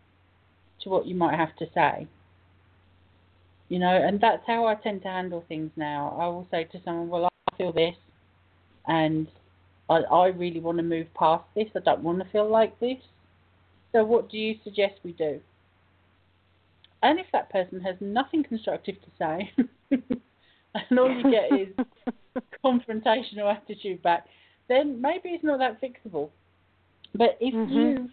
to 0.82 0.88
what 0.88 1.06
you 1.06 1.16
might 1.16 1.36
have 1.36 1.56
to 1.56 1.66
say. 1.74 2.06
You 3.68 3.80
know, 3.80 3.96
and 3.96 4.20
that's 4.20 4.42
how 4.46 4.66
I 4.66 4.76
tend 4.76 5.02
to 5.02 5.08
handle 5.08 5.44
things 5.48 5.72
now. 5.76 6.16
I 6.20 6.26
will 6.26 6.46
say 6.50 6.64
to 6.64 6.80
someone, 6.84 7.08
Well, 7.08 7.24
I 7.26 7.56
feel 7.56 7.72
this, 7.72 7.96
and 8.86 9.26
I, 9.90 9.96
I 9.96 10.26
really 10.28 10.60
want 10.60 10.78
to 10.78 10.84
move 10.84 11.12
past 11.14 11.44
this. 11.56 11.66
I 11.74 11.80
don't 11.80 12.02
want 12.02 12.18
to 12.20 12.30
feel 12.30 12.48
like 12.48 12.78
this. 12.78 12.98
So, 13.94 14.04
what 14.04 14.28
do 14.28 14.36
you 14.36 14.56
suggest 14.64 14.94
we 15.04 15.12
do? 15.12 15.40
And 17.02 17.20
if 17.20 17.26
that 17.32 17.50
person 17.50 17.80
has 17.80 17.94
nothing 18.00 18.42
constructive 18.42 18.96
to 18.96 19.08
say, 19.18 19.52
and 20.90 20.98
all 20.98 21.10
you 21.10 21.30
get 21.30 21.52
is 21.52 21.68
confrontational 22.64 23.54
attitude 23.54 24.02
back, 24.02 24.26
then 24.68 25.00
maybe 25.00 25.28
it's 25.28 25.44
not 25.44 25.60
that 25.60 25.80
fixable. 25.80 26.30
But 27.14 27.38
if 27.40 27.54
mm-hmm. 27.54 27.72
you 27.72 28.10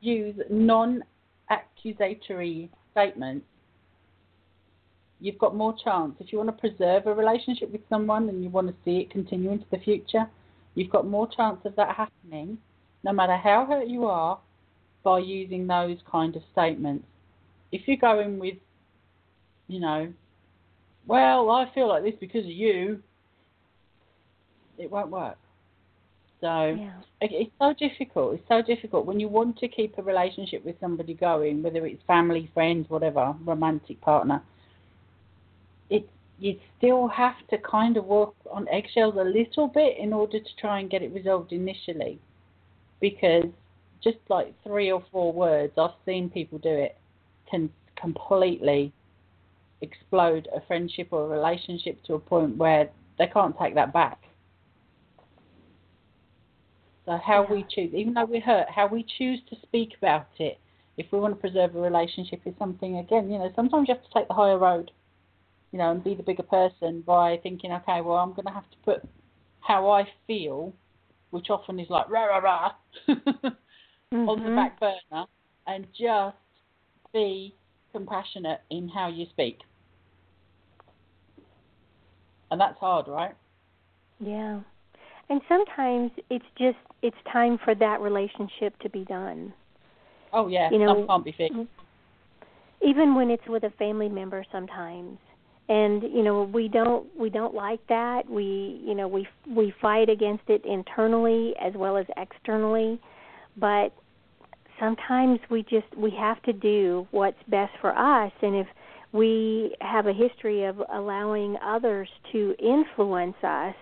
use 0.00 0.36
non 0.50 1.02
accusatory 1.48 2.68
statements, 2.92 3.46
you've 5.20 5.38
got 5.38 5.56
more 5.56 5.74
chance. 5.82 6.16
If 6.20 6.32
you 6.32 6.38
want 6.38 6.50
to 6.50 6.68
preserve 6.68 7.06
a 7.06 7.14
relationship 7.14 7.72
with 7.72 7.80
someone 7.88 8.28
and 8.28 8.42
you 8.42 8.50
want 8.50 8.66
to 8.66 8.74
see 8.84 8.98
it 8.98 9.10
continue 9.10 9.52
into 9.52 9.64
the 9.70 9.78
future, 9.78 10.26
you've 10.74 10.90
got 10.90 11.06
more 11.06 11.28
chance 11.34 11.60
of 11.64 11.74
that 11.76 11.96
happening, 11.96 12.58
no 13.04 13.12
matter 13.12 13.38
how 13.38 13.64
hurt 13.64 13.86
you 13.86 14.04
are, 14.04 14.38
by 15.04 15.18
using 15.20 15.66
those 15.66 15.98
kind 16.10 16.34
of 16.34 16.42
statements. 16.52 17.06
If 17.70 17.86
you 17.86 17.96
go 17.96 18.20
in 18.20 18.38
with, 18.38 18.56
you 19.68 19.78
know, 19.78 20.12
well, 21.06 21.50
I 21.50 21.70
feel 21.74 21.88
like 21.88 22.02
this 22.02 22.14
because 22.18 22.44
of 22.44 22.50
you, 22.50 23.02
it 24.78 24.90
won't 24.90 25.10
work. 25.10 25.36
So 26.40 26.76
yeah. 26.78 26.92
it's 27.20 27.50
so 27.58 27.74
difficult. 27.78 28.34
It's 28.34 28.48
so 28.48 28.60
difficult 28.60 29.06
when 29.06 29.20
you 29.20 29.28
want 29.28 29.58
to 29.58 29.68
keep 29.68 29.96
a 29.98 30.02
relationship 30.02 30.64
with 30.64 30.76
somebody 30.80 31.14
going, 31.14 31.62
whether 31.62 31.86
it's 31.86 32.02
family, 32.06 32.50
friends, 32.52 32.88
whatever, 32.90 33.34
romantic 33.44 34.00
partner. 34.00 34.42
It 35.90 36.08
you 36.38 36.58
still 36.76 37.08
have 37.08 37.36
to 37.50 37.58
kind 37.58 37.96
of 37.96 38.04
walk 38.04 38.34
on 38.50 38.66
eggshells 38.68 39.14
a 39.16 39.24
little 39.24 39.68
bit 39.68 39.96
in 39.98 40.12
order 40.12 40.38
to 40.38 40.56
try 40.60 40.80
and 40.80 40.90
get 40.90 41.02
it 41.02 41.14
resolved 41.14 41.52
initially, 41.52 42.18
because 43.00 43.46
just 44.04 44.18
like 44.28 44.54
three 44.62 44.92
or 44.92 45.02
four 45.10 45.32
words, 45.32 45.72
I've 45.78 45.90
seen 46.04 46.30
people 46.30 46.58
do 46.58 46.68
it, 46.68 46.96
can 47.50 47.70
completely 48.00 48.92
explode 49.80 50.48
a 50.54 50.60
friendship 50.66 51.08
or 51.10 51.24
a 51.24 51.28
relationship 51.28 52.02
to 52.04 52.14
a 52.14 52.18
point 52.18 52.56
where 52.56 52.90
they 53.18 53.26
can't 53.26 53.56
take 53.58 53.74
that 53.74 53.92
back. 53.92 54.20
So 57.06 57.18
how 57.24 57.44
yeah. 57.44 57.54
we 57.54 57.66
choose, 57.68 57.92
even 57.94 58.14
though 58.14 58.24
we're 58.24 58.40
hurt, 58.40 58.66
how 58.74 58.86
we 58.86 59.04
choose 59.18 59.40
to 59.50 59.56
speak 59.62 59.90
about 59.98 60.28
it, 60.38 60.58
if 60.96 61.06
we 61.12 61.18
want 61.18 61.34
to 61.34 61.40
preserve 61.40 61.74
a 61.74 61.80
relationship, 61.80 62.40
is 62.46 62.54
something. 62.58 62.98
Again, 62.98 63.30
you 63.30 63.38
know, 63.38 63.50
sometimes 63.56 63.88
you 63.88 63.94
have 63.94 64.04
to 64.04 64.10
take 64.14 64.28
the 64.28 64.34
higher 64.34 64.58
road, 64.58 64.90
you 65.72 65.78
know, 65.78 65.90
and 65.90 66.02
be 66.02 66.14
the 66.14 66.22
bigger 66.22 66.44
person 66.44 67.02
by 67.06 67.38
thinking, 67.42 67.72
okay, 67.72 68.00
well, 68.00 68.16
I'm 68.16 68.30
going 68.30 68.46
to 68.46 68.52
have 68.52 68.70
to 68.70 68.76
put 68.84 69.02
how 69.60 69.90
I 69.90 70.08
feel, 70.26 70.72
which 71.30 71.50
often 71.50 71.80
is 71.80 71.90
like 71.90 72.08
rah 72.08 72.26
rah 72.26 72.38
rah, 72.38 72.72
mm-hmm. 74.12 74.28
on 74.28 74.38
the 74.38 74.46
mm-hmm. 74.46 74.56
back 74.56 74.80
burner, 74.80 75.24
and 75.66 75.86
just 75.98 76.36
be 77.12 77.54
compassionate 77.92 78.60
in 78.70 78.88
how 78.88 79.08
you 79.08 79.26
speak. 79.30 79.58
And 82.50 82.60
that's 82.60 82.78
hard, 82.78 83.08
right? 83.08 83.34
Yeah. 84.20 84.60
And 85.30 85.40
sometimes 85.48 86.10
it's 86.30 86.44
just 86.58 86.76
it's 87.02 87.16
time 87.32 87.58
for 87.64 87.74
that 87.76 88.00
relationship 88.00 88.78
to 88.80 88.90
be 88.90 89.04
done. 89.04 89.52
Oh 90.32 90.48
yeah, 90.48 90.70
you 90.70 90.78
know, 90.78 91.06
can't 91.06 91.24
be 91.24 91.32
fixed. 91.32 91.54
Mm-hmm. 91.54 92.88
Even 92.88 93.14
when 93.14 93.30
it's 93.30 93.46
with 93.48 93.62
a 93.62 93.70
family 93.70 94.08
member, 94.08 94.44
sometimes, 94.52 95.18
and 95.68 96.02
you 96.02 96.22
know 96.22 96.42
we 96.42 96.68
don't 96.68 97.06
we 97.18 97.30
don't 97.30 97.54
like 97.54 97.80
that. 97.88 98.28
We 98.28 98.80
you 98.84 98.94
know 98.94 99.08
we 99.08 99.26
we 99.48 99.72
fight 99.80 100.10
against 100.10 100.44
it 100.48 100.62
internally 100.64 101.54
as 101.64 101.72
well 101.74 101.96
as 101.96 102.04
externally, 102.16 103.00
but 103.56 103.92
sometimes 104.80 105.38
we 105.50 105.62
just 105.62 105.86
we 105.96 106.10
have 106.10 106.42
to 106.42 106.52
do 106.52 107.06
what's 107.10 107.42
best 107.48 107.72
for 107.80 107.96
us, 107.96 108.32
and 108.42 108.56
if 108.56 108.66
we 109.12 109.74
have 109.80 110.06
a 110.08 110.12
history 110.12 110.64
of 110.64 110.82
allowing 110.92 111.56
others 111.64 112.08
to 112.32 112.54
influence 112.58 113.36
us 113.44 113.76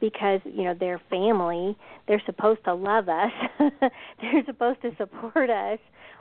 because 0.00 0.40
you 0.44 0.64
know 0.64 0.74
they're 0.78 1.00
family 1.08 1.74
they're 2.06 2.22
supposed 2.26 2.62
to 2.64 2.74
love 2.74 3.08
us 3.08 3.32
they're 4.20 4.44
supposed 4.44 4.80
to 4.82 4.90
support 4.98 5.48
us 5.48 5.78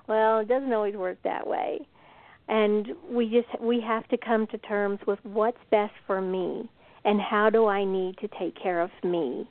well 0.07 0.39
it 0.39 0.47
doesn't 0.47 0.71
always 0.71 0.95
work 0.95 1.17
that 1.23 1.45
way. 1.45 1.79
And 2.47 2.89
we 3.09 3.25
just 3.25 3.61
we 3.61 3.81
have 3.81 4.07
to 4.09 4.17
come 4.17 4.47
to 4.47 4.57
terms 4.59 4.99
with 5.05 5.19
what's 5.23 5.57
best 5.71 5.93
for 6.07 6.21
me 6.21 6.69
and 7.03 7.19
how 7.19 7.49
do 7.49 7.67
i 7.67 7.83
need 7.83 8.17
to 8.17 8.27
take 8.39 8.55
care 8.61 8.81
of 8.81 8.89
me 9.03 9.47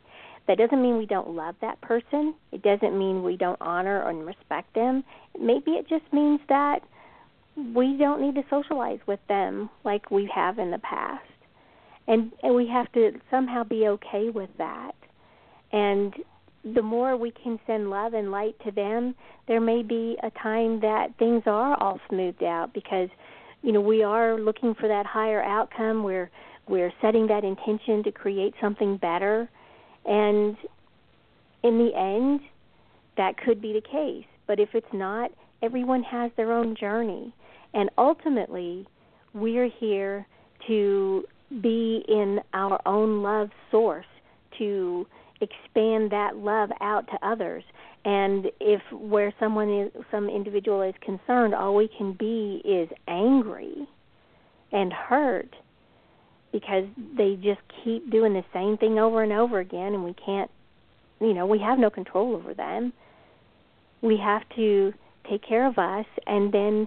that 0.47 0.59
doesn't 0.59 0.83
mean 0.83 0.99
we 0.99 1.07
don't 1.07 1.31
love 1.31 1.55
that 1.61 1.81
person. 1.81 2.35
It 2.53 2.63
doesn't 2.63 2.99
mean 2.99 3.23
we 3.23 3.37
don't 3.37 3.61
honor 3.61 4.09
and 4.09 4.27
respect 4.27 4.75
them. 4.75 5.05
Maybe 5.39 5.73
it 5.73 5.89
just 5.89 6.05
means 6.13 6.41
that 6.49 6.81
we 7.75 7.97
don't 7.97 8.21
need 8.21 8.35
to 8.35 8.45
socialize 8.51 8.99
with 9.07 9.21
them 9.29 9.71
like 9.85 10.11
we 10.11 10.31
have 10.35 10.59
in 10.59 10.71
the 10.71 10.79
past. 10.79 11.25
And 12.07 12.33
and 12.43 12.55
we 12.55 12.69
have 12.69 12.93
to 12.93 13.13
somehow 13.31 13.65
be 13.65 13.89
okay 13.89 14.29
with 14.29 14.51
that. 14.59 14.93
And 15.73 16.15
the 16.75 16.83
more 16.83 17.17
we 17.17 17.31
can 17.31 17.59
send 17.67 17.91
love 17.91 18.15
and 18.15 18.31
light 18.31 18.57
to 18.65 18.71
them 18.71 19.15
there 19.47 19.61
may 19.61 19.83
be 19.83 20.17
a 20.23 20.31
time 20.43 20.81
that 20.81 21.09
things 21.19 21.43
are 21.47 21.81
all 21.83 22.01
smoothed 22.09 22.43
out 22.43 22.73
because 22.73 23.09
you 23.63 23.73
know 23.73 23.81
we 23.81 24.03
are 24.03 24.39
looking 24.39 24.75
for 24.75 24.89
that 24.89 25.07
higher 25.07 25.43
outcome. 25.43 26.03
We're 26.03 26.31
we're 26.69 26.93
setting 27.03 27.27
that 27.29 27.45
intention 27.45 28.03
to 28.05 28.13
create 28.13 28.55
something 28.61 28.97
better 28.97 29.49
and 30.07 30.57
in 31.63 31.79
the 31.79 31.91
end 31.97 32.41
that 33.17 33.37
could 33.37 33.61
be 33.61 33.73
the 33.73 33.81
case. 33.81 34.27
But 34.47 34.61
if 34.61 34.71
it's 34.75 34.93
not 34.93 35.31
everyone 35.65 36.03
has 36.03 36.31
their 36.37 36.53
own 36.53 36.77
journey. 36.79 37.35
And 37.73 37.91
ultimately 37.97 38.87
we're 39.33 39.71
here 39.81 40.27
to 40.67 41.25
be 41.63 42.05
in 42.09 42.41
our 42.53 42.81
own 42.87 43.23
love 43.23 43.51
source 43.71 44.07
to 44.59 45.07
expand 45.41 46.11
that 46.13 46.37
love 46.37 46.71
out 46.81 47.07
to 47.09 47.27
others. 47.27 47.65
And 48.05 48.47
if 48.61 48.81
where 48.93 49.33
someone 49.41 49.71
is 49.71 49.93
some 50.11 50.29
individual 50.29 50.83
is 50.83 50.95
concerned 51.01 51.55
all 51.55 51.75
we 51.75 51.89
can 51.97 52.13
be 52.13 52.61
is 52.65 52.89
angry 53.09 53.89
and 54.73 54.93
hurt 54.93 55.55
because 56.55 56.85
they 57.19 57.35
just 57.43 57.61
keep 57.83 58.09
doing 58.11 58.33
the 58.33 58.45
same 58.55 58.79
thing 58.79 59.01
over 59.01 59.25
and 59.25 59.33
over 59.33 59.59
again 59.59 59.93
and 59.93 60.05
we 60.05 60.15
can't 60.15 60.51
you 61.21 61.35
know 61.35 61.45
we 61.45 61.59
have 61.59 61.79
no 61.79 61.91
control 61.91 62.37
over 62.37 62.55
them 62.55 62.93
we 64.03 64.17
have 64.17 64.43
to 64.55 64.93
take 65.29 65.43
care 65.47 65.67
of 65.67 65.79
us 65.79 66.07
and 66.27 66.53
then 66.53 66.87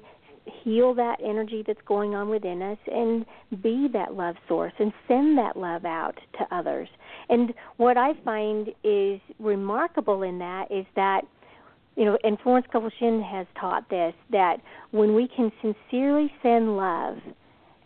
heal 0.64 0.94
that 0.94 1.18
energy 1.24 1.64
that's 1.66 1.82
going 1.86 2.16
on 2.16 2.30
within 2.30 2.62
us 2.62 2.78
and 2.88 3.26
be 3.62 3.88
that 3.92 4.14
love 4.14 4.36
source 4.48 4.74
and 4.80 4.94
send 5.08 5.38
that 5.38 5.58
love 5.58 5.84
out 5.86 6.18
to 6.38 6.56
others. 6.56 6.88
And 7.30 7.54
what 7.78 7.98
I 7.98 8.14
find 8.24 8.70
is 8.84 9.20
remarkable 9.40 10.24
in 10.24 10.40
that 10.40 10.72
is 10.72 10.86
that 10.96 11.22
you 11.96 12.06
know, 12.06 12.16
and 12.24 12.38
Florence 12.44 12.68
Scovel 12.70 12.92
Shinn 13.00 13.24
has 13.24 13.48
taught 13.60 13.90
this 13.90 14.14
that 14.32 14.58
when 14.92 15.16
we 15.16 15.28
can 15.36 15.52
sincerely 15.62 16.32
send 16.44 16.78
love 16.78 17.18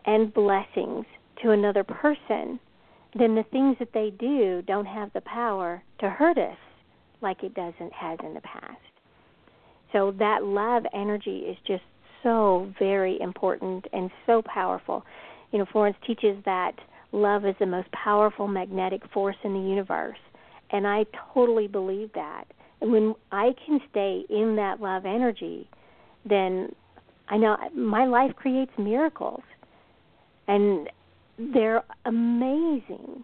and 0.06 0.34
blessings 0.34 1.06
to 1.42 1.52
another 1.52 1.84
person, 1.84 2.60
then 3.18 3.36
the 3.36 3.46
things 3.52 3.76
that 3.80 3.94
they 3.94 4.12
do 4.20 4.62
don't 4.68 4.86
have 4.86 5.12
the 5.14 5.22
power 5.22 5.84
to 6.00 6.10
hurt 6.10 6.38
us 6.38 6.58
like 7.22 7.44
it 7.44 7.54
doesn't 7.54 7.94
has 7.94 8.18
in 8.24 8.34
the 8.34 8.42
past. 8.42 8.78
So 9.92 10.12
that 10.20 10.44
love 10.44 10.84
energy 10.94 11.40
is 11.40 11.58
just 11.68 11.84
so 12.24 12.72
very 12.80 13.20
important 13.20 13.86
and 13.94 14.10
so 14.26 14.42
powerful. 14.42 15.04
You 15.52 15.60
know, 15.60 15.66
Florence 15.72 15.98
teaches 16.06 16.38
that 16.46 16.74
love 17.12 17.46
is 17.46 17.56
the 17.60 17.66
most 17.66 17.92
powerful 17.92 18.48
magnetic 18.48 19.02
force 19.14 19.36
in 19.44 19.54
the 19.54 19.60
universe, 19.60 20.18
and 20.72 20.88
I 20.88 21.06
totally 21.34 21.68
believe 21.68 22.12
that. 22.14 22.46
And 22.80 22.92
when 22.92 23.14
I 23.32 23.54
can 23.66 23.80
stay 23.90 24.24
in 24.30 24.56
that 24.56 24.80
love 24.80 25.06
energy, 25.06 25.70
then 26.28 26.74
I 27.28 27.38
know 27.38 27.58
my 27.76 28.06
life 28.06 28.32
creates 28.36 28.72
miracles, 28.78 29.44
and 30.48 30.90
they're 31.38 31.84
amazing. 32.06 33.24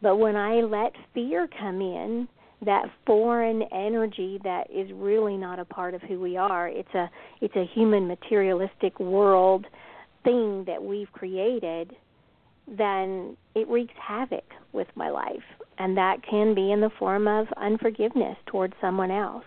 But 0.00 0.16
when 0.16 0.36
I 0.36 0.60
let 0.60 0.92
fear 1.12 1.48
come 1.58 1.80
in, 1.80 2.28
that 2.64 2.86
foreign 3.06 3.62
energy 3.72 4.40
that 4.42 4.68
is 4.70 4.90
really 4.92 5.36
not 5.36 5.58
a 5.58 5.64
part 5.64 5.94
of 5.94 6.02
who 6.02 6.20
we 6.20 6.36
are. 6.36 6.68
It's 6.68 6.92
a 6.94 7.08
it's 7.40 7.54
a 7.54 7.64
human 7.74 8.08
materialistic 8.08 8.98
world 8.98 9.66
thing 10.24 10.64
that 10.66 10.82
we've 10.82 11.10
created, 11.12 11.94
then 12.66 13.36
it 13.54 13.68
wreaks 13.68 13.94
havoc 14.00 14.44
with 14.72 14.88
my 14.94 15.10
life. 15.10 15.44
And 15.78 15.96
that 15.96 16.18
can 16.28 16.54
be 16.54 16.72
in 16.72 16.80
the 16.80 16.90
form 16.98 17.28
of 17.28 17.46
unforgiveness 17.56 18.36
towards 18.46 18.74
someone 18.80 19.12
else. 19.12 19.44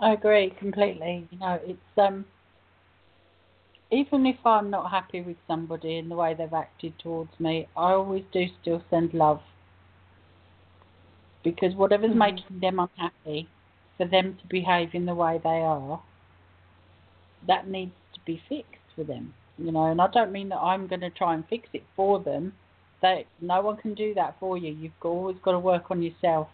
I 0.00 0.14
agree 0.14 0.52
completely. 0.58 1.28
You 1.30 1.38
know, 1.38 1.60
it's 1.64 1.78
um 1.96 2.24
even 3.92 4.24
if 4.24 4.36
I'm 4.46 4.70
not 4.70 4.90
happy 4.90 5.20
with 5.20 5.36
somebody 5.46 5.98
and 5.98 6.10
the 6.10 6.16
way 6.16 6.34
they've 6.34 6.52
acted 6.52 6.94
towards 6.98 7.30
me, 7.38 7.68
I 7.76 7.92
always 7.92 8.24
do 8.32 8.46
still 8.62 8.82
send 8.88 9.12
love. 9.12 9.40
Because 11.44 11.74
whatever's 11.74 12.10
mm-hmm. 12.10 12.18
making 12.18 12.60
them 12.60 12.78
unhappy, 12.78 13.48
for 13.98 14.06
them 14.06 14.38
to 14.40 14.48
behave 14.48 14.90
in 14.94 15.04
the 15.04 15.14
way 15.14 15.38
they 15.44 15.60
are, 15.60 16.02
that 17.46 17.68
needs 17.68 17.92
to 18.14 18.20
be 18.24 18.42
fixed 18.48 18.80
for 18.96 19.04
them. 19.04 19.34
You 19.58 19.70
know, 19.70 19.90
and 19.90 20.00
I 20.00 20.06
don't 20.08 20.32
mean 20.32 20.48
that 20.48 20.56
I'm 20.56 20.86
going 20.86 21.02
to 21.02 21.10
try 21.10 21.34
and 21.34 21.44
fix 21.48 21.68
it 21.74 21.84
for 21.94 22.18
them. 22.18 22.54
That 23.02 23.24
no 23.42 23.60
one 23.60 23.76
can 23.76 23.94
do 23.94 24.14
that 24.14 24.36
for 24.40 24.56
you. 24.56 24.72
You've 24.72 24.92
always 25.02 25.36
got 25.44 25.52
to 25.52 25.58
work 25.58 25.90
on 25.90 26.02
yourself. 26.02 26.48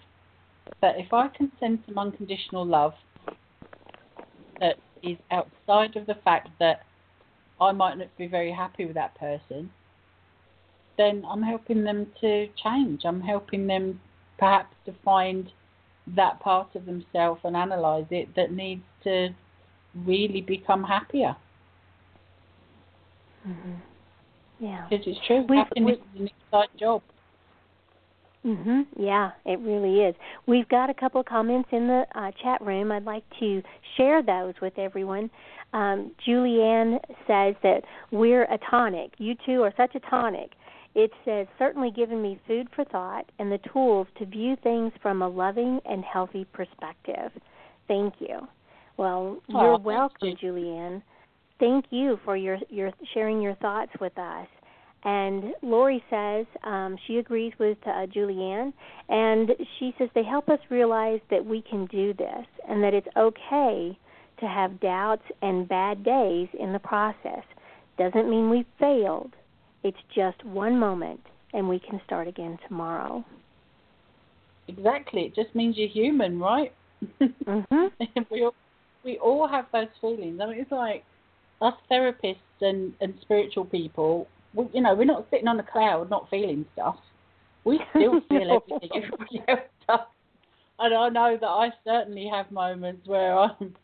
But 0.80 0.96
if 0.98 1.12
I 1.12 1.28
can 1.28 1.52
send 1.60 1.80
some 1.86 1.98
unconditional 1.98 2.66
love 2.66 2.94
that 4.58 4.76
is 5.02 5.18
outside 5.30 5.94
of 5.96 6.06
the 6.06 6.16
fact 6.24 6.48
that 6.58 6.80
I 7.60 7.72
might 7.72 7.98
not 7.98 8.08
be 8.16 8.26
very 8.26 8.52
happy 8.52 8.84
with 8.86 8.94
that 8.94 9.18
person, 9.18 9.70
then 10.96 11.24
I'm 11.28 11.42
helping 11.42 11.84
them 11.84 12.06
to 12.20 12.48
change. 12.62 13.02
I'm 13.04 13.20
helping 13.20 13.66
them 13.66 14.00
perhaps 14.38 14.74
to 14.86 14.94
find 15.04 15.50
that 16.16 16.40
part 16.40 16.74
of 16.74 16.86
themselves 16.86 17.40
and 17.44 17.56
analyze 17.56 18.06
it 18.10 18.34
that 18.36 18.52
needs 18.52 18.82
to 19.04 19.28
really 19.94 20.40
become 20.40 20.84
happier. 20.84 21.36
Mm-hmm. 23.46 23.74
Yeah. 24.60 24.86
Because 24.88 25.06
it's 25.06 25.18
true, 25.26 25.44
we 25.48 25.56
happiness 25.56 25.98
we, 26.14 26.20
is 26.20 26.20
an 26.20 26.30
exciting 26.46 26.78
job. 26.78 27.02
Mhm. 28.44 28.86
Yeah, 28.96 29.32
it 29.44 29.58
really 29.60 30.02
is. 30.02 30.14
We've 30.46 30.68
got 30.68 30.90
a 30.90 30.94
couple 30.94 31.20
of 31.20 31.26
comments 31.26 31.68
in 31.72 31.88
the 31.88 32.06
uh, 32.14 32.30
chat 32.42 32.60
room. 32.60 32.92
I'd 32.92 33.04
like 33.04 33.24
to 33.40 33.62
share 33.96 34.22
those 34.22 34.54
with 34.60 34.78
everyone. 34.78 35.30
Um, 35.72 36.12
Julianne 36.26 36.98
says 37.26 37.54
that 37.62 37.82
we're 38.10 38.44
a 38.44 38.58
tonic. 38.70 39.12
You 39.18 39.34
two 39.44 39.62
are 39.62 39.72
such 39.76 39.94
a 39.94 40.00
tonic. 40.00 40.52
It 40.94 41.10
says 41.24 41.46
certainly 41.58 41.90
given 41.90 42.22
me 42.22 42.40
food 42.46 42.68
for 42.74 42.84
thought 42.84 43.30
and 43.38 43.52
the 43.52 43.58
tools 43.72 44.06
to 44.18 44.26
view 44.26 44.56
things 44.62 44.92
from 45.02 45.22
a 45.22 45.28
loving 45.28 45.80
and 45.84 46.04
healthy 46.04 46.46
perspective. 46.52 47.30
Thank 47.86 48.14
you. 48.20 48.48
Well, 48.96 49.38
you're 49.48 49.78
welcome, 49.78 50.28
you. 50.28 50.36
Julianne. 50.36 51.02
Thank 51.60 51.86
you 51.90 52.18
for 52.24 52.36
your 52.36 52.58
your 52.68 52.90
sharing 53.14 53.40
your 53.40 53.54
thoughts 53.56 53.92
with 54.00 54.16
us. 54.18 54.46
And 55.04 55.52
Lori 55.62 56.02
says 56.10 56.46
um, 56.64 56.96
she 57.06 57.18
agrees 57.18 57.52
with 57.58 57.78
uh, 57.86 58.06
Julianne, 58.06 58.72
and 59.08 59.50
she 59.78 59.94
says 59.96 60.08
they 60.14 60.24
help 60.24 60.48
us 60.48 60.58
realize 60.70 61.20
that 61.30 61.44
we 61.44 61.62
can 61.62 61.86
do 61.86 62.12
this 62.14 62.46
and 62.68 62.82
that 62.82 62.94
it's 62.94 63.06
okay 63.16 63.96
to 64.40 64.46
have 64.46 64.80
doubts 64.80 65.22
and 65.40 65.68
bad 65.68 66.04
days 66.04 66.48
in 66.58 66.72
the 66.72 66.78
process. 66.80 67.44
Doesn't 67.96 68.28
mean 68.28 68.50
we 68.50 68.66
failed. 68.78 69.32
It's 69.84 69.98
just 70.14 70.44
one 70.44 70.78
moment, 70.78 71.20
and 71.52 71.68
we 71.68 71.78
can 71.78 72.00
start 72.04 72.26
again 72.26 72.58
tomorrow. 72.66 73.24
Exactly. 74.66 75.22
It 75.22 75.34
just 75.34 75.54
means 75.54 75.76
you're 75.76 75.88
human, 75.88 76.38
right? 76.40 76.72
Mm-hmm. 77.20 78.22
we 78.30 78.42
all, 78.42 78.54
we 79.04 79.18
all 79.18 79.48
have 79.48 79.66
those 79.72 79.86
feelings. 80.00 80.40
I 80.42 80.46
mean, 80.46 80.58
it's 80.58 80.72
like 80.72 81.04
us 81.60 81.74
therapists 81.90 82.36
and 82.60 82.92
and 83.00 83.14
spiritual 83.22 83.64
people 83.64 84.26
we, 84.54 84.66
you 84.72 84.80
know, 84.80 84.94
we're 84.94 85.04
not 85.04 85.26
sitting 85.30 85.48
on 85.48 85.60
a 85.60 85.62
cloud 85.62 86.10
not 86.10 86.28
feeling 86.30 86.64
stuff. 86.72 86.96
We 87.64 87.80
still 87.90 88.20
feel 88.28 88.62
everything 88.70 88.90
everybody 88.94 89.42
else 89.48 89.60
does. 89.86 90.00
And 90.80 90.94
I 90.94 91.08
know 91.08 91.36
that 91.40 91.46
I 91.46 91.70
certainly 91.84 92.28
have 92.32 92.50
moments 92.50 93.06
where 93.06 93.36
I'm, 93.36 93.74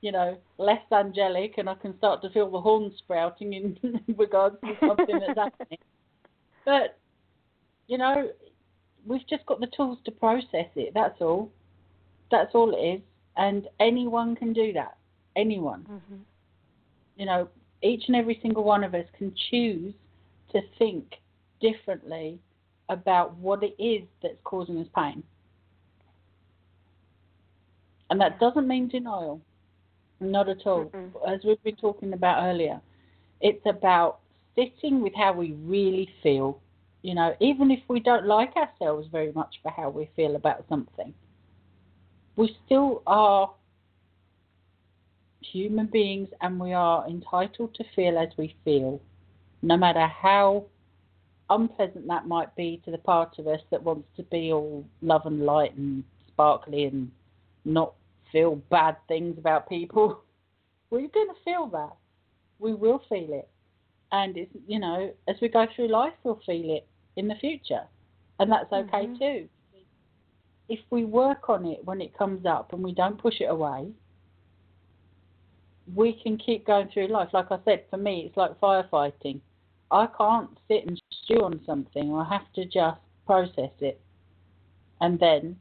you 0.00 0.12
know, 0.12 0.36
less 0.58 0.82
angelic 0.92 1.54
and 1.58 1.68
I 1.68 1.74
can 1.74 1.96
start 1.98 2.22
to 2.22 2.30
feel 2.30 2.50
the 2.50 2.60
horns 2.60 2.92
sprouting 2.98 3.52
in, 3.52 3.78
in 3.82 4.14
regards 4.16 4.56
to 4.64 4.74
something 4.86 5.20
that's 5.20 5.38
happening. 5.38 5.78
But, 6.64 6.98
you 7.86 7.98
know, 7.98 8.30
we've 9.06 9.26
just 9.28 9.46
got 9.46 9.60
the 9.60 9.68
tools 9.76 9.98
to 10.04 10.10
process 10.10 10.68
it. 10.74 10.92
That's 10.94 11.20
all. 11.20 11.50
That's 12.30 12.54
all 12.54 12.74
it 12.74 12.96
is. 12.96 13.00
And 13.36 13.68
anyone 13.78 14.36
can 14.36 14.52
do 14.52 14.72
that. 14.72 14.96
Anyone. 15.36 15.86
Mm-hmm. 15.90 16.16
You 17.16 17.26
know, 17.26 17.48
each 17.82 18.04
and 18.08 18.16
every 18.16 18.38
single 18.42 18.64
one 18.64 18.84
of 18.84 18.94
us 18.94 19.06
can 19.16 19.32
choose 19.50 19.94
to 20.52 20.60
think 20.78 21.16
differently 21.60 22.38
about 22.88 23.36
what 23.36 23.62
it 23.62 23.74
is 23.82 24.02
that's 24.22 24.38
causing 24.44 24.78
us 24.78 24.86
pain. 24.94 25.22
And 28.10 28.20
that 28.20 28.40
doesn't 28.40 28.66
mean 28.66 28.88
denial. 28.88 29.40
Not 30.20 30.48
at 30.48 30.66
all. 30.66 30.86
Mm-mm. 30.86 31.10
As 31.26 31.40
we've 31.44 31.62
been 31.62 31.76
talking 31.76 32.12
about 32.12 32.44
earlier, 32.44 32.80
it's 33.40 33.64
about 33.64 34.18
sitting 34.54 35.00
with 35.00 35.14
how 35.14 35.32
we 35.32 35.52
really 35.52 36.08
feel. 36.22 36.60
You 37.02 37.14
know, 37.14 37.34
even 37.40 37.70
if 37.70 37.80
we 37.88 38.00
don't 38.00 38.26
like 38.26 38.54
ourselves 38.56 39.08
very 39.10 39.32
much 39.32 39.54
for 39.62 39.70
how 39.70 39.88
we 39.88 40.10
feel 40.16 40.36
about 40.36 40.66
something, 40.68 41.14
we 42.36 42.54
still 42.66 43.02
are 43.06 43.50
human 45.40 45.86
beings 45.86 46.28
and 46.42 46.60
we 46.60 46.72
are 46.72 47.08
entitled 47.08 47.74
to 47.76 47.84
feel 47.96 48.18
as 48.18 48.28
we 48.36 48.54
feel, 48.64 49.00
no 49.62 49.76
matter 49.76 50.06
how 50.06 50.64
unpleasant 51.50 52.06
that 52.06 52.26
might 52.26 52.54
be 52.56 52.80
to 52.84 52.90
the 52.90 52.98
part 52.98 53.38
of 53.38 53.46
us 53.46 53.60
that 53.70 53.82
wants 53.82 54.08
to 54.16 54.22
be 54.24 54.52
all 54.52 54.84
love 55.02 55.26
and 55.26 55.44
light 55.44 55.76
and 55.76 56.04
sparkly 56.28 56.84
and 56.84 57.10
not 57.64 57.92
feel 58.32 58.56
bad 58.70 58.96
things 59.08 59.36
about 59.38 59.68
people. 59.68 60.22
We're 60.90 61.08
going 61.08 61.28
to 61.28 61.34
feel 61.44 61.66
that. 61.68 61.96
We 62.58 62.74
will 62.74 63.02
feel 63.08 63.32
it. 63.32 63.48
And 64.12 64.36
it's, 64.36 64.50
you 64.66 64.78
know, 64.78 65.12
as 65.28 65.36
we 65.40 65.48
go 65.48 65.66
through 65.74 65.88
life, 65.88 66.12
we'll 66.24 66.40
feel 66.46 66.76
it 66.76 66.86
in 67.16 67.28
the 67.28 67.34
future. 67.36 67.82
And 68.38 68.50
that's 68.50 68.72
okay 68.72 69.06
Mhm. 69.06 69.18
too. 69.18 69.48
If 70.68 70.80
we 70.90 71.04
work 71.04 71.48
on 71.48 71.66
it 71.66 71.84
when 71.84 72.00
it 72.00 72.16
comes 72.16 72.46
up 72.46 72.72
and 72.72 72.82
we 72.82 72.92
don't 72.92 73.18
push 73.18 73.40
it 73.40 73.50
away, 73.50 73.92
we 75.94 76.12
can 76.12 76.38
keep 76.38 76.64
going 76.66 76.88
through 76.88 77.08
life. 77.08 77.32
Like 77.32 77.50
I 77.50 77.58
said, 77.64 77.84
for 77.90 77.96
me, 77.96 78.26
it's 78.26 78.36
like 78.36 78.58
firefighting. 78.60 79.40
I 79.90 80.06
can't 80.16 80.50
sit 80.68 80.86
and 80.86 81.00
stew 81.24 81.42
on 81.42 81.60
something. 81.66 82.14
I 82.14 82.24
have 82.28 82.52
to 82.54 82.64
just 82.64 83.00
process 83.26 83.70
it 83.80 84.00
and 85.00 85.18
then 85.18 85.56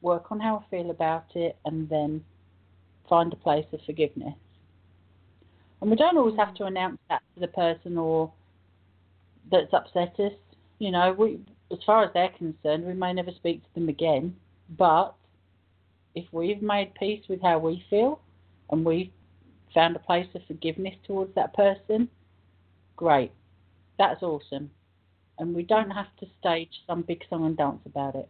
work 0.00 0.30
on 0.30 0.40
how 0.40 0.64
I 0.64 0.70
feel 0.70 0.90
about 0.90 1.26
it 1.34 1.56
and 1.64 1.88
then 1.88 2.24
find 3.08 3.32
a 3.32 3.36
place 3.36 3.66
of 3.72 3.80
forgiveness. 3.86 4.34
And 5.80 5.90
we 5.90 5.96
don't 5.96 6.16
always 6.16 6.36
have 6.36 6.54
to 6.54 6.64
announce 6.64 6.98
that 7.08 7.22
to 7.34 7.40
the 7.40 7.48
person 7.48 7.98
or 7.98 8.32
that's 9.50 9.72
upset 9.72 10.18
us. 10.18 10.32
You 10.78 10.90
know, 10.90 11.12
we 11.12 11.40
as 11.70 11.78
far 11.84 12.04
as 12.04 12.10
they're 12.14 12.30
concerned, 12.30 12.84
we 12.84 12.94
may 12.94 13.12
never 13.12 13.32
speak 13.32 13.62
to 13.62 13.68
them 13.74 13.88
again. 13.88 14.34
But 14.78 15.14
if 16.14 16.24
we've 16.32 16.62
made 16.62 16.94
peace 16.94 17.22
with 17.28 17.42
how 17.42 17.58
we 17.58 17.84
feel 17.90 18.20
and 18.70 18.84
we've 18.84 19.10
found 19.74 19.96
a 19.96 20.00
place 20.00 20.26
of 20.34 20.42
forgiveness 20.46 20.94
towards 21.06 21.34
that 21.34 21.54
person, 21.54 22.08
great. 22.96 23.32
That's 23.98 24.22
awesome. 24.22 24.70
And 25.38 25.54
we 25.54 25.62
don't 25.62 25.90
have 25.90 26.14
to 26.20 26.26
stage 26.40 26.70
some 26.86 27.02
big 27.02 27.22
song 27.28 27.46
and 27.46 27.56
dance 27.56 27.80
about 27.86 28.14
it. 28.14 28.28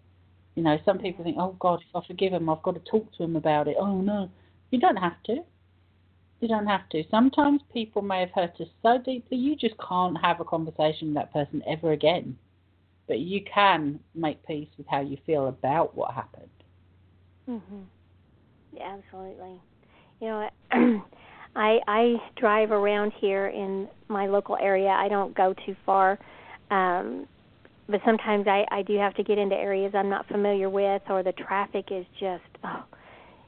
You 0.56 0.62
know, 0.62 0.78
some 0.84 0.98
people 0.98 1.24
think, 1.24 1.36
oh 1.38 1.56
God, 1.58 1.80
if 1.88 1.94
I 1.94 2.06
forgive 2.06 2.32
him, 2.32 2.48
I've 2.48 2.62
got 2.62 2.74
to 2.74 2.90
talk 2.90 3.12
to 3.16 3.24
him 3.24 3.36
about 3.36 3.68
it. 3.68 3.76
Oh 3.78 4.00
no, 4.00 4.28
you 4.70 4.80
don't 4.80 4.96
have 4.96 5.22
to. 5.26 5.36
You 6.40 6.48
don't 6.48 6.66
have 6.66 6.88
to. 6.90 7.04
Sometimes 7.10 7.60
people 7.72 8.02
may 8.02 8.20
have 8.20 8.30
hurt 8.30 8.60
us 8.60 8.68
so 8.82 8.98
deeply, 8.98 9.38
you 9.38 9.56
just 9.56 9.74
can't 9.86 10.18
have 10.20 10.40
a 10.40 10.44
conversation 10.44 11.08
with 11.08 11.14
that 11.14 11.32
person 11.32 11.62
ever 11.66 11.92
again. 11.92 12.36
But 13.08 13.20
you 13.20 13.42
can 13.42 14.00
make 14.14 14.44
peace 14.46 14.68
with 14.76 14.86
how 14.86 15.00
you 15.00 15.16
feel 15.24 15.48
about 15.48 15.96
what 15.96 16.12
happened. 16.12 16.50
Mhm. 17.48 17.84
Yeah, 18.72 18.98
absolutely. 18.98 19.60
You 20.20 20.28
know, 20.28 20.50
I 21.56 21.78
I 21.88 22.16
drive 22.36 22.70
around 22.70 23.12
here 23.18 23.48
in 23.48 23.88
my 24.08 24.26
local 24.26 24.56
area. 24.60 24.90
I 24.90 25.08
don't 25.08 25.34
go 25.34 25.54
too 25.64 25.74
far. 25.84 26.18
Um 26.70 27.26
but 27.88 28.00
sometimes 28.04 28.46
I 28.46 28.64
I 28.70 28.82
do 28.82 28.96
have 28.98 29.14
to 29.14 29.24
get 29.24 29.38
into 29.38 29.56
areas 29.56 29.92
I'm 29.94 30.10
not 30.10 30.26
familiar 30.28 30.68
with 30.68 31.02
or 31.08 31.22
the 31.22 31.32
traffic 31.32 31.86
is 31.90 32.06
just 32.20 32.44
oh 32.62 32.84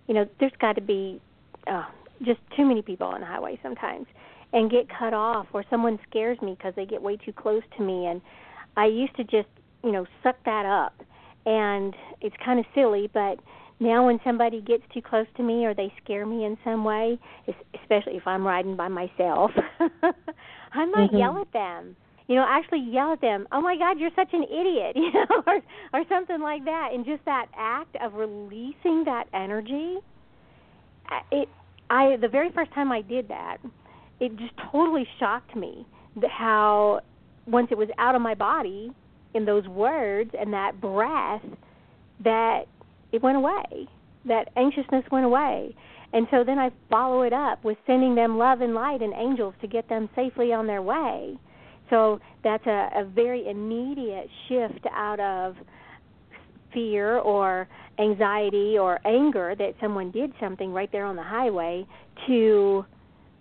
you 0.09 0.15
know, 0.15 0.27
there's 0.41 0.53
got 0.61 0.75
to 0.75 0.81
be 0.81 1.21
oh, 1.69 1.87
just 2.23 2.41
too 2.57 2.65
many 2.65 2.83
people 2.83 3.07
on 3.07 3.21
the 3.21 3.27
highway 3.27 3.59
sometimes 3.63 4.07
and 4.53 4.71
get 4.71 4.87
cut 4.89 5.13
off 5.13 5.47
or 5.53 5.65
someone 5.71 5.99
scares 6.09 6.41
me 6.41 6.55
because 6.57 6.73
they 6.75 6.87
get 6.87 7.03
way 7.03 7.17
too 7.17 7.33
close 7.33 7.63
to 7.77 7.83
me 7.83 8.07
and 8.07 8.21
I 8.77 8.87
used 8.87 9.15
to 9.17 9.25
just, 9.25 9.49
you 9.85 9.93
know, 9.93 10.07
suck 10.23 10.37
that 10.45 10.65
up. 10.65 10.95
And 11.47 11.95
it's 12.21 12.37
kind 12.45 12.59
of 12.59 12.67
silly, 12.75 13.11
but 13.13 13.39
now 13.81 14.07
when 14.07 14.19
somebody 14.25 14.61
gets 14.61 14.83
too 14.93 15.03
close 15.03 15.27
to 15.37 15.43
me 15.43 15.65
or 15.65 15.75
they 15.75 15.93
scare 16.03 16.27
me 16.27 16.45
in 16.45 16.57
some 16.65 16.85
way, 16.85 17.19
especially 17.83 18.17
if 18.17 18.27
I'm 18.27 18.47
riding 18.47 18.77
by 18.77 18.89
myself, 18.89 19.51
I 20.73 20.85
might 20.87 21.13
Mhm. 21.13 21.19
yell 21.19 21.39
at 21.41 21.53
them. 21.53 21.97
You 22.27 22.35
know, 22.37 22.45
actually 22.47 22.81
yell 22.81 23.13
at 23.13 23.21
them. 23.23 23.47
Oh 23.53 23.61
my 23.63 23.77
God, 23.77 23.99
you're 23.99 24.11
such 24.15 24.33
an 24.35 24.43
idiot, 24.45 24.93
you 24.97 25.13
know, 25.13 25.43
or 25.47 25.61
or 25.95 26.05
something 26.09 26.41
like 26.41 26.65
that. 26.65 26.91
And 26.93 27.05
just 27.05 27.25
that 27.25 27.47
act 27.57 27.97
of 28.03 28.15
releasing 28.15 29.05
that 29.05 29.25
energy, 29.33 29.97
I- 31.09 31.23
it 31.33 31.49
I 31.91 32.17
the 32.17 32.29
very 32.29 32.51
first 32.51 32.73
time 32.73 32.93
I 32.93 33.01
did 33.03 33.29
that, 33.29 33.59
it 34.21 34.37
just 34.37 34.53
totally 34.71 35.07
shocked 35.19 35.57
me 35.57 35.87
how 36.29 37.01
once 37.47 37.69
it 37.71 37.79
was 37.79 37.89
out 37.99 38.15
of 38.15 38.21
my 38.21 38.35
body 38.35 38.93
in 39.35 39.45
those 39.47 39.67
words 39.69 40.31
and 40.39 40.53
that 40.53 40.81
breath 40.81 41.43
that 42.25 42.65
it 43.13 43.23
went 43.23 43.37
away. 43.37 43.89
That 44.25 44.49
anxiousness 44.57 45.05
went 45.11 45.25
away. 45.25 45.75
And 46.13 46.27
so 46.31 46.43
then 46.45 46.59
i 46.59 46.71
follow 46.89 47.23
it 47.23 47.33
up 47.33 47.63
with 47.65 47.77
sending 47.87 48.15
them 48.15 48.39
love 48.39 48.61
and 48.61 48.75
light 48.75 49.03
and 49.03 49.13
angels 49.13 49.55
to 49.61 49.67
get 49.67 49.89
them 49.89 50.09
safely 50.17 50.53
on 50.53 50.67
their 50.67 50.83
way. 50.83 51.37
So 51.91 52.21
that's 52.45 52.67
a, 52.67 52.89
a 52.97 53.05
very 53.05 53.49
immediate 53.49 54.29
shift 54.49 54.87
out 54.93 55.21
of 55.21 55.55
fear 56.73 57.19
or 57.19 57.69
anxiety 57.99 58.77
or 58.79 59.01
anger 59.07 59.55
that 59.59 59.75
someone 59.81 60.11
did 60.11 60.33
something 60.41 60.73
right 60.73 60.91
there 60.93 61.05
on 61.05 61.17
the 61.17 61.23
highway 61.23 61.87
to 62.27 62.85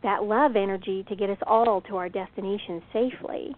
that 0.03 0.23
love 0.23 0.55
energy 0.55 1.05
to 1.09 1.15
get 1.15 1.29
us 1.29 1.37
all 1.45 1.81
to 1.81 1.97
our 1.97 2.09
destination 2.09 2.81
safely. 2.93 3.55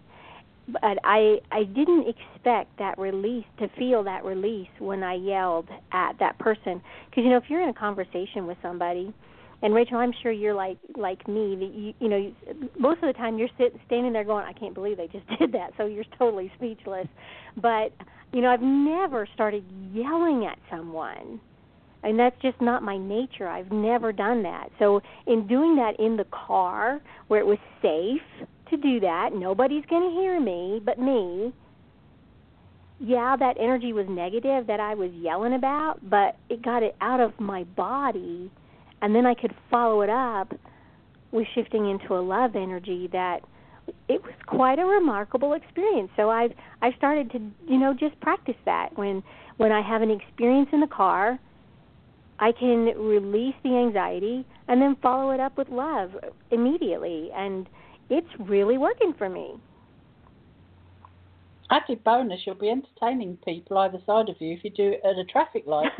But 0.71 0.99
I 1.03 1.37
I 1.51 1.63
didn't 1.63 2.07
expect 2.07 2.77
that 2.79 2.97
release 2.97 3.45
to 3.59 3.67
feel 3.77 4.03
that 4.03 4.23
release 4.23 4.69
when 4.79 5.03
I 5.03 5.15
yelled 5.15 5.67
at 5.91 6.13
that 6.19 6.37
person 6.39 6.81
because 7.09 7.23
you 7.23 7.29
know 7.29 7.37
if 7.37 7.45
you're 7.49 7.61
in 7.61 7.69
a 7.69 7.73
conversation 7.73 8.45
with 8.45 8.57
somebody 8.61 9.13
and 9.61 9.73
Rachel 9.73 9.97
I'm 9.97 10.13
sure 10.21 10.31
you're 10.31 10.53
like 10.53 10.77
like 10.95 11.27
me 11.27 11.55
that 11.55 11.73
you 11.73 11.93
you 11.99 12.09
know 12.09 12.17
you, 12.17 12.35
most 12.77 13.01
of 13.01 13.07
the 13.07 13.13
time 13.13 13.37
you're 13.37 13.49
sitting 13.57 13.79
standing 13.87 14.13
there 14.13 14.23
going 14.23 14.45
I 14.45 14.53
can't 14.53 14.73
believe 14.73 14.97
they 14.97 15.07
just 15.07 15.27
did 15.39 15.51
that 15.53 15.71
so 15.77 15.85
you're 15.85 16.05
totally 16.17 16.51
speechless 16.55 17.07
but 17.57 17.93
you 18.33 18.41
know 18.41 18.49
I've 18.49 18.61
never 18.61 19.27
started 19.33 19.63
yelling 19.93 20.45
at 20.45 20.59
someone 20.69 21.39
and 22.03 22.17
that's 22.17 22.35
just 22.41 22.61
not 22.61 22.81
my 22.81 22.97
nature. 22.97 23.47
I've 23.47 23.71
never 23.71 24.11
done 24.11 24.43
that. 24.43 24.69
So 24.79 25.01
in 25.27 25.47
doing 25.47 25.75
that 25.75 25.99
in 25.99 26.15
the 26.15 26.25
car 26.25 27.01
where 27.27 27.39
it 27.39 27.45
was 27.45 27.57
safe 27.81 28.47
to 28.69 28.77
do 28.77 28.99
that, 29.01 29.29
nobody's 29.33 29.85
going 29.89 30.09
to 30.09 30.21
hear 30.21 30.39
me 30.39 30.81
but 30.83 30.99
me. 30.99 31.53
Yeah, 32.99 33.35
that 33.39 33.55
energy 33.59 33.93
was 33.93 34.07
negative 34.09 34.67
that 34.67 34.79
I 34.79 34.93
was 34.93 35.11
yelling 35.13 35.53
about, 35.53 35.99
but 36.09 36.35
it 36.49 36.61
got 36.61 36.83
it 36.83 36.95
out 36.99 37.21
of 37.21 37.39
my 37.39 37.63
body 37.63 38.51
and 39.01 39.15
then 39.15 39.25
I 39.25 39.33
could 39.33 39.55
follow 39.69 40.01
it 40.01 40.09
up 40.09 40.53
with 41.31 41.47
shifting 41.55 41.89
into 41.89 42.15
a 42.15 42.21
love 42.21 42.55
energy 42.55 43.07
that 43.11 43.39
it 44.07 44.21
was 44.21 44.33
quite 44.45 44.79
a 44.79 44.85
remarkable 44.85 45.53
experience. 45.53 46.09
So 46.15 46.29
I've 46.29 46.51
I've 46.81 46.93
started 46.97 47.31
to, 47.31 47.39
you 47.67 47.79
know, 47.79 47.93
just 47.93 48.19
practice 48.19 48.55
that 48.65 48.97
when 48.97 49.23
when 49.57 49.71
I 49.71 49.81
have 49.81 50.01
an 50.01 50.11
experience 50.11 50.69
in 50.71 50.79
the 50.79 50.87
car, 50.87 51.39
I 52.39 52.51
can 52.51 52.85
release 52.97 53.55
the 53.63 53.75
anxiety 53.75 54.45
and 54.67 54.81
then 54.81 54.95
follow 55.01 55.31
it 55.31 55.39
up 55.39 55.57
with 55.57 55.69
love 55.69 56.11
immediately. 56.51 57.29
And 57.35 57.67
it's 58.09 58.27
really 58.39 58.77
working 58.77 59.13
for 59.17 59.29
me. 59.29 59.55
Added 61.71 62.03
bonus, 62.03 62.41
you'll 62.45 62.55
be 62.55 62.69
entertaining 62.69 63.37
people 63.45 63.77
either 63.77 63.99
side 64.05 64.29
of 64.29 64.35
you 64.39 64.53
if 64.53 64.63
you 64.63 64.71
do 64.71 64.93
it 64.93 65.01
at 65.05 65.17
a 65.17 65.25
traffic 65.25 65.65
light. 65.67 65.91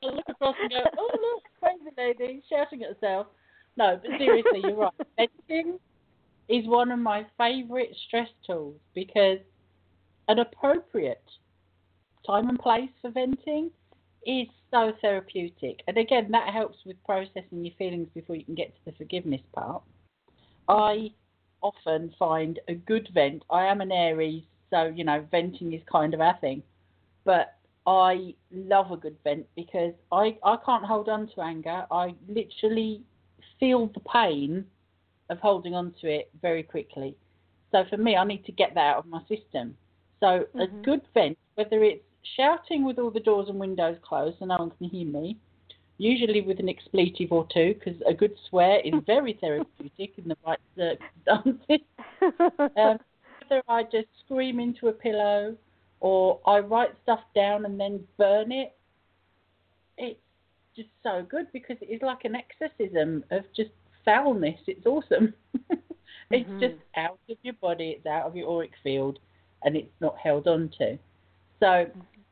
They'll 0.00 0.16
look 0.16 0.28
across 0.28 0.56
and 0.62 0.70
go, 0.70 0.82
oh, 0.98 1.10
look, 1.12 1.42
crazy 1.60 1.90
lady 1.96 2.42
shouting 2.50 2.82
at 2.82 2.94
herself. 2.94 3.26
No, 3.76 4.00
but 4.00 4.10
seriously, 4.18 4.60
you're 4.62 4.76
right. 4.76 4.92
Venting 5.48 5.78
is 6.48 6.66
one 6.66 6.90
of 6.90 6.98
my 6.98 7.26
favourite 7.36 7.90
stress 8.06 8.28
tools 8.46 8.76
because 8.94 9.38
an 10.28 10.38
appropriate 10.38 11.22
time 12.26 12.48
and 12.48 12.58
place 12.58 12.88
for 13.02 13.10
venting 13.10 13.70
is 14.26 14.48
so 14.70 14.92
therapeutic. 15.00 15.82
And 15.86 15.98
again, 15.98 16.28
that 16.30 16.52
helps 16.52 16.78
with 16.84 16.96
processing 17.04 17.64
your 17.64 17.74
feelings 17.78 18.08
before 18.14 18.36
you 18.36 18.44
can 18.44 18.54
get 18.54 18.74
to 18.74 18.80
the 18.86 18.96
forgiveness 18.96 19.40
part. 19.54 19.82
I 20.68 21.12
often 21.62 22.14
find 22.18 22.60
a 22.68 22.74
good 22.74 23.08
vent. 23.14 23.42
I 23.50 23.66
am 23.66 23.80
an 23.80 23.92
Aries, 23.92 24.42
so 24.70 24.92
you 24.94 25.04
know, 25.04 25.24
venting 25.30 25.72
is 25.72 25.82
kind 25.90 26.14
of 26.14 26.20
our 26.20 26.36
thing. 26.40 26.62
But 27.24 27.56
I 27.86 28.34
love 28.50 28.90
a 28.92 28.96
good 28.96 29.16
vent 29.24 29.46
because 29.56 29.92
I, 30.10 30.38
I 30.42 30.56
can't 30.64 30.84
hold 30.84 31.08
on 31.08 31.28
to 31.34 31.40
anger. 31.40 31.86
I 31.90 32.14
literally 32.28 33.02
feel 33.60 33.88
the 33.88 34.00
pain 34.00 34.64
of 35.30 35.38
holding 35.38 35.74
on 35.74 35.94
to 36.00 36.08
it 36.08 36.30
very 36.40 36.62
quickly. 36.62 37.16
So 37.72 37.84
for 37.90 37.96
me, 37.96 38.16
I 38.16 38.24
need 38.24 38.44
to 38.46 38.52
get 38.52 38.74
that 38.74 38.94
out 38.94 38.98
of 38.98 39.06
my 39.06 39.20
system. 39.22 39.76
So 40.20 40.26
mm-hmm. 40.26 40.60
a 40.60 40.66
good 40.82 41.02
vent, 41.12 41.36
whether 41.56 41.82
it's 41.82 42.04
shouting 42.36 42.84
with 42.84 42.98
all 42.98 43.10
the 43.10 43.20
doors 43.20 43.48
and 43.48 43.58
windows 43.58 43.96
closed 44.02 44.38
so 44.38 44.46
no 44.46 44.56
one 44.56 44.72
can 44.78 44.88
hear 44.88 45.06
me, 45.06 45.36
usually 45.98 46.40
with 46.40 46.60
an 46.60 46.68
expletive 46.68 47.32
or 47.32 47.46
two, 47.52 47.74
because 47.74 48.00
a 48.06 48.14
good 48.14 48.34
swear 48.48 48.80
is 48.80 48.94
very 49.06 49.38
therapeutic 49.40 50.12
in 50.18 50.28
the 50.28 50.36
right 50.46 50.58
circumstances. 50.76 51.86
um, 52.76 52.98
whether 53.48 53.62
I 53.68 53.82
just 53.84 54.08
scream 54.24 54.60
into 54.60 54.88
a 54.88 54.92
pillow 54.92 55.56
or 56.00 56.40
I 56.46 56.58
write 56.58 56.90
stuff 57.02 57.20
down 57.34 57.64
and 57.64 57.78
then 57.78 58.04
burn 58.18 58.52
it, 58.52 58.74
it's 59.96 60.20
just 60.76 60.88
so 61.02 61.24
good 61.28 61.46
because 61.52 61.76
it 61.80 61.86
is 61.86 62.02
like 62.02 62.24
an 62.24 62.34
exorcism 62.34 63.24
of 63.30 63.44
just 63.56 63.70
foulness. 64.04 64.58
It's 64.66 64.86
awesome. 64.86 65.34
it's 65.70 66.48
mm-hmm. 66.48 66.60
just 66.60 66.74
out 66.96 67.18
of 67.30 67.36
your 67.42 67.54
body, 67.54 67.96
it's 67.96 68.06
out 68.06 68.26
of 68.26 68.36
your 68.36 68.50
auric 68.50 68.72
field, 68.82 69.18
and 69.62 69.76
it's 69.76 69.92
not 70.00 70.16
held 70.18 70.46
on 70.46 70.70
to. 70.78 70.98
So. 71.60 71.86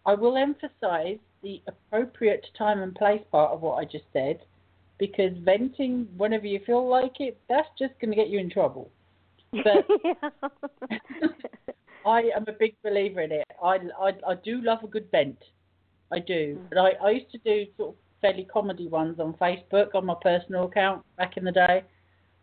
I 0.06 0.14
will 0.14 0.36
emphasize 0.36 1.18
the 1.42 1.62
appropriate 1.66 2.46
time 2.56 2.82
and 2.82 2.94
place 2.94 3.22
part 3.30 3.52
of 3.52 3.62
what 3.62 3.76
I 3.76 3.84
just 3.84 4.04
said 4.12 4.40
because 4.98 5.32
venting 5.38 6.06
whenever 6.16 6.46
you 6.46 6.60
feel 6.64 6.88
like 6.88 7.20
it, 7.20 7.38
that's 7.48 7.68
just 7.78 7.92
going 8.00 8.10
to 8.10 8.16
get 8.16 8.28
you 8.28 8.38
in 8.38 8.50
trouble. 8.50 8.90
But 9.52 9.86
I 12.06 12.20
am 12.36 12.44
a 12.46 12.52
big 12.52 12.74
believer 12.82 13.20
in 13.20 13.32
it. 13.32 13.46
I, 13.62 13.78
I, 14.00 14.12
I 14.26 14.34
do 14.44 14.60
love 14.62 14.78
a 14.82 14.86
good 14.86 15.10
vent. 15.10 15.38
I 16.12 16.18
do. 16.18 16.56
Mm. 16.56 16.68
But 16.68 16.78
I, 16.78 16.90
I 17.04 17.10
used 17.10 17.30
to 17.32 17.38
do 17.38 17.66
sort 17.76 17.90
of 17.90 17.94
fairly 18.20 18.44
comedy 18.44 18.88
ones 18.88 19.18
on 19.18 19.34
Facebook 19.34 19.94
on 19.94 20.06
my 20.06 20.14
personal 20.22 20.64
account 20.66 21.04
back 21.16 21.36
in 21.36 21.44
the 21.44 21.52
day. 21.52 21.84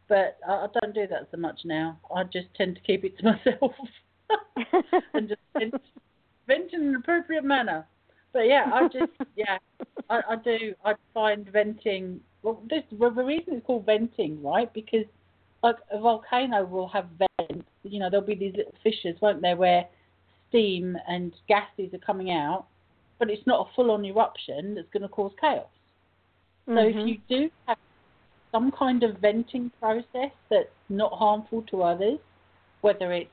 But 0.08 0.38
I, 0.48 0.52
I 0.52 0.68
don't 0.82 0.94
do 0.94 1.08
that 1.08 1.28
so 1.32 1.38
much 1.38 1.62
now. 1.66 1.98
I 2.14 2.24
just 2.26 2.48
tend 2.56 2.76
to 2.76 2.82
keep 2.82 3.04
it 3.06 3.18
to 3.20 3.24
myself 3.46 3.74
and 5.14 5.30
just 5.30 5.42
vent, 5.58 5.74
vent 6.50 6.74
in 6.74 6.82
an 6.82 6.96
appropriate 6.96 7.46
manner. 7.46 7.88
But 8.34 8.48
yeah, 8.48 8.70
I 8.74 8.88
just 8.88 9.14
yeah, 9.38 9.58
I, 10.10 10.22
I 10.30 10.36
do. 10.36 10.74
I 10.84 10.96
find 11.14 11.48
venting. 11.50 12.20
Well, 12.44 12.62
this 12.70 12.84
well, 12.92 13.12
the 13.12 13.24
reason 13.24 13.54
it's 13.54 13.66
called 13.66 13.86
venting, 13.86 14.44
right? 14.44 14.72
Because 14.74 15.06
like 15.64 15.78
a 15.92 16.00
volcano 16.00 16.66
will 16.66 16.90
have 16.90 17.08
vents. 17.18 17.66
You 17.84 18.00
know, 18.00 18.10
there'll 18.10 18.26
be 18.26 18.36
these 18.36 18.56
little 18.56 18.76
fissures, 18.84 19.16
won't 19.22 19.42
there, 19.42 19.56
where 19.56 19.86
steam 20.50 20.98
and 21.08 21.34
gases 21.48 21.94
are 21.94 22.06
coming 22.06 22.32
out, 22.32 22.66
but 23.20 23.30
it's 23.30 23.46
not 23.46 23.68
a 23.68 23.76
full-on 23.76 24.04
eruption 24.06 24.76
that's 24.76 24.88
going 24.92 25.04
to 25.04 25.10
cause 25.10 25.32
chaos. 25.40 25.66
Mm-hmm. 26.68 26.78
So 26.78 26.88
if 26.88 26.96
mm-hmm. 26.96 27.08
you 27.08 27.18
do 27.30 27.50
have 27.68 27.78
some 28.52 28.72
kind 28.72 29.04
of 29.04 29.18
venting 29.18 29.72
process 29.80 30.32
that's 30.50 30.70
not 30.90 31.14
harmful 31.14 31.64
to 31.72 31.84
others, 31.84 32.20
whether 32.82 33.12
it's 33.14 33.30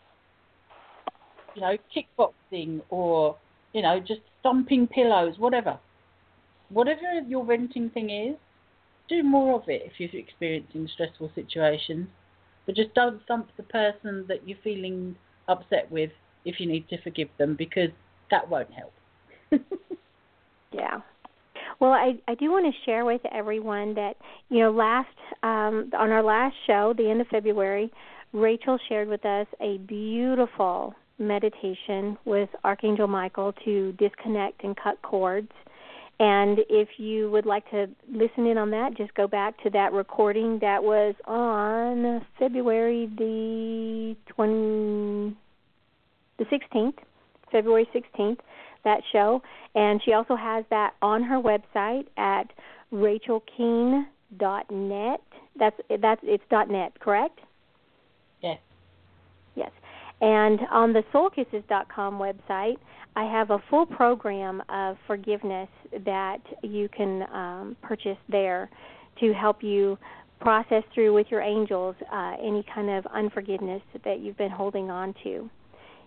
you 1.57 1.63
know 1.63 1.77
kickboxing 1.95 2.83
or 2.91 3.37
you 3.73 3.83
know 3.83 3.99
just 3.99 4.21
stomping 4.41 4.87
pillows, 4.87 5.35
whatever, 5.39 5.79
whatever 6.69 7.21
your 7.27 7.45
venting 7.45 7.91
thing 7.91 8.11
is, 8.11 8.37
do 9.09 9.23
more 9.23 9.61
of 9.61 9.69
it 9.69 9.83
if 9.85 9.93
you're 9.99 10.21
experiencing 10.21 10.89
stressful 10.93 11.33
situations. 11.35 12.07
But 12.67 12.75
just 12.75 12.95
don't 12.95 13.23
stump 13.25 13.49
the 13.57 13.63
person 13.63 14.25
that 14.29 14.47
you're 14.47 14.59
feeling 14.63 15.17
upset 15.49 15.91
with 15.91 16.11
if 16.45 16.59
you 16.59 16.67
need 16.67 16.89
to 16.89 17.01
forgive 17.03 17.29
them 17.39 17.55
because 17.57 17.91
that 18.31 18.49
won't 18.49 18.71
help. 18.73 18.93
yeah. 20.73 21.01
Well, 21.79 21.93
I 21.93 22.15
I 22.27 22.35
do 22.35 22.51
want 22.51 22.67
to 22.67 22.85
share 22.85 23.05
with 23.05 23.21
everyone 23.33 23.95
that 23.95 24.15
you 24.49 24.61
know 24.61 24.71
last 24.71 25.09
um, 25.43 25.91
on 25.97 26.11
our 26.11 26.23
last 26.23 26.57
show, 26.67 26.95
the 26.97 27.09
end 27.09 27.21
of 27.21 27.29
February, 27.29 27.93
Rachel 28.33 28.79
shared 28.89 29.09
with 29.09 29.25
us 29.25 29.47
a 29.61 29.79
beautiful 29.79 30.95
meditation 31.19 32.17
with 32.25 32.49
Archangel 32.65 33.07
Michael 33.07 33.53
to 33.65 33.93
disconnect 33.93 34.65
and 34.65 34.77
cut 34.77 35.01
cords. 35.03 35.53
And 36.19 36.61
if 36.71 36.89
you 36.99 37.31
would 37.31 37.45
like 37.45 37.71
to 37.71 37.89
listen 38.11 38.47
in 38.47 38.57
on 38.57 38.71
that, 38.71 38.97
just 38.97 39.13
go 39.15 39.27
back 39.27 39.63
to 39.65 39.71
that 39.71 39.93
recording 39.93 40.59
that 40.61 40.83
was 40.83 41.15
on 41.27 42.25
February 42.39 43.11
the 43.19 44.17
20, 44.29 45.37
the 46.39 46.45
16th, 46.45 46.95
February 47.53 47.87
16th, 47.95 48.39
that 48.85 49.03
show. 49.13 49.43
And 49.75 50.01
she 50.05 50.15
also 50.15 50.37
has 50.37 50.65
that 50.71 50.95
on 51.03 51.23
her 51.23 51.37
website 51.37 52.07
at 52.17 52.51
rachelkeene.net. 52.93 55.21
That's 55.59 55.77
that's 56.01 56.21
it's 56.23 56.45
.net, 56.51 57.01
correct? 57.01 57.41
Yes. 58.43 58.59
And 60.21 60.61
on 60.71 60.93
the 60.93 61.03
soulkisses.com 61.13 62.19
website, 62.19 62.77
I 63.17 63.25
have 63.25 63.51
a 63.51 63.59
full 63.71 63.87
program 63.87 64.63
of 64.69 64.97
forgiveness 65.07 65.69
that 66.05 66.41
you 66.63 66.89
can 66.89 67.23
um, 67.33 67.77
purchase 67.83 68.19
there 68.29 68.69
to 69.21 69.33
help 69.33 69.63
you 69.63 69.99
process 70.41 70.83
through 70.95 71.15
with 71.15 71.27
your 71.31 71.41
angels 71.41 71.97
uh, 72.13 72.35
any 72.43 72.65
kind 72.75 72.91
of 72.91 73.07
unforgiveness 73.07 73.83
that 74.05 74.21
you've 74.21 74.37
been 74.37 74.51
holding 74.51 74.91
on 74.91 75.15
to. 75.25 75.49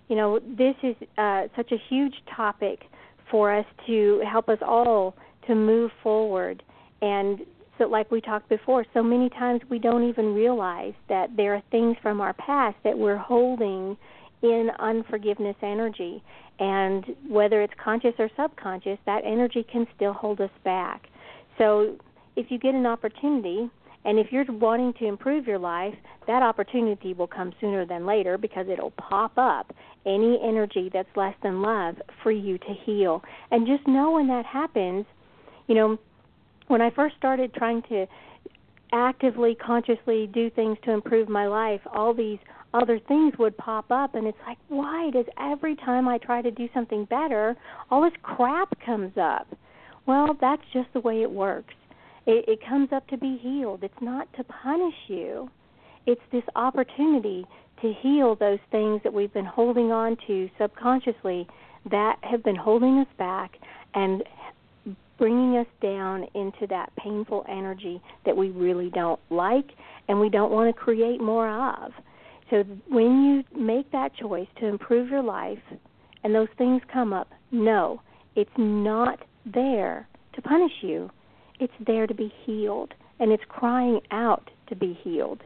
You 0.08 0.16
know, 0.16 0.40
this 0.40 0.76
is 0.84 0.96
uh, 1.18 1.48
such 1.56 1.72
a 1.72 1.78
huge 1.90 2.14
topic 2.36 2.82
for 3.30 3.54
us 3.56 3.66
to 3.88 4.22
help 4.30 4.50
us 4.50 4.60
all 4.66 5.16
to 5.48 5.56
move 5.56 5.92
forward. 6.02 6.64
And 7.02 7.40
so, 7.80 7.88
like 7.88 8.12
we 8.12 8.22
talked 8.22 8.50
before, 8.50 8.86
so 8.94 9.02
many 9.02 9.30
times 9.30 9.62
we 9.70 9.80
don't 9.80 10.08
even 10.08 10.36
realize 10.36 10.94
that 11.08 11.36
there 11.36 11.56
are 11.56 11.64
things 11.72 11.96
from 12.02 12.22
our 12.22 12.34
past 12.34 12.76
that 12.84 12.98
we're 12.98 13.18
holding 13.18 13.98
in 14.44 14.70
unforgiveness 14.80 15.56
energy. 15.64 16.22
And 16.60 17.06
whether 17.28 17.62
it's 17.62 17.74
conscious 17.82 18.14
or 18.20 18.30
subconscious, 18.38 19.00
that 19.06 19.24
energy 19.26 19.66
can 19.72 19.88
still 19.96 20.14
hold 20.14 20.42
us 20.42 20.52
back. 20.64 21.08
So 21.58 21.98
if 22.36 22.52
you 22.52 22.60
get 22.60 22.76
an 22.76 22.86
opportunity, 22.86 23.70
and 24.06 24.20
if 24.20 24.28
you're 24.32 24.46
wanting 24.46 24.94
to 25.00 25.06
improve 25.06 25.48
your 25.48 25.60
life, 25.60 25.96
that 26.28 26.44
opportunity 26.44 27.14
will 27.14 27.28
come 27.28 27.54
sooner 27.60 27.86
than 27.86 28.06
later 28.06 28.38
because 28.38 28.68
it'll 28.70 28.92
pop 28.92 29.34
up 29.38 29.74
any 30.06 30.40
energy 30.44 30.90
that's 30.92 31.10
less 31.16 31.36
than 31.44 31.62
love 31.62 31.96
for 32.24 32.32
you 32.32 32.58
to 32.58 32.74
heal. 32.86 33.22
And 33.52 33.68
just 33.68 33.88
know 33.88 34.12
when 34.12 34.28
that 34.28 34.46
happens, 34.46 35.06
you 35.68 35.76
know, 35.76 35.98
when 36.70 36.82
I 36.82 36.92
first 36.92 37.16
started 37.18 37.54
trying 37.54 37.82
to 37.90 38.06
actively, 38.94 39.56
consciously 39.56 40.28
do 40.34 40.50
things 40.52 40.78
to 40.84 40.92
improve 40.92 41.28
my 41.28 41.48
life, 41.48 41.82
all 41.94 42.14
these 42.14 42.40
other 42.74 43.00
things 43.08 43.34
would 43.40 43.58
pop 43.58 43.90
up 43.90 44.14
and 44.14 44.28
it's 44.28 44.38
like 44.46 44.58
why 44.68 45.10
does 45.10 45.26
every 45.40 45.76
time 45.76 46.08
i 46.08 46.20
try 46.20 46.40
to 46.40 46.52
do 46.52 46.70
something 46.72 47.04
better 47.06 47.58
all 47.90 48.04
this 48.04 48.14
crap 48.22 48.70
comes 48.86 49.12
up? 49.20 49.48
Well 50.06 50.38
that's 50.40 50.62
just 50.72 50.88
the 50.94 51.00
way 51.00 51.24
it 51.24 51.32
works. 51.32 51.74
It, 52.28 52.46
it 52.48 52.60
comes 52.68 52.90
up 52.94 53.08
to 53.08 53.18
be 53.18 53.40
healed. 53.42 53.84
It's 53.84 54.02
not 54.02 54.32
to 54.34 54.44
punish 54.44 54.94
you. 55.08 55.50
It's 56.06 56.22
this 56.32 56.44
opportunity 56.56 57.46
to 57.82 57.94
heal 58.02 58.36
those 58.36 58.60
things 58.70 59.02
that 59.04 59.14
we've 59.14 59.34
been 59.34 59.46
holding 59.46 59.92
on 59.92 60.18
to 60.28 60.48
subconsciously 60.60 61.48
that 61.90 62.18
have 62.22 62.44
been 62.44 62.56
holding 62.56 63.00
us 63.00 63.08
back 63.18 63.54
and 63.96 64.24
bringing 65.20 65.58
us 65.58 65.68
down 65.82 66.26
into 66.34 66.66
that 66.70 66.92
painful 66.96 67.46
energy 67.48 68.02
that 68.26 68.36
we 68.36 68.50
really 68.50 68.90
don't 68.90 69.20
like 69.30 69.68
and 70.08 70.20
we 70.20 70.30
don't 70.30 70.52
want 70.52 70.74
to 70.74 70.82
create 70.82 71.22
more 71.22 71.48
of. 71.48 71.92
So 72.50 72.64
when 72.88 73.24
you 73.24 73.62
make 73.62 73.92
that 73.92 74.16
choice 74.16 74.48
to 74.60 74.66
improve 74.66 75.10
your 75.10 75.22
life 75.22 75.60
and 76.24 76.34
those 76.34 76.48
things 76.58 76.82
come 76.92 77.14
up, 77.14 77.30
no, 77.52 78.02
it's 78.36 78.50
not 78.58 79.20
there 79.46 80.08
to 80.34 80.42
punish 80.42 80.72
you. 80.82 81.12
It's 81.60 81.74
there 81.86 82.08
to 82.08 82.14
be 82.14 82.34
healed. 82.46 82.94
And 83.20 83.32
it's 83.32 83.44
crying 83.50 84.00
out 84.12 84.50
to 84.70 84.76
be 84.76 84.98
healed. 85.04 85.42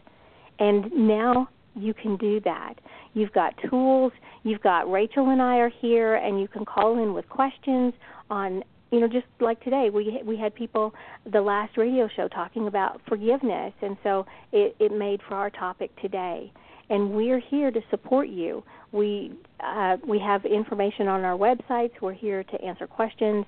And 0.60 0.92
now 0.94 1.50
you 1.76 1.94
can 1.94 2.18
do 2.18 2.40
that. 2.42 2.76
You've 3.16 3.34
got 3.34 3.56
tools. 3.70 4.14
You've 4.44 4.62
got 4.62 4.90
Rachel 4.90 5.30
and 5.30 5.42
I 5.42 5.58
are 5.58 5.72
here, 5.82 6.16
and 6.16 6.40
you 6.40 6.48
can 6.48 6.66
call 6.66 7.02
in 7.02 7.14
with 7.14 7.28
questions 7.30 7.94
on 8.30 8.64
you 8.94 9.00
know 9.00 9.08
just 9.08 9.26
like 9.40 9.62
today 9.64 9.90
we 9.92 10.22
we 10.26 10.38
had 10.38 10.54
people 10.56 10.94
the 11.32 11.42
last 11.42 11.78
radio 11.78 12.08
show 12.16 12.28
talking 12.28 12.68
about 12.68 13.02
forgiveness 13.08 13.74
and 13.82 13.98
so 14.04 14.26
it 14.52 14.76
it 14.80 14.92
made 14.92 15.20
for 15.28 15.36
our 15.36 15.50
topic 15.50 15.90
today 16.02 16.52
and 16.90 17.12
we're 17.12 17.40
here 17.40 17.72
to 17.72 17.82
support 17.90 18.30
you. 18.30 18.64
We 18.92 19.34
uh, 19.60 19.98
we 20.08 20.20
have 20.20 20.46
information 20.46 21.08
on 21.08 21.24
our 21.24 21.38
websites. 21.38 21.92
We're 22.02 22.14
here 22.14 22.44
to 22.44 22.62
answer 22.62 22.88
questions. 22.88 23.46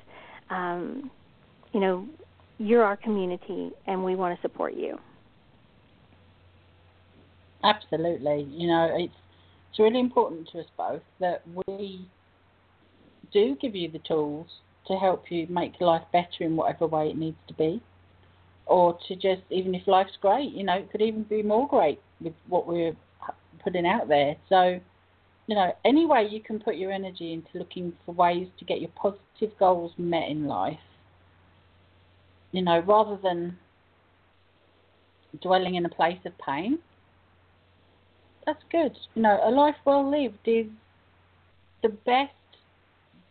Um, 0.49 1.11
you 1.73 1.79
know, 1.79 2.07
you're 2.57 2.83
our 2.83 2.97
community, 2.97 3.71
and 3.87 4.03
we 4.03 4.15
want 4.15 4.35
to 4.35 4.41
support 4.41 4.73
you. 4.73 4.97
Absolutely. 7.63 8.47
You 8.49 8.67
know, 8.67 8.89
it's 8.97 9.13
it's 9.69 9.79
really 9.79 9.99
important 9.99 10.49
to 10.53 10.59
us 10.59 10.65
both 10.77 11.01
that 11.19 11.43
we 11.67 12.07
do 13.33 13.57
give 13.61 13.75
you 13.75 13.91
the 13.91 13.99
tools 14.07 14.47
to 14.87 14.95
help 14.95 15.31
you 15.31 15.47
make 15.47 15.79
life 15.81 16.03
better 16.13 16.41
in 16.41 16.55
whatever 16.55 16.87
way 16.87 17.09
it 17.09 17.17
needs 17.17 17.37
to 17.47 17.53
be, 17.53 17.81
or 18.65 18.97
to 19.07 19.15
just 19.15 19.41
even 19.49 19.75
if 19.75 19.87
life's 19.87 20.17
great, 20.21 20.51
you 20.51 20.63
know, 20.63 20.75
it 20.75 20.91
could 20.91 21.01
even 21.01 21.23
be 21.23 21.41
more 21.41 21.67
great 21.67 21.99
with 22.21 22.33
what 22.47 22.67
we're 22.67 22.95
putting 23.63 23.85
out 23.85 24.07
there. 24.07 24.35
So, 24.49 24.79
you 25.47 25.55
know, 25.55 25.71
any 25.83 26.05
way 26.05 26.27
you 26.29 26.39
can 26.41 26.59
put 26.59 26.75
your 26.75 26.91
energy 26.91 27.33
into 27.33 27.57
looking 27.57 27.93
for 28.05 28.13
ways 28.13 28.47
to 28.59 28.65
get 28.65 28.81
your 28.81 28.91
positive 28.95 29.57
goals 29.59 29.91
met 29.97 30.29
in 30.29 30.45
life, 30.45 30.79
you 32.51 32.61
know, 32.61 32.79
rather 32.79 33.17
than 33.21 33.57
dwelling 35.41 35.75
in 35.75 35.85
a 35.85 35.89
place 35.89 36.19
of 36.25 36.33
pain, 36.37 36.79
that's 38.45 38.63
good. 38.71 38.95
You 39.15 39.23
know, 39.23 39.39
a 39.43 39.49
life 39.49 39.75
well 39.85 40.09
lived 40.09 40.37
is 40.45 40.67
the 41.81 41.89
best 41.89 42.31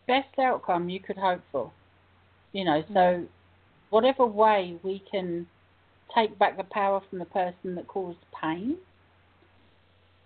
best 0.07 0.39
outcome 0.39 0.89
you 0.89 0.99
could 0.99 1.17
hope 1.17 1.41
for. 1.51 1.71
You 2.53 2.63
know, 2.65 2.83
so 2.93 3.25
whatever 3.89 4.25
way 4.25 4.77
we 4.83 5.03
can 5.11 5.45
take 6.13 6.37
back 6.39 6.57
the 6.57 6.63
power 6.63 7.01
from 7.09 7.19
the 7.19 7.25
person 7.25 7.75
that 7.75 7.87
caused 7.87 8.19
pain, 8.41 8.77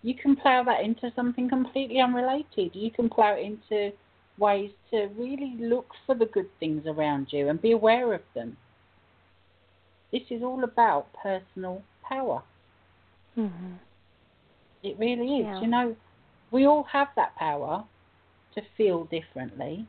you 0.04 0.14
can 0.14 0.36
plough 0.36 0.64
that 0.64 0.84
into 0.84 1.12
something 1.16 1.50
completely 1.50 2.00
unrelated. 2.00 2.72
You 2.74 2.92
can 2.92 3.10
plough 3.10 3.34
it 3.34 3.46
into 3.46 3.92
ways 4.38 4.72
to 4.92 5.10
really 5.18 5.56
look 5.60 5.88
for 6.06 6.16
the 6.16 6.26
good 6.28 6.50
things 6.60 6.86
around 6.86 7.28
you 7.32 7.50
and 7.50 7.62
be 7.62 7.72
aware 7.72 8.14
of 8.14 8.22
them. 8.34 8.58
This 10.12 10.24
is 10.30 10.42
all 10.42 10.64
about 10.64 11.08
personal 11.22 11.84
power. 12.08 12.42
Mm-hmm. 13.38 13.74
It 14.84 14.98
really 14.98 15.40
is. 15.40 15.46
Yeah. 15.46 15.62
You 15.62 15.68
know, 15.68 15.96
we 16.52 16.66
all 16.66 16.84
have 16.92 17.10
that 17.16 17.36
power 17.36 17.84
to 18.60 18.68
feel 18.78 19.06
differently 19.06 19.86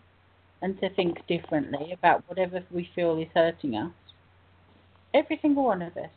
and 0.63 0.79
to 0.81 0.91
think 0.91 1.27
differently 1.27 1.93
about 1.93 2.23
whatever 2.27 2.63
we 2.71 2.89
feel 2.95 3.19
is 3.19 3.29
hurting 3.35 3.75
us. 3.75 3.93
Every 5.15 5.39
single 5.41 5.65
one 5.65 5.83
of 5.83 5.97
us. 5.97 6.11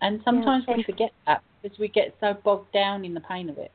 And 0.00 0.20
sometimes 0.24 0.64
Yeah. 0.68 0.76
we 0.76 0.82
forget 0.82 1.12
that 1.26 1.42
because 1.62 1.78
we 1.78 1.88
get 1.88 2.14
so 2.20 2.34
bogged 2.34 2.72
down 2.72 3.04
in 3.04 3.14
the 3.14 3.20
pain 3.20 3.48
of 3.48 3.58
it. 3.58 3.72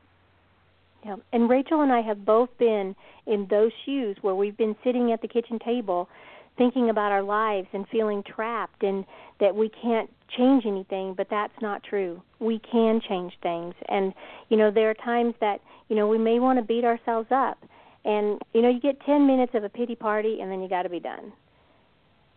Yeah. 1.04 1.16
And 1.32 1.48
Rachel 1.48 1.80
and 1.80 1.92
I 1.92 2.02
have 2.02 2.24
both 2.24 2.56
been 2.58 2.94
in 3.26 3.46
those 3.46 3.72
shoes 3.84 4.16
where 4.22 4.34
we've 4.34 4.56
been 4.56 4.76
sitting 4.84 5.12
at 5.12 5.22
the 5.22 5.28
kitchen 5.28 5.58
table 5.58 6.08
thinking 6.56 6.90
about 6.90 7.10
our 7.10 7.22
lives 7.22 7.68
and 7.72 7.88
feeling 7.88 8.22
trapped 8.22 8.82
and 8.82 9.06
that 9.38 9.54
we 9.54 9.70
can't 9.70 10.10
change 10.36 10.64
anything, 10.66 11.14
but 11.16 11.28
that's 11.30 11.52
not 11.60 11.82
true. 11.82 12.22
We 12.38 12.60
can 12.70 13.00
change 13.08 13.32
things. 13.42 13.74
And 13.88 14.12
you 14.48 14.56
know, 14.56 14.70
there 14.70 14.90
are 14.90 14.94
times 14.94 15.34
that, 15.40 15.60
you 15.88 15.96
know, 15.96 16.06
we 16.06 16.18
may 16.18 16.38
want 16.38 16.58
to 16.58 16.64
beat 16.64 16.84
ourselves 16.84 17.28
up. 17.30 17.58
And 18.04 18.40
you 18.54 18.62
know, 18.62 18.70
you 18.70 18.80
get 18.80 19.00
10 19.04 19.26
minutes 19.26 19.52
of 19.54 19.64
a 19.64 19.68
pity 19.68 19.94
party 19.94 20.38
and 20.40 20.50
then 20.50 20.62
you 20.62 20.68
got 20.68 20.82
to 20.82 20.88
be 20.88 21.00
done. 21.00 21.32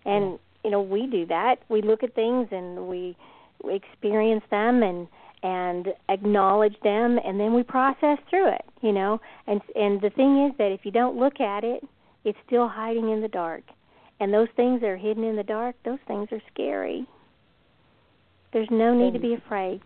And 0.06 0.40
you 0.64 0.72
know, 0.72 0.82
we 0.82 1.08
do 1.08 1.26
that. 1.28 1.58
We 1.70 1.82
look 1.82 2.04
at 2.04 2.16
things 2.16 2.48
and 2.52 2.88
we, 2.88 3.18
we 3.64 3.76
experience 3.76 4.44
them 4.50 4.84
and 4.84 5.08
and 5.44 5.90
acknowledge 6.08 6.76
them 6.84 7.20
and 7.24 7.38
then 7.38 7.54
we 7.54 7.64
process 7.64 8.18
through 8.30 8.48
it 8.48 8.64
you 8.82 8.94
know 8.94 9.20
and 9.46 9.62
and 9.76 10.00
the 10.00 10.10
thing 10.12 10.48
is 10.48 10.58
that 10.58 10.72
if 10.72 10.86
you 10.86 10.92
don't 10.92 11.18
look 11.18 11.42
at 11.42 11.66
it 11.66 11.84
it's 12.24 12.38
still 12.48 12.70
hiding 12.70 13.10
in 13.10 13.22
the 13.22 13.28
dark 13.28 13.64
and 14.22 14.34
those 14.34 14.48
things 14.56 14.80
that 14.80 14.88
are 14.88 14.98
hidden 14.98 15.26
in 15.26 15.36
the 15.36 15.44
dark 15.44 15.76
those 15.84 16.00
things 16.08 16.30
are 16.32 16.42
scary 16.54 17.06
there's 18.54 18.68
no 18.72 18.94
need 18.94 19.14
to 19.14 19.20
be 19.20 19.34
afraid 19.34 19.82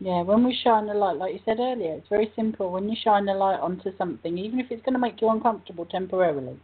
Yeah, 0.00 0.22
when 0.22 0.44
we 0.44 0.56
shine 0.62 0.86
the 0.86 0.94
light, 0.94 1.16
like 1.16 1.34
you 1.34 1.40
said 1.44 1.58
earlier, 1.58 1.94
it's 1.94 2.08
very 2.08 2.32
simple. 2.36 2.70
When 2.70 2.88
you 2.88 2.94
shine 3.02 3.24
the 3.26 3.34
light 3.34 3.58
onto 3.58 3.90
something, 3.98 4.38
even 4.38 4.60
if 4.60 4.66
it's 4.70 4.80
going 4.84 4.92
to 4.92 5.00
make 5.00 5.20
you 5.20 5.28
uncomfortable 5.28 5.86
temporarily, 5.86 6.56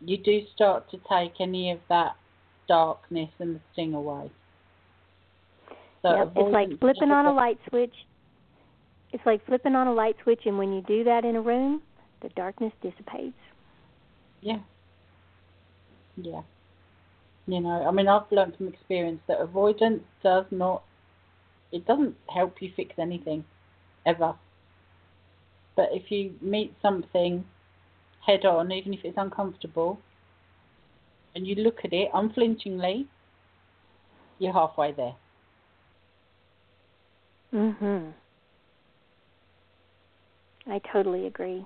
you 0.00 0.16
do 0.16 0.42
start 0.54 0.88
to 0.92 0.98
take 1.10 1.40
any 1.40 1.72
of 1.72 1.80
that 1.88 2.14
darkness 2.68 3.30
and 3.40 3.56
the 3.56 3.60
sting 3.72 3.94
away. 3.94 4.30
So 6.02 6.14
yep. 6.14 6.32
it's 6.36 6.52
like 6.52 6.68
flipping 6.78 7.10
on 7.10 7.26
a 7.26 7.32
light 7.32 7.58
switch 7.68 7.94
it's 9.12 9.24
like 9.24 9.44
flipping 9.46 9.74
on 9.74 9.86
a 9.86 9.92
light 9.92 10.16
switch 10.22 10.42
and 10.44 10.58
when 10.58 10.72
you 10.72 10.82
do 10.82 11.04
that 11.04 11.24
in 11.24 11.36
a 11.36 11.40
room 11.40 11.82
the 12.22 12.28
darkness 12.30 12.72
dissipates 12.82 13.38
Yeah. 14.40 14.58
Yeah. 16.16 16.42
You 17.48 17.60
know, 17.60 17.82
I 17.88 17.90
mean, 17.90 18.08
I've 18.08 18.30
learned 18.30 18.56
from 18.58 18.68
experience 18.68 19.20
that 19.26 19.40
avoidance 19.40 20.02
does 20.22 20.44
not, 20.50 20.82
it 21.72 21.86
doesn't 21.86 22.14
help 22.28 22.60
you 22.60 22.70
fix 22.76 22.92
anything, 22.98 23.42
ever. 24.04 24.34
But 25.74 25.88
if 25.92 26.10
you 26.10 26.34
meet 26.42 26.74
something 26.82 27.46
head 28.26 28.44
on, 28.44 28.70
even 28.70 28.92
if 28.92 29.00
it's 29.02 29.16
uncomfortable, 29.16 29.98
and 31.34 31.46
you 31.46 31.54
look 31.54 31.78
at 31.84 31.94
it 31.94 32.10
unflinchingly, 32.12 33.06
you're 34.38 34.52
halfway 34.52 34.92
there. 34.92 35.14
Mhm. 37.54 38.12
I 40.66 40.80
totally 40.92 41.26
agree. 41.26 41.64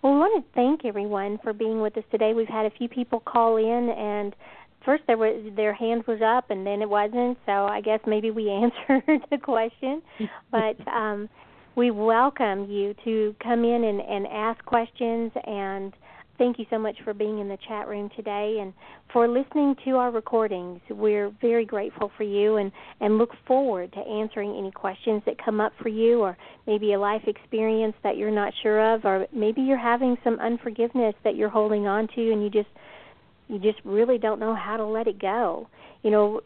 Well, 0.00 0.12
we 0.12 0.18
want 0.18 0.44
to 0.44 0.52
thank 0.54 0.84
everyone 0.84 1.38
for 1.38 1.52
being 1.52 1.80
with 1.80 1.96
us 1.96 2.04
today. 2.10 2.34
We've 2.34 2.46
had 2.46 2.66
a 2.66 2.70
few 2.70 2.88
people 2.88 3.18
call 3.18 3.56
in, 3.56 3.90
and 3.90 4.36
first 4.84 5.02
there 5.06 5.16
was 5.16 5.52
their 5.56 5.74
hand 5.74 6.04
was 6.06 6.20
up, 6.22 6.50
and 6.50 6.66
then 6.66 6.82
it 6.82 6.88
wasn't. 6.88 7.38
So 7.46 7.52
I 7.52 7.80
guess 7.80 8.00
maybe 8.06 8.30
we 8.30 8.50
answered 8.88 9.20
the 9.30 9.38
question, 9.38 10.02
but 10.50 10.76
um, 10.92 11.28
we 11.76 11.90
welcome 11.90 12.70
you 12.70 12.94
to 13.04 13.34
come 13.42 13.64
in 13.64 13.84
and, 13.84 14.00
and 14.00 14.26
ask 14.28 14.64
questions. 14.64 15.32
And 15.44 15.92
thank 16.38 16.58
you 16.58 16.66
so 16.70 16.78
much 16.78 16.96
for 17.04 17.14
being 17.14 17.40
in 17.40 17.48
the 17.48 17.58
chat 17.68 17.88
room 17.88 18.10
today 18.16 18.58
and 18.60 18.72
for 19.12 19.28
listening 19.28 19.74
to 19.84 19.92
our 19.92 20.10
recordings. 20.10 20.80
We're 20.90 21.32
very 21.40 21.64
grateful 21.64 22.10
for 22.16 22.24
you, 22.24 22.56
and 22.56 22.70
and 23.00 23.18
look 23.18 23.30
forward 23.46 23.92
to 23.92 24.00
answering 24.00 24.56
any 24.56 24.70
questions 24.70 25.22
that 25.26 25.42
come 25.44 25.60
up 25.60 25.72
for 25.82 25.88
you, 25.88 26.20
or 26.20 26.36
maybe 26.66 26.92
a 26.92 26.98
life 26.98 27.22
experience 27.26 27.94
that 28.02 28.16
you're 28.16 28.30
not 28.30 28.52
sure 28.62 28.94
of, 28.94 29.04
or 29.04 29.26
maybe 29.32 29.62
you're 29.62 29.78
having 29.78 30.16
some 30.22 30.38
unforgiveness 30.40 31.14
that 31.24 31.36
you're 31.36 31.48
holding 31.48 31.86
on 31.86 32.08
to, 32.14 32.32
and 32.32 32.42
you 32.42 32.50
just 32.50 32.68
you 33.48 33.58
just 33.58 33.78
really 33.84 34.18
don't 34.18 34.40
know 34.40 34.54
how 34.54 34.76
to 34.76 34.84
let 34.84 35.06
it 35.06 35.20
go. 35.20 35.68
You 36.02 36.10
know, 36.10 36.40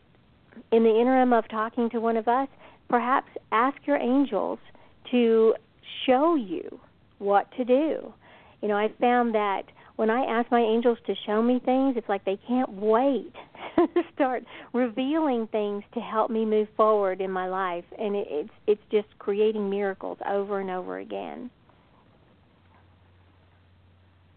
in 0.72 0.82
the 0.82 1.00
interim 1.00 1.32
of 1.32 1.48
talking 1.48 1.90
to 1.90 2.00
one 2.00 2.16
of 2.16 2.28
us, 2.28 2.48
perhaps 2.88 3.28
ask 3.52 3.76
your 3.86 3.96
angels 3.96 4.58
to 5.10 5.54
show 6.06 6.34
you 6.34 6.80
what 7.18 7.50
to 7.56 7.64
do. 7.64 8.12
You 8.62 8.68
know, 8.68 8.76
I 8.76 8.88
found 9.00 9.34
that 9.34 9.62
when 9.96 10.10
I 10.10 10.24
ask 10.24 10.50
my 10.50 10.60
angels 10.60 10.98
to 11.06 11.14
show 11.26 11.42
me 11.42 11.60
things, 11.64 11.96
it's 11.96 12.08
like 12.08 12.24
they 12.24 12.38
can't 12.46 12.70
wait 12.72 13.32
to 13.76 14.02
start 14.14 14.44
revealing 14.72 15.48
things 15.48 15.82
to 15.94 16.00
help 16.00 16.30
me 16.30 16.44
move 16.44 16.68
forward 16.76 17.20
in 17.20 17.30
my 17.30 17.48
life, 17.48 17.84
and 17.98 18.14
it, 18.14 18.26
it's 18.30 18.50
it's 18.66 18.82
just 18.92 19.08
creating 19.18 19.68
miracles 19.68 20.18
over 20.28 20.60
and 20.60 20.70
over 20.70 20.98
again. 20.98 21.50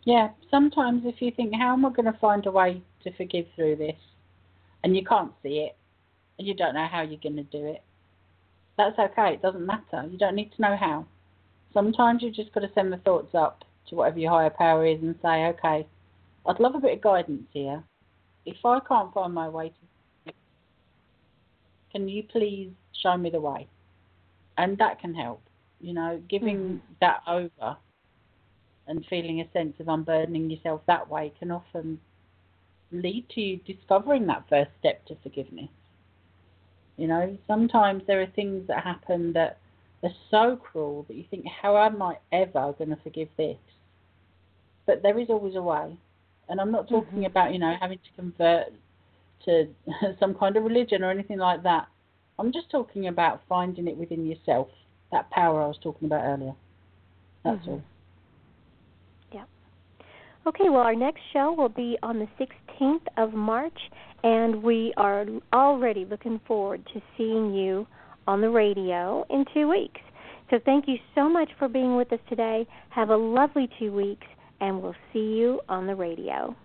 Yeah, 0.04 0.30
sometimes 0.50 1.04
if 1.06 1.22
you 1.22 1.32
think, 1.32 1.54
how 1.54 1.74
am 1.74 1.86
I 1.86 1.92
going 1.92 2.12
to 2.12 2.20
find 2.20 2.46
a 2.46 2.52
way 2.52 2.82
to 3.04 3.14
forgive 3.14 3.46
through 3.56 3.76
this? 3.76 3.96
And 4.84 4.96
you 4.96 5.06
can't 5.06 5.32
see 5.44 5.60
it, 5.60 5.78
and 6.40 6.48
you 6.48 6.56
don't 6.56 6.74
know 6.74 6.88
how 6.92 7.02
you're 7.02 7.20
going 7.22 7.36
to 7.36 7.44
do 7.44 7.66
it, 7.66 7.84
that's 8.78 8.98
okay. 8.98 9.34
It 9.34 9.42
doesn't 9.42 9.66
matter. 9.66 10.08
You 10.10 10.18
don't 10.18 10.36
need 10.36 10.52
to 10.56 10.62
know 10.62 10.76
how. 10.76 11.06
Sometimes 11.74 12.24
you've 12.24 12.34
just 12.34 12.52
got 12.52 12.62
to 12.62 12.72
send 12.74 12.92
the 12.92 12.98
thoughts 12.98 13.36
up 13.36 13.64
to 13.90 13.96
whatever 13.96 14.18
your 14.18 14.32
higher 14.32 14.50
power 14.50 14.86
is 14.86 15.00
and 15.02 15.16
say, 15.22 15.46
okay, 15.48 15.86
I'd 16.48 16.60
love 16.60 16.76
a 16.76 16.80
bit 16.80 16.94
of 16.94 17.02
guidance 17.02 17.48
here. 17.52 17.84
If 18.46 18.58
I 18.66 18.80
can't 18.80 19.14
find 19.14 19.34
my 19.34 19.48
way 19.50 19.70
to 19.70 19.76
can 21.92 22.08
you 22.08 22.24
please 22.24 22.72
show 23.04 23.18
me 23.18 23.30
the 23.30 23.42
way? 23.42 23.68
And 24.58 24.78
that 24.78 25.00
can 25.00 25.14
help. 25.14 25.42
You 25.82 25.94
know, 25.94 26.22
giving 26.30 26.58
Mhm. 26.58 26.80
that 27.02 27.22
over 27.28 27.78
and 28.92 29.06
feeling 29.10 29.40
a 29.40 29.52
sense 29.54 29.74
of 29.80 29.88
unburdening 29.88 30.52
yourself 30.52 30.82
that 30.86 31.10
way 31.10 31.32
can 31.40 31.50
often 31.50 32.00
lead 32.92 33.26
to 33.30 33.42
you 33.42 33.58
discovering 33.66 34.28
that 34.28 34.44
first 34.50 34.70
step 34.80 35.04
to 35.06 35.16
forgiveness. 35.24 35.70
You 36.98 37.08
know, 37.08 37.38
sometimes 37.48 38.04
there 38.06 38.22
are 38.22 38.28
things 38.28 38.68
that 38.68 38.84
happen 38.84 39.32
that 39.34 39.60
are 40.04 40.12
so 40.30 40.58
cruel 40.58 41.06
that 41.08 41.16
you 41.16 41.24
think, 41.32 41.46
how 41.48 41.78
am 41.78 42.02
I 42.02 42.18
ever 42.34 42.74
going 42.78 42.90
to 42.90 42.98
forgive 42.98 43.30
this? 43.38 43.58
But 44.86 45.02
there 45.02 45.18
is 45.18 45.30
always 45.30 45.56
a 45.56 45.62
way. 45.62 45.96
And 46.50 46.60
I'm 46.60 46.72
not 46.72 46.90
talking 46.90 47.24
Mhm. 47.24 47.28
about, 47.28 47.54
you 47.54 47.60
know, 47.60 47.76
having 47.80 47.98
to 48.00 48.12
convert 48.18 48.74
to 49.46 49.74
some 50.20 50.36
kind 50.36 50.58
of 50.58 50.64
religion 50.66 51.02
or 51.02 51.12
anything 51.12 51.38
like 51.38 51.64
that. 51.64 51.88
I'm 52.38 52.52
just 52.52 52.70
talking 52.70 53.08
about 53.08 53.42
finding 53.48 53.88
it 53.88 53.96
within 53.96 54.26
yourself, 54.26 54.68
that 55.12 55.30
power 55.30 55.62
I 55.62 55.68
was 55.68 55.78
talking 55.78 56.08
about 56.08 56.26
earlier. 56.26 56.56
That's 57.44 57.66
Mhm. 57.66 57.70
all. 57.70 57.84
Okay, 60.48 60.70
well, 60.70 60.82
our 60.82 60.96
next 60.96 61.22
show 61.34 61.54
will 61.56 61.70
be 61.70 62.00
on 62.02 62.18
the 62.18 62.28
16th 62.40 63.06
of 63.18 63.32
March, 63.34 63.78
and 64.24 64.64
we 64.64 64.92
are 64.98 65.26
already 65.54 66.04
looking 66.04 66.42
forward 66.48 66.84
to 66.96 67.02
seeing 67.16 67.54
you 67.54 67.86
on 68.28 68.42
the 68.42 68.50
radio 68.50 69.24
in 69.30 69.46
two 69.54 69.70
weeks. 69.70 70.02
So, 70.50 70.58
thank 70.66 70.88
you 70.88 70.96
so 71.14 71.30
much 71.30 71.50
for 71.60 71.68
being 71.68 71.96
with 71.96 72.12
us 72.12 72.20
today. 72.28 72.68
Have 72.90 73.10
a 73.10 73.16
lovely 73.16 73.70
two 73.78 73.94
weeks, 73.94 74.26
and 74.60 74.82
we'll 74.82 74.96
see 75.14 75.20
you 75.20 75.62
on 75.70 75.86
the 75.86 75.96
radio. 75.96 76.56